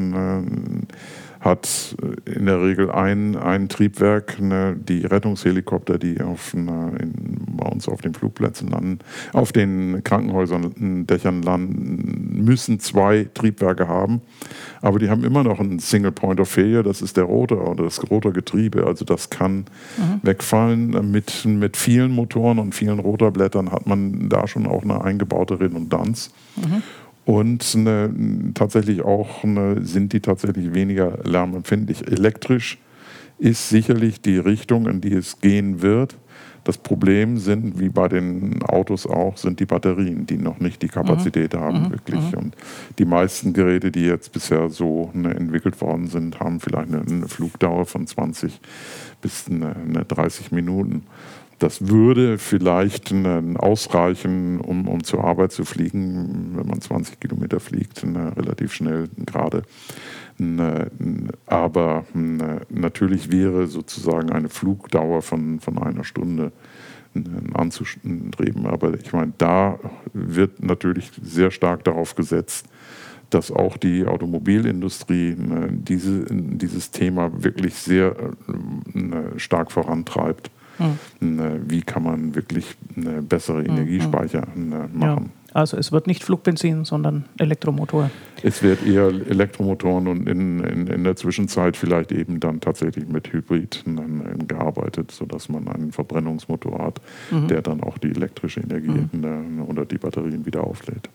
hat 1.40 1.96
in 2.26 2.46
der 2.46 2.62
Regel 2.62 2.90
ein, 2.90 3.34
ein 3.34 3.68
Triebwerk. 3.68 4.40
Ne, 4.40 4.76
die 4.76 5.06
Rettungshelikopter, 5.06 5.98
die 5.98 6.20
auf, 6.20 6.52
ne, 6.54 6.92
in, 7.00 7.46
bei 7.56 7.66
uns 7.66 7.88
auf 7.88 8.02
den 8.02 8.12
Flugplätzen 8.12 8.68
landen, 8.68 8.98
auf 9.32 9.50
den 9.52 10.04
Krankenhäusern, 10.04 11.06
Dächern 11.06 11.42
landen, 11.42 12.44
müssen 12.44 12.78
zwei 12.78 13.28
Triebwerke 13.32 13.88
haben. 13.88 14.20
Aber 14.82 14.98
die 14.98 15.08
haben 15.08 15.24
immer 15.24 15.42
noch 15.42 15.60
einen 15.60 15.78
Single 15.78 16.12
Point 16.12 16.40
of 16.40 16.48
Failure, 16.50 16.82
das 16.82 17.00
ist 17.00 17.16
der 17.16 17.24
Rotor 17.24 17.68
oder 17.70 17.84
das 17.84 18.10
Rotorgetriebe. 18.10 18.86
Also 18.86 19.04
das 19.06 19.30
kann 19.30 19.64
mhm. 19.96 20.20
wegfallen. 20.22 21.10
Mit, 21.10 21.44
mit 21.46 21.76
vielen 21.76 22.12
Motoren 22.12 22.58
und 22.58 22.74
vielen 22.74 22.98
Rotorblättern 22.98 23.72
hat 23.72 23.86
man 23.86 24.28
da 24.28 24.46
schon 24.46 24.66
auch 24.66 24.82
eine 24.82 25.02
eingebaute 25.02 25.58
Redundanz. 25.58 26.30
Mhm. 26.56 26.82
Und 27.30 27.76
eine, 27.76 28.12
tatsächlich 28.54 29.02
auch 29.02 29.44
eine, 29.44 29.84
sind 29.86 30.12
die 30.12 30.18
tatsächlich 30.18 30.74
weniger 30.74 31.20
lärmempfindlich. 31.22 32.10
Elektrisch 32.10 32.76
ist 33.38 33.68
sicherlich 33.68 34.20
die 34.20 34.38
Richtung, 34.38 34.88
in 34.88 35.00
die 35.00 35.14
es 35.14 35.38
gehen 35.38 35.80
wird. 35.80 36.16
Das 36.64 36.76
Problem 36.76 37.38
sind, 37.38 37.78
wie 37.78 37.88
bei 37.88 38.08
den 38.08 38.64
Autos 38.64 39.06
auch, 39.06 39.36
sind 39.36 39.60
die 39.60 39.64
Batterien, 39.64 40.26
die 40.26 40.38
noch 40.38 40.58
nicht 40.58 40.82
die 40.82 40.88
Kapazität 40.88 41.54
mhm. 41.54 41.58
haben, 41.60 41.82
mhm. 41.84 41.90
wirklich. 41.92 42.32
Mhm. 42.32 42.38
Und 42.38 42.56
die 42.98 43.04
meisten 43.04 43.52
Geräte, 43.52 43.92
die 43.92 44.06
jetzt 44.06 44.32
bisher 44.32 44.68
so 44.68 45.10
ne, 45.14 45.32
entwickelt 45.32 45.80
worden 45.80 46.08
sind, 46.08 46.40
haben 46.40 46.58
vielleicht 46.58 46.92
eine, 46.92 47.02
eine 47.02 47.28
Flugdauer 47.28 47.86
von 47.86 48.08
20 48.08 48.60
bis 49.22 49.46
eine, 49.48 49.76
eine 49.76 50.04
30 50.04 50.50
Minuten. 50.50 51.04
Das 51.60 51.88
würde 51.88 52.38
vielleicht 52.38 53.14
ausreichen, 53.58 54.60
um, 54.60 54.88
um 54.88 55.04
zur 55.04 55.22
Arbeit 55.24 55.52
zu 55.52 55.66
fliegen, 55.66 56.52
wenn 56.56 56.66
man 56.66 56.80
20 56.80 57.20
Kilometer 57.20 57.60
fliegt, 57.60 58.02
relativ 58.02 58.72
schnell 58.72 59.10
gerade. 59.26 59.62
Aber 61.44 62.04
natürlich 62.70 63.30
wäre 63.30 63.66
sozusagen 63.66 64.32
eine 64.32 64.48
Flugdauer 64.48 65.20
von, 65.20 65.60
von 65.60 65.76
einer 65.76 66.02
Stunde 66.02 66.50
anzustreben. 67.52 68.66
Aber 68.66 68.94
ich 68.94 69.12
meine, 69.12 69.34
da 69.36 69.78
wird 70.14 70.62
natürlich 70.62 71.10
sehr 71.22 71.50
stark 71.50 71.84
darauf 71.84 72.14
gesetzt, 72.14 72.66
dass 73.28 73.52
auch 73.52 73.76
die 73.76 74.06
Automobilindustrie 74.06 75.36
diese, 75.72 76.24
dieses 76.30 76.90
Thema 76.90 77.30
wirklich 77.44 77.74
sehr 77.74 78.16
ne, 78.94 79.32
stark 79.36 79.70
vorantreibt. 79.72 80.50
Mhm. 80.80 81.60
Wie 81.68 81.82
kann 81.82 82.02
man 82.02 82.34
wirklich 82.34 82.76
eine 82.96 83.22
bessere 83.22 83.64
Energiespeicher 83.64 84.46
machen? 84.54 84.92
Ja. 85.02 85.40
Also 85.52 85.76
es 85.76 85.90
wird 85.90 86.06
nicht 86.06 86.22
Flugbenzin, 86.22 86.84
sondern 86.84 87.24
Elektromotor. 87.38 88.10
Es 88.42 88.62
wird 88.62 88.86
eher 88.86 89.08
Elektromotoren 89.08 90.06
und 90.06 90.28
in, 90.28 90.60
in, 90.60 90.86
in 90.86 91.04
der 91.04 91.16
Zwischenzeit 91.16 91.76
vielleicht 91.76 92.12
eben 92.12 92.40
dann 92.40 92.60
tatsächlich 92.60 93.08
mit 93.08 93.32
Hybrid 93.32 93.82
dann 93.84 93.98
ähm, 93.98 94.48
gearbeitet, 94.48 95.10
sodass 95.10 95.48
man 95.48 95.66
einen 95.68 95.92
Verbrennungsmotor 95.92 96.78
hat, 96.78 97.00
mhm. 97.30 97.48
der 97.48 97.62
dann 97.62 97.82
auch 97.82 97.98
die 97.98 98.10
elektrische 98.10 98.60
Energie 98.60 99.08
mhm. 99.12 99.64
oder 99.66 99.84
die 99.84 99.98
Batterien 99.98 100.46
wieder 100.46 100.64
auflädt. 100.64 101.08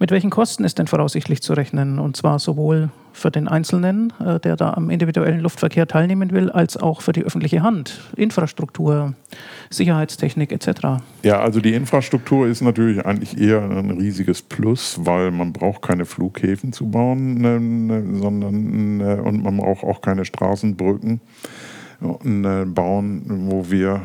Mit 0.00 0.12
welchen 0.12 0.30
Kosten 0.30 0.64
ist 0.64 0.78
denn 0.78 0.86
voraussichtlich 0.86 1.42
zu 1.42 1.52
rechnen? 1.52 1.98
Und 1.98 2.16
zwar 2.16 2.38
sowohl 2.38 2.88
für 3.12 3.30
den 3.30 3.48
Einzelnen, 3.48 4.14
äh, 4.18 4.40
der 4.40 4.56
da 4.56 4.72
am 4.72 4.88
individuellen 4.88 5.40
Luftverkehr 5.40 5.86
teilnehmen 5.86 6.30
will, 6.30 6.48
als 6.50 6.78
auch 6.78 7.02
für 7.02 7.12
die 7.12 7.22
öffentliche 7.22 7.62
Hand, 7.62 8.00
Infrastruktur, 8.16 9.12
Sicherheitstechnik 9.68 10.52
etc. 10.52 11.02
Ja, 11.22 11.40
also 11.40 11.60
die 11.60 11.74
Infrastruktur 11.74 12.46
ist 12.46 12.62
natürlich 12.62 13.04
eigentlich 13.04 13.38
eher 13.38 13.60
ein 13.62 13.90
riesiges 13.90 14.40
Plus, 14.40 15.00
weil 15.02 15.32
man 15.32 15.52
braucht 15.52 15.82
keine 15.82 16.06
Flughäfen 16.06 16.72
zu 16.72 16.88
bauen, 16.88 17.34
ne, 17.34 17.60
ne, 17.60 18.20
sondern 18.22 18.96
ne, 18.96 19.22
und 19.22 19.42
man 19.42 19.58
braucht 19.58 19.84
auch 19.84 20.00
keine 20.00 20.24
Straßenbrücken 20.24 21.20
bauen, 22.00 23.22
wo 23.50 23.70
wir 23.70 24.00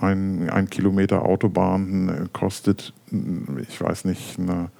ein, 0.00 0.50
ein 0.50 0.68
Kilometer 0.68 1.24
Autobahn 1.24 2.28
kostet, 2.32 2.92
ich 3.68 3.80
weiß 3.80 4.04
nicht, 4.06 4.36
eine 4.40 4.70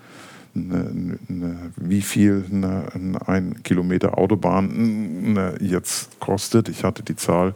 eine, 0.55 1.19
eine, 1.29 1.73
wie 1.77 2.03
viel 2.03 2.45
eine, 2.51 3.19
ein 3.27 3.63
Kilometer 3.63 4.19
Autobahn 4.19 5.59
jetzt 5.61 6.19
kostet. 6.21 6.69
Ich 6.69 6.85
hatte 6.85 7.03
die 7.03 7.17
Zahl, 7.17 7.55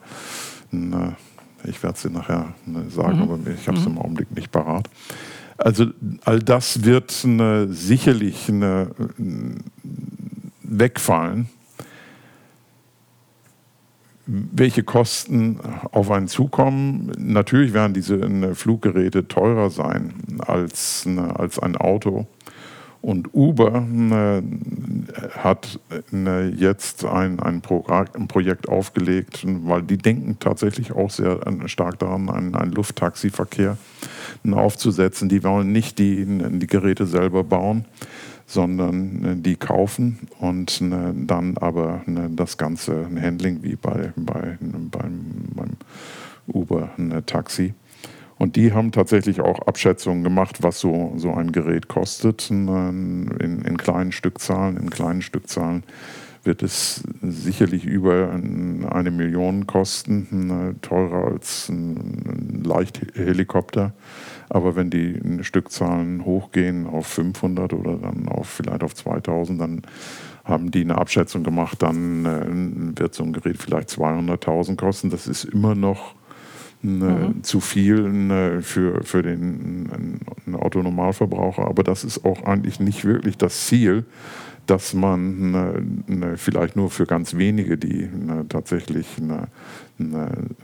ich 1.65 1.83
werde 1.83 1.99
sie 1.99 2.11
nachher 2.11 2.55
sagen, 2.89 3.17
mhm. 3.17 3.23
aber 3.23 3.39
ich 3.51 3.67
habe 3.67 3.79
es 3.79 3.85
mhm. 3.85 3.93
im 3.93 3.99
Augenblick 3.99 4.35
nicht 4.35 4.51
parat. 4.53 4.89
Also 5.57 5.87
all 6.25 6.41
das 6.41 6.85
wird 6.85 7.11
sicherlich 7.69 8.53
wegfallen. 10.63 11.49
Welche 14.27 14.83
Kosten 14.83 15.61
auf 15.93 16.11
einen 16.11 16.29
zukommen? 16.29 17.13
Natürlich 17.19 17.75
werden 17.75 17.93
diese 17.93 18.55
Fluggeräte 18.55 19.29
teurer 19.29 19.69
sein 19.71 20.15
als, 20.39 21.07
als 21.37 21.59
ein 21.59 21.77
Auto. 21.77 22.27
Und 23.05 23.35
Uber 23.35 23.87
äh, 23.87 24.43
hat 25.39 25.79
äh, 26.11 26.49
jetzt 26.49 27.05
ein, 27.05 27.39
ein, 27.39 27.61
Pro 27.61 27.85
ein, 27.87 28.29
Projekt 28.29 28.67
aufgelegt, 28.67 29.45
weil 29.45 29.83
die 29.83 29.99
denken 29.99 30.39
tatsächlich 30.41 30.93
auch 30.93 31.11
sehr 31.11 31.47
äh, 31.47 31.69
stark 31.69 31.99
daran, 31.99 32.31
einen, 32.31 32.55
einen 32.55 32.73
Lufttaxiverkehr 32.73 33.77
aufzusetzen. 34.51 35.29
Die 35.29 35.45
wollen 35.45 35.71
nicht 35.71 35.99
die, 35.99 36.25
die 36.25 36.67
Geräte 36.67 37.05
selber 37.05 37.45
bauen, 37.45 37.85
sondern 38.47 39.23
äh, 39.23 39.37
die 39.37 39.57
kaufen 39.57 40.21
und 40.39 40.81
äh, 40.81 41.13
dann 41.15 41.59
aber 41.59 42.05
äh, 42.07 42.31
das 42.31 42.57
ganze 42.57 43.07
Handling 43.21 43.63
wie 43.63 43.77
bei, 43.77 44.15
bei, 44.17 44.57
beim, 44.61 45.51
beim 45.55 45.71
Uber-Taxi 46.47 47.75
und 48.39 48.57
die 48.57 48.73
haben 48.73 48.93
tatsächlich 48.93 49.41
auch 49.41 49.61
Abschätzungen 49.61 50.25
gemacht, 50.25 50.63
was 50.63 50.81
so, 50.81 51.13
so 51.17 51.33
ein 51.33 51.53
Gerät 51.53 51.89
kostet 51.89 52.51
in, 52.51 53.31
in 53.39 53.77
kleinen 53.77 54.13
Stückzahlen. 54.13 54.77
In 54.77 54.91
kleinen 54.91 55.23
Stückzahlen 55.23 55.85
wird 56.43 56.63
es 56.63 57.03
sicherlich 57.23 57.85
über 57.85 58.31
eine 58.33 59.11
Million 59.11 59.67
kosten, 59.67 60.77
teurer 60.83 61.33
als 61.33 61.69
ein 61.69 62.63
Leichthelikopter. 62.65 63.93
Aber 64.51 64.77
wenn 64.77 64.91
die 64.91 65.21
Stückzahlen 65.43 66.25
hochgehen 66.25 66.87
auf 66.87 67.07
500 67.07 67.73
oder 67.73 67.97
dann 67.97 68.29
auf 68.29 68.49
vielleicht 68.49 68.83
auf 68.83 68.95
2000, 68.95 69.61
dann 69.61 69.83
haben 70.45 70.71
die 70.71 70.83
eine 70.83 70.99
Abschätzung 70.99 71.43
gemacht, 71.43 71.83
dann 71.83 72.27
äh, 72.27 73.01
wird 73.01 73.15
so 73.15 73.25
ein 73.25 73.33
Gerät 73.33 73.57
vielleicht 73.57 73.89
200.000 73.89 74.77
kosten. 74.77 75.09
Das 75.09 75.27
ist 75.27 75.45
immer 75.45 75.75
noch 75.75 76.15
mhm. 76.85 77.43
zu 77.43 77.61
viel 77.61 78.61
für, 78.63 79.03
für 79.03 79.23
den 79.23 80.21
Autonormalverbraucher. 80.53 81.67
Aber 81.67 81.83
das 81.83 82.05
ist 82.05 82.25
auch 82.25 82.43
eigentlich 82.45 82.81
nicht 82.81 83.05
wirklich 83.05 83.39
das 83.39 83.67
Ziel, 83.67 84.05
dass 84.67 84.95
man 84.95 86.05
vielleicht 86.37 86.75
nur 86.75 86.91
für 86.91 87.05
ganz 87.07 87.37
wenige, 87.37 87.77
die 87.77 88.09
tatsächlich 88.49 89.07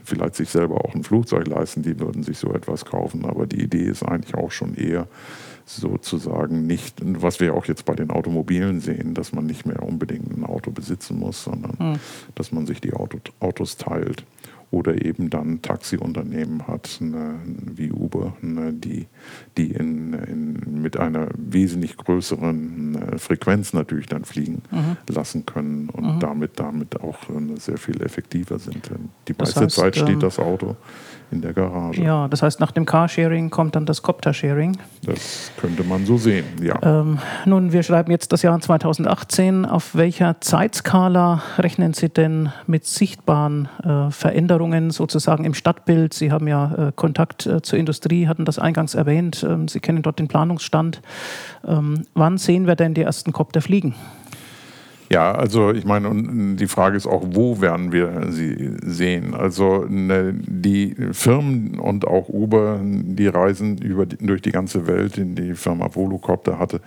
vielleicht 0.03 0.35
sich 0.35 0.49
selber 0.49 0.83
auch 0.83 0.95
ein 0.95 1.03
Flugzeug 1.03 1.47
leisten, 1.47 1.83
die 1.83 1.99
würden 1.99 2.23
sich 2.23 2.39
so 2.39 2.51
etwas 2.53 2.85
kaufen. 2.85 3.25
Aber 3.25 3.45
die 3.45 3.61
Idee 3.61 3.83
ist 3.83 4.03
eigentlich 4.03 4.33
auch 4.33 4.51
schon 4.51 4.73
eher 4.73 5.07
sozusagen 5.65 6.65
nicht, 6.65 6.97
was 7.01 7.39
wir 7.39 7.53
auch 7.53 7.65
jetzt 7.65 7.85
bei 7.85 7.93
den 7.93 8.09
Automobilen 8.09 8.79
sehen, 8.79 9.13
dass 9.13 9.33
man 9.33 9.45
nicht 9.45 9.65
mehr 9.65 9.83
unbedingt 9.83 10.35
ein 10.35 10.45
Auto 10.45 10.71
besitzen 10.71 11.19
muss, 11.19 11.43
sondern 11.43 11.75
mhm. 11.79 11.99
dass 12.35 12.51
man 12.51 12.65
sich 12.65 12.81
die 12.81 12.93
Auto, 12.93 13.19
Autos 13.39 13.77
teilt 13.77 14.23
oder 14.71 15.05
eben 15.05 15.29
dann 15.29 15.61
Taxiunternehmen 15.61 16.65
hat, 16.65 16.97
ne, 17.01 17.35
wie 17.75 17.91
Uber, 17.91 18.33
ne, 18.41 18.71
die, 18.71 19.07
die 19.57 19.71
in, 19.71 20.13
in, 20.13 20.81
mit 20.81 20.97
einer 20.97 21.27
wesentlich 21.37 21.97
größeren 21.97 22.91
ne, 22.91 23.19
Frequenz 23.19 23.73
natürlich 23.73 24.07
dann 24.07 24.23
fliegen 24.23 24.61
mhm. 24.71 24.97
lassen 25.13 25.45
können 25.45 25.89
und 25.89 26.15
mhm. 26.15 26.19
damit, 26.21 26.59
damit 26.59 27.01
auch 27.01 27.17
äh, 27.29 27.59
sehr 27.59 27.77
viel 27.77 28.01
effektiver 28.01 28.59
sind. 28.59 28.89
Die 29.27 29.33
meiste 29.37 29.55
das 29.55 29.63
heißt, 29.63 29.75
Zeit 29.75 29.95
steht 29.97 30.09
ähm, 30.09 30.19
das 30.21 30.39
Auto 30.39 30.77
in 31.31 31.41
der 31.41 31.53
Garage. 31.53 32.01
Ja, 32.01 32.27
das 32.27 32.41
heißt, 32.41 32.59
nach 32.59 32.71
dem 32.71 32.85
Carsharing 32.85 33.49
kommt 33.49 33.75
dann 33.75 33.85
das 33.85 34.01
Copter-Sharing. 34.01 34.77
Das 35.05 35.51
könnte 35.57 35.83
man 35.83 36.05
so 36.05 36.17
sehen, 36.17 36.45
ja. 36.61 36.77
Ähm, 36.81 37.19
nun, 37.45 37.71
wir 37.71 37.83
schreiben 37.83 38.11
jetzt 38.11 38.31
das 38.33 38.41
Jahr 38.41 38.59
2018. 38.59 39.65
Auf 39.65 39.95
welcher 39.95 40.39
Zeitskala 40.41 41.41
rechnen 41.57 41.93
Sie 41.93 42.09
denn 42.09 42.51
mit 42.67 42.85
sichtbaren 42.85 43.69
äh, 43.83 44.11
Veränderungen 44.11 44.60
sozusagen 44.91 45.45
im 45.45 45.53
Stadtbild? 45.53 46.13
Sie 46.13 46.31
haben 46.31 46.47
ja 46.47 46.89
äh, 46.89 46.91
Kontakt 46.95 47.45
äh, 47.45 47.61
zur 47.61 47.79
Industrie, 47.79 48.27
hatten 48.27 48.45
das 48.45 48.59
eingangs 48.59 48.93
erwähnt. 48.93 49.45
Ähm, 49.47 49.67
Sie 49.67 49.79
kennen 49.79 50.03
dort 50.03 50.19
den 50.19 50.27
Planungsstand. 50.27 51.01
Ähm, 51.65 52.05
wann 52.13 52.37
sehen 52.37 52.67
wir 52.67 52.75
denn 52.75 52.93
die 52.93 53.01
ersten 53.01 53.33
Copter 53.33 53.61
fliegen? 53.61 53.95
Ja, 55.11 55.33
also 55.33 55.73
ich 55.73 55.83
meine, 55.83 56.07
und 56.07 56.55
die 56.55 56.67
Frage 56.67 56.95
ist 56.95 57.05
auch, 57.05 57.21
wo 57.31 57.59
werden 57.59 57.91
wir 57.91 58.27
sie 58.29 58.77
sehen? 58.81 59.33
Also 59.33 59.85
ne, 59.89 60.33
die 60.33 60.95
Firmen 61.11 61.81
und 61.81 62.07
auch 62.07 62.29
Uber, 62.29 62.79
die 62.81 63.27
reisen 63.27 63.77
über, 63.79 64.05
durch 64.05 64.41
die 64.41 64.53
ganze 64.53 64.87
Welt. 64.87 65.15
Die 65.17 65.53
Firma 65.55 65.93
Volocopter 65.93 66.57
hatte 66.57 66.79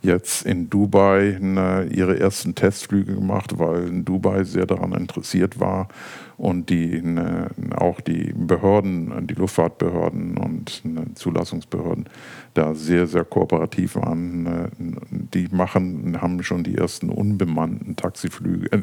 jetzt 0.00 0.46
in 0.46 0.70
Dubai 0.70 1.36
ne, 1.38 1.86
ihre 1.92 2.18
ersten 2.18 2.54
Testflüge 2.54 3.14
gemacht, 3.14 3.58
weil 3.58 3.90
Dubai 4.02 4.44
sehr 4.44 4.64
daran 4.64 4.92
interessiert 4.92 5.60
war 5.60 5.88
und 6.38 6.68
die 6.68 7.00
ne, 7.00 7.48
auch 7.76 8.00
die 8.00 8.32
Behörden, 8.36 9.26
die 9.26 9.34
Luftfahrtbehörden 9.34 10.36
und 10.36 10.84
ne, 10.84 11.06
Zulassungsbehörden 11.14 12.08
da 12.52 12.74
sehr, 12.74 13.06
sehr 13.06 13.24
kooperativ 13.24 13.96
waren. 13.96 14.46
Äh, 14.46 14.68
die 15.10 15.48
machen, 15.50 16.20
haben 16.20 16.42
schon 16.42 16.62
die 16.62 16.76
ersten 16.76 17.08
unbemannten 17.08 17.96
Taxiflüge, 17.96 18.72
äh, 18.72 18.82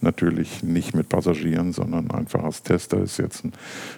natürlich 0.00 0.62
nicht 0.62 0.94
mit 0.94 1.08
Passagieren, 1.08 1.72
sondern 1.72 2.10
einfach 2.10 2.42
als 2.42 2.62
Tester 2.62 3.02
ist 3.02 3.18
jetzt, 3.18 3.44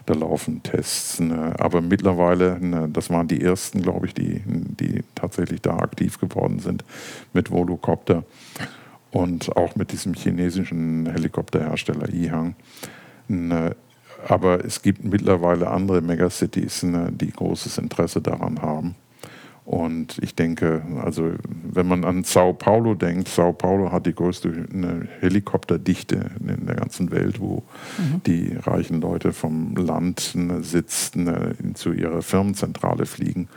da 0.07 0.14
laufen 0.14 0.62
Tests. 0.62 1.20
Ne. 1.20 1.54
Aber 1.59 1.80
mittlerweile, 1.80 2.59
ne, 2.61 2.88
das 2.92 3.11
waren 3.11 3.28
die 3.28 3.40
ersten, 3.40 3.82
glaube 3.82 4.07
ich, 4.07 4.14
die, 4.14 4.42
die 4.46 5.04
tatsächlich 5.14 5.61
da 5.62 5.78
aktiv 5.78 6.18
geworden 6.18 6.59
sind 6.59 6.84
mit 7.32 7.50
Volocopter 7.50 8.24
und 9.11 9.57
auch 9.57 9.76
mit 9.76 9.92
diesem 9.92 10.14
chinesischen 10.14 11.07
Helikopterhersteller 11.07 12.09
Yihang. 12.12 12.48
Ne, 12.48 12.54
aber 14.29 14.64
es 14.64 14.83
gibt 14.83 15.05
mittlerweile 15.05 15.70
andere 15.70 16.01
Megacities, 16.01 16.85
die 17.11 17.31
großes 17.31 17.79
Interesse 17.79 18.20
daran 18.20 18.62
haben. 18.62 18.95
Und 19.66 20.18
ich 20.22 20.37
denke, 20.37 20.83
also 21.03 21.33
wenn 21.64 21.89
man 21.89 22.05
an 22.05 22.22
Sao 22.22 22.53
Paulo 22.53 22.95
denkt, 22.95 23.27
Sao 23.27 23.53
Paulo 23.53 23.91
hat 23.91 24.07
die 24.07 24.14
größte 24.14 24.68
Helikopterdichte 25.18 26.31
in 26.39 26.66
der 26.66 26.77
ganzen 26.77 27.11
Welt, 27.11 27.41
wo 27.41 27.64
mhm. 27.99 28.22
die 28.24 28.57
reichen 28.62 29.01
Leute 29.01 29.33
vom 29.33 29.74
Land 29.74 30.37
ne, 30.37 30.62
sitzen, 30.62 31.24
ne, 31.24 31.57
zu 31.74 31.93
ihrer 31.93 32.22
Firmenzentrale 32.22 33.07
fliegen. 33.07 33.49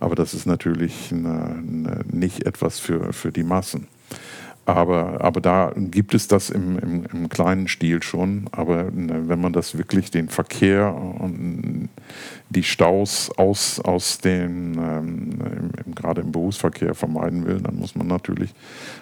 Aber 0.00 0.14
das 0.14 0.32
ist 0.32 0.46
natürlich 0.46 1.12
ne, 1.12 1.62
nicht 2.10 2.46
etwas 2.46 2.78
für, 2.78 3.12
für 3.12 3.30
die 3.30 3.44
Massen. 3.44 3.88
Aber, 4.68 5.22
aber 5.22 5.40
da 5.40 5.72
gibt 5.74 6.12
es 6.12 6.28
das 6.28 6.50
im, 6.50 6.78
im, 6.78 7.06
im 7.10 7.28
kleinen 7.30 7.68
Stil 7.68 8.02
schon. 8.02 8.48
Aber 8.52 8.90
wenn 8.92 9.40
man 9.40 9.54
das 9.54 9.78
wirklich 9.78 10.10
den 10.10 10.28
Verkehr 10.28 10.94
und 10.94 11.88
die 12.50 12.62
Staus 12.62 13.30
aus, 13.38 13.80
aus 13.80 14.18
den, 14.18 14.74
ähm, 14.74 15.70
gerade 15.94 16.20
im 16.20 16.32
Berufsverkehr 16.32 16.94
vermeiden 16.94 17.46
will, 17.46 17.62
dann 17.62 17.76
muss 17.76 17.94
man 17.94 18.08
natürlich 18.08 18.52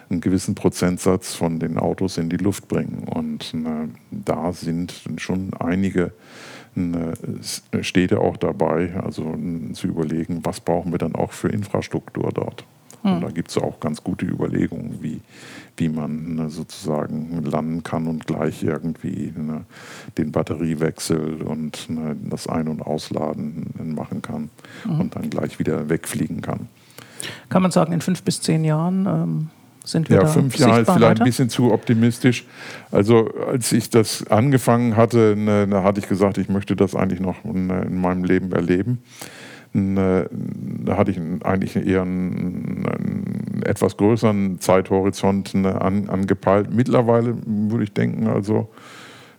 einen 0.09 0.21
gewissen 0.21 0.55
Prozentsatz 0.55 1.33
von 1.33 1.59
den 1.59 1.77
Autos 1.77 2.17
in 2.17 2.29
die 2.29 2.37
Luft 2.37 2.69
bringen. 2.69 3.03
Und 3.05 3.53
äh, 3.53 3.89
da 4.09 4.53
sind 4.53 4.93
schon 5.17 5.51
einige 5.59 6.13
äh, 6.77 7.83
Städte 7.83 8.21
auch 8.21 8.37
dabei, 8.37 8.93
also 9.03 9.35
zu 9.73 9.87
überlegen, 9.87 10.39
was 10.43 10.61
brauchen 10.61 10.93
wir 10.93 10.97
dann 10.97 11.13
auch 11.13 11.33
für 11.33 11.49
Infrastruktur 11.49 12.31
dort. 12.33 12.63
Und 13.03 13.15
hm. 13.15 13.21
da 13.21 13.29
gibt 13.29 13.49
es 13.49 13.57
auch 13.57 13.79
ganz 13.79 14.03
gute 14.03 14.25
Überlegungen, 14.25 14.99
wie, 15.01 15.21
wie 15.77 15.89
man 15.89 16.35
ne, 16.35 16.49
sozusagen 16.49 17.43
landen 17.43 17.83
kann 17.83 18.07
und 18.07 18.25
gleich 18.27 18.63
irgendwie 18.63 19.33
ne, 19.35 19.65
den 20.17 20.31
Batteriewechsel 20.31 21.41
und 21.43 21.89
ne, 21.89 22.15
das 22.29 22.47
Ein- 22.47 22.67
und 22.67 22.81
Ausladen 22.81 23.93
machen 23.95 24.21
kann 24.21 24.49
mhm. 24.85 24.99
und 24.99 25.15
dann 25.15 25.29
gleich 25.29 25.59
wieder 25.59 25.89
wegfliegen 25.89 26.41
kann. 26.41 26.67
Kann 27.49 27.61
man 27.61 27.71
sagen, 27.71 27.93
in 27.93 28.01
fünf 28.01 28.23
bis 28.23 28.41
zehn 28.41 28.63
Jahren 28.63 29.05
ähm, 29.05 29.49
sind 29.83 30.09
wir 30.09 30.17
ja, 30.17 30.23
da 30.23 30.27
fünf 30.27 30.57
Jahre 30.57 30.81
ist 30.81 30.91
vielleicht 30.91 31.01
weiter? 31.01 31.21
ein 31.21 31.25
bisschen 31.25 31.49
zu 31.49 31.71
optimistisch. 31.71 32.45
Also 32.91 33.29
als 33.47 33.71
ich 33.71 33.89
das 33.89 34.27
angefangen 34.27 34.95
hatte, 34.95 35.35
ne, 35.37 35.67
da 35.67 35.83
hatte 35.83 35.99
ich 35.99 36.07
gesagt, 36.07 36.37
ich 36.37 36.49
möchte 36.49 36.75
das 36.75 36.95
eigentlich 36.95 37.19
noch 37.19 37.43
in, 37.45 37.69
in 37.69 38.01
meinem 38.01 38.23
Leben 38.23 38.51
erleben. 38.51 38.99
Ne, 39.77 40.27
da 40.31 40.97
hatte 40.97 41.11
ich 41.11 41.19
eigentlich 41.43 41.75
eher 41.75 42.01
einen, 42.01 42.83
einen 42.87 43.61
etwas 43.63 43.95
größeren 43.95 44.59
Zeithorizont 44.59 45.53
ne, 45.53 45.79
an, 45.79 46.09
angepeilt. 46.09 46.73
Mittlerweile 46.73 47.35
würde 47.45 47.83
ich 47.83 47.93
denken, 47.93 48.25
also 48.25 48.69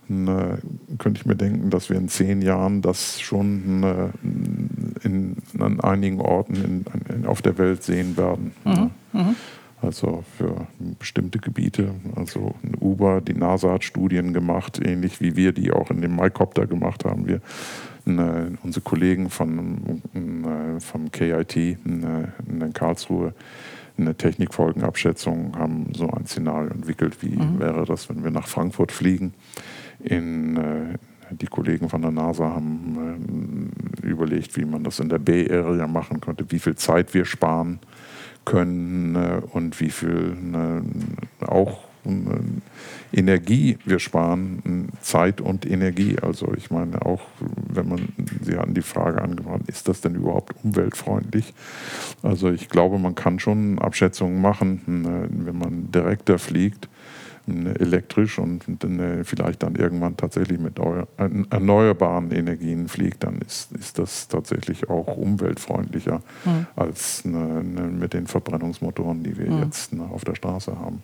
ne, 0.06 0.58
könnte 0.98 1.20
ich 1.20 1.26
mir 1.26 1.34
denken, 1.34 1.70
dass 1.70 1.90
wir 1.90 1.96
in 1.96 2.08
zehn 2.08 2.40
Jahren 2.40 2.82
das 2.82 3.20
schon 3.20 3.80
ne, 3.80 4.10
in, 5.02 5.38
an 5.58 5.80
einigen 5.80 6.20
Orten 6.20 6.54
in, 6.54 6.84
in, 7.12 7.26
auf 7.26 7.42
der 7.42 7.58
Welt 7.58 7.82
sehen 7.82 8.16
werden. 8.16 8.52
Mhm. 8.64 8.90
Mhm. 9.12 9.36
Also 9.80 10.22
für 10.36 10.68
bestimmte 10.98 11.40
Gebiete. 11.40 11.94
Also 12.14 12.54
in 12.62 12.76
Uber, 12.80 13.20
die 13.20 13.34
NASA 13.34 13.72
hat 13.72 13.82
Studien 13.82 14.32
gemacht, 14.32 14.80
ähnlich 14.84 15.20
wie 15.20 15.34
wir 15.34 15.52
die 15.52 15.72
auch 15.72 15.90
in 15.90 16.00
dem 16.00 16.14
MyCopter 16.14 16.66
gemacht 16.66 17.04
haben. 17.04 17.26
Wir 17.26 17.36
äh, 17.36 17.40
unsere 18.62 18.82
Kollegen 18.82 19.28
von, 19.30 20.02
äh, 20.14 20.80
vom 20.80 21.10
KIT 21.10 21.56
in, 21.56 22.28
in 22.48 22.72
Karlsruhe 22.72 23.34
eine 23.98 24.14
Technikfolgenabschätzung 24.14 25.56
haben 25.58 25.92
so 25.94 26.08
ein 26.10 26.26
Szenario 26.26 26.70
entwickelt, 26.70 27.22
wie 27.22 27.36
mhm. 27.36 27.58
wäre 27.58 27.84
das, 27.84 28.08
wenn 28.08 28.22
wir 28.22 28.30
nach 28.30 28.46
Frankfurt 28.46 28.92
fliegen. 28.92 29.34
In, 30.00 30.56
äh, 30.56 30.98
die 31.30 31.46
Kollegen 31.46 31.88
von 31.88 32.02
der 32.02 32.10
NASA 32.10 32.44
haben 32.44 33.72
äh, 34.02 34.06
überlegt, 34.06 34.56
wie 34.56 34.64
man 34.64 34.84
das 34.84 35.00
in 35.00 35.08
der 35.08 35.18
Bay 35.18 35.50
Area 35.50 35.86
machen 35.86 36.20
könnte, 36.20 36.46
wie 36.50 36.58
viel 36.58 36.76
Zeit 36.76 37.12
wir 37.12 37.24
sparen 37.24 37.80
können 38.44 39.16
äh, 39.16 39.40
und 39.52 39.80
wie 39.80 39.90
viel 39.90 40.36
äh, 41.40 41.44
auch 41.44 41.87
Energie 43.12 43.78
wir 43.84 43.98
sparen, 43.98 44.88
Zeit 45.00 45.40
und 45.40 45.64
Energie. 45.64 46.16
Also 46.20 46.52
ich 46.54 46.70
meine 46.70 47.04
auch, 47.04 47.22
wenn 47.40 47.88
man, 47.88 48.08
Sie 48.42 48.56
hatten 48.56 48.74
die 48.74 48.82
Frage 48.82 49.22
angebracht, 49.22 49.62
ist 49.66 49.88
das 49.88 50.00
denn 50.00 50.14
überhaupt 50.14 50.54
umweltfreundlich? 50.62 51.54
Also 52.22 52.50
ich 52.50 52.68
glaube, 52.68 52.98
man 52.98 53.14
kann 53.14 53.38
schon 53.38 53.78
Abschätzungen 53.78 54.40
machen, 54.40 54.82
wenn 54.86 55.58
man 55.58 55.90
direkter 55.90 56.38
fliegt 56.38 56.88
elektrisch 57.48 58.38
und 58.38 58.62
dann 58.80 59.24
vielleicht 59.24 59.62
dann 59.62 59.74
irgendwann 59.74 60.16
tatsächlich 60.16 60.58
mit 60.58 60.78
erneuerbaren 61.50 62.30
Energien 62.30 62.88
fliegt, 62.88 63.24
dann 63.24 63.38
ist, 63.38 63.72
ist 63.72 63.98
das 63.98 64.28
tatsächlich 64.28 64.88
auch 64.88 65.16
umweltfreundlicher 65.16 66.20
mhm. 66.44 66.66
als 66.76 67.24
ne, 67.24 67.62
ne, 67.64 67.82
mit 67.82 68.14
den 68.14 68.26
Verbrennungsmotoren, 68.26 69.22
die 69.22 69.36
wir 69.36 69.50
mhm. 69.50 69.62
jetzt 69.62 69.92
ne, 69.92 70.04
auf 70.04 70.24
der 70.24 70.34
Straße 70.34 70.78
haben. 70.78 71.02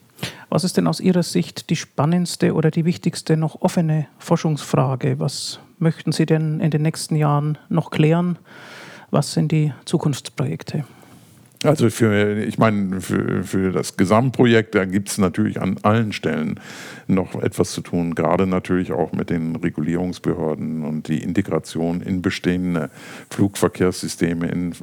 Was 0.49 0.64
ist 0.64 0.76
denn 0.76 0.86
aus 0.86 1.01
Ihrer 1.01 1.22
Sicht 1.22 1.70
die 1.70 1.76
spannendste 1.76 2.55
oder 2.55 2.70
die 2.70 2.84
wichtigste 2.84 3.36
noch 3.36 3.61
offene 3.62 4.07
Forschungsfrage? 4.18 5.18
Was 5.18 5.61
möchten 5.78 6.12
Sie 6.12 6.26
denn 6.26 6.61
in 6.61 6.70
den 6.70 6.82
nächsten 6.82 7.16
Jahren 7.16 7.59
noch 7.68 7.90
klären? 7.90 8.38
Was 9.11 9.32
sind 9.32 9.53
die 9.53 9.72
Zukunftsprojekte? 9.84 10.84
Also 11.64 11.88
für, 11.88 12.44
ich 12.44 12.58
meine, 12.58 13.00
für, 13.00 13.42
für 13.42 13.72
das 13.72 13.96
Gesamtprojekt, 13.96 14.74
da 14.74 14.84
gibt 14.84 15.08
es 15.08 15.18
natürlich 15.18 15.60
an 15.60 15.78
allen 15.82 16.12
Stellen 16.12 16.60
noch 17.06 17.34
etwas 17.42 17.72
zu 17.72 17.80
tun, 17.80 18.14
gerade 18.14 18.46
natürlich 18.46 18.92
auch 18.92 19.12
mit 19.12 19.30
den 19.30 19.56
Regulierungsbehörden 19.56 20.84
und 20.84 21.08
die 21.08 21.22
Integration 21.22 22.02
in 22.02 22.20
bestehende 22.20 22.90
Flugverkehrssysteme, 23.30 24.48
in 24.48 24.74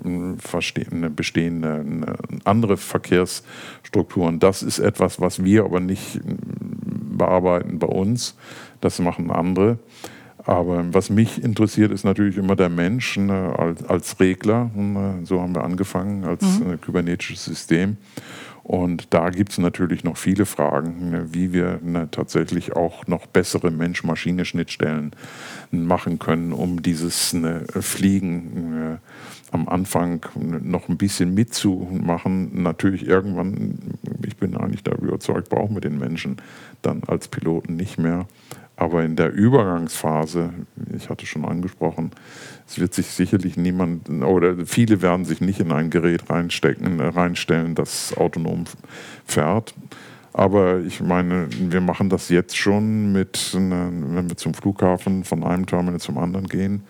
bestehende 1.16 1.86
andere 2.46 2.78
Verkehrsstrukturen. 2.78 4.40
Das 4.40 4.64
ist 4.64 4.80
etwas, 4.80 5.22
was 5.22 5.44
wir 5.44 5.66
aber 5.66 5.80
nicht 5.80 6.20
bearbeiten 6.24 7.78
bei 7.78 7.88
uns. 7.88 8.36
Das 8.82 8.98
machen 9.00 9.30
andere. 9.30 9.78
Aber 10.46 10.84
was 10.94 11.10
mich 11.10 11.44
interessiert, 11.44 11.92
ist 11.92 12.04
natürlich 12.04 12.38
immer 12.38 12.56
der 12.56 12.70
Mensch 12.70 13.18
ne, 13.18 13.54
als, 13.58 13.84
als, 13.84 14.20
Regler. 14.20 14.72
Ne, 14.76 15.20
so 15.24 15.42
haben 15.42 15.56
wir 15.56 15.64
angefangen 15.64 16.24
als 16.24 16.44
mhm. 16.60 16.74
äh, 16.74 16.78
kybernetisches 16.78 17.46
System. 17.46 17.98
Und 18.64 19.14
da 19.14 19.30
gibt 19.32 19.52
es 19.52 19.58
natürlich 19.58 20.04
noch 20.04 20.18
viele 20.18 20.46
Fragen, 20.46 21.10
ne, 21.10 21.28
wie 21.32 21.52
wir 21.52 21.80
ne, 21.84 22.10
tatsächlich 22.12 22.74
auch 22.76 23.08
noch 23.08 23.26
bessere 23.26 23.72
Mensch-Maschine-Schnittstellen 23.72 25.12
machen 25.72 26.20
können, 26.20 26.54
um 26.54 26.82
dieses 26.82 27.34
ne, 27.34 27.66
Fliegen 27.80 28.98
äh, 28.98 28.98
am 29.52 29.68
Anfang 29.68 30.26
noch 30.36 30.90
ein 30.90 30.98
bisschen 30.98 31.34
mitzumachen. 31.34 32.62
Natürlich 32.64 33.06
irgendwann, 33.06 33.78
ich 34.26 34.38
bin 34.38 34.56
eigentlich 34.56 34.84
darüber 34.84 35.10
überzeugt, 35.10 35.50
brauchen 35.50 35.76
wir 35.76 35.82
den 35.82 36.00
Menschen 36.00 36.38
dann 36.82 37.02
als 37.06 37.28
Piloten 37.28 37.76
nicht 37.76 37.98
mehr. 37.98 38.28
Aber 38.82 39.04
in 39.04 39.16
der 39.16 39.32
Übergangsphase, 39.32 40.50
ich 40.98 41.08
hatte 41.08 41.28
schon 41.28 41.46
angesprochen, 41.46 42.10
es 42.68 42.80
wird 42.80 42.96
sich 42.96 43.06
sicherlich 43.06 43.56
niemand 43.56 44.10
oder 44.10 44.66
viele 44.66 45.04
werden 45.04 45.24
sich 45.24 45.40
nicht 45.40 45.60
in 45.60 45.72
ein 45.72 45.92
Gerät 45.92 46.32
reinstecken, 46.32 47.00
reinstellen, 47.00 47.76
das 47.76 48.18
autonom 48.18 48.64
fährt. 49.24 49.76
Aber 50.34 50.80
ich 50.80 51.00
meine, 51.00 51.48
wir 51.52 51.80
machen 51.80 52.10
das 52.10 52.30
jetzt 52.30 52.58
schon 52.58 53.12
mit, 53.12 53.54
wenn 53.54 54.28
wir 54.28 54.38
zum 54.38 54.56
Flughafen 54.56 55.26
von 55.26 55.44
einem 55.44 55.68
Terminal 55.68 56.00
zum 56.00 56.18
anderen 56.18 56.48
gehen. 56.48 56.82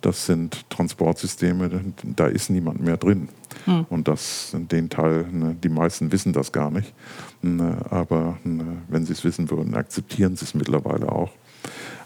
Das 0.00 0.26
sind 0.26 0.68
Transportsysteme, 0.68 1.70
da 2.02 2.26
ist 2.26 2.50
niemand 2.50 2.80
mehr 2.80 2.96
drin. 2.96 3.28
Hm. 3.66 3.86
Und 3.88 4.08
das, 4.08 4.50
den 4.52 4.90
Teil, 4.90 5.26
ne, 5.30 5.56
die 5.62 5.68
meisten 5.68 6.10
wissen 6.10 6.32
das 6.32 6.50
gar 6.50 6.72
nicht. 6.72 6.92
Ne, 7.46 7.76
aber 7.90 8.38
ne, 8.44 8.78
wenn 8.88 9.06
sie 9.06 9.12
es 9.12 9.24
wissen 9.24 9.50
würden, 9.50 9.74
akzeptieren 9.74 10.36
sie 10.36 10.44
es 10.44 10.54
mittlerweile 10.54 11.10
auch. 11.10 11.30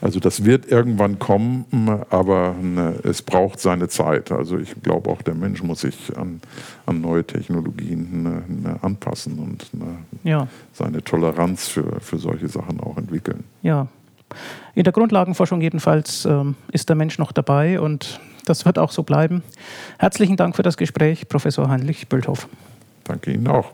Also 0.01 0.20
das 0.20 0.45
wird 0.45 0.70
irgendwann 0.70 1.18
kommen, 1.18 1.66
aber 2.09 2.55
es 3.03 3.20
braucht 3.20 3.61
seine 3.61 3.88
Zeit. 3.88 4.32
Also 4.32 4.59
ich 4.59 4.74
glaube 4.82 5.11
auch 5.11 5.20
der 5.20 5.34
Mensch 5.34 5.62
muss 5.62 5.80
sich 5.80 6.16
an, 6.16 6.41
an 6.86 7.03
neue 7.03 7.24
Technologien 7.24 8.78
anpassen 8.80 9.38
und 9.38 9.66
ja. 10.24 10.49
seine 10.72 11.05
Toleranz 11.05 11.68
für, 11.68 12.01
für 12.01 12.16
solche 12.16 12.49
Sachen 12.49 12.80
auch 12.80 12.97
entwickeln. 12.97 13.45
Ja, 13.62 13.88
in 14.74 14.84
der 14.84 14.93
Grundlagenforschung 14.93 15.61
jedenfalls 15.61 16.24
ähm, 16.24 16.55
ist 16.72 16.88
der 16.88 16.97
Mensch 16.97 17.18
noch 17.18 17.32
dabei 17.32 17.80
und 17.80 18.20
das 18.47 18.64
wird 18.64 18.78
auch 18.78 18.93
so 18.93 19.03
bleiben. 19.03 19.43
Herzlichen 19.99 20.36
Dank 20.36 20.57
für 20.57 20.62
das 20.62 20.76
Gespräch, 20.76 21.28
Professor 21.28 21.68
Heinrich 21.68 22.09
Bülthoff. 22.09 22.49
Danke 23.05 23.32
Ihnen 23.32 23.49
auch. 23.49 23.72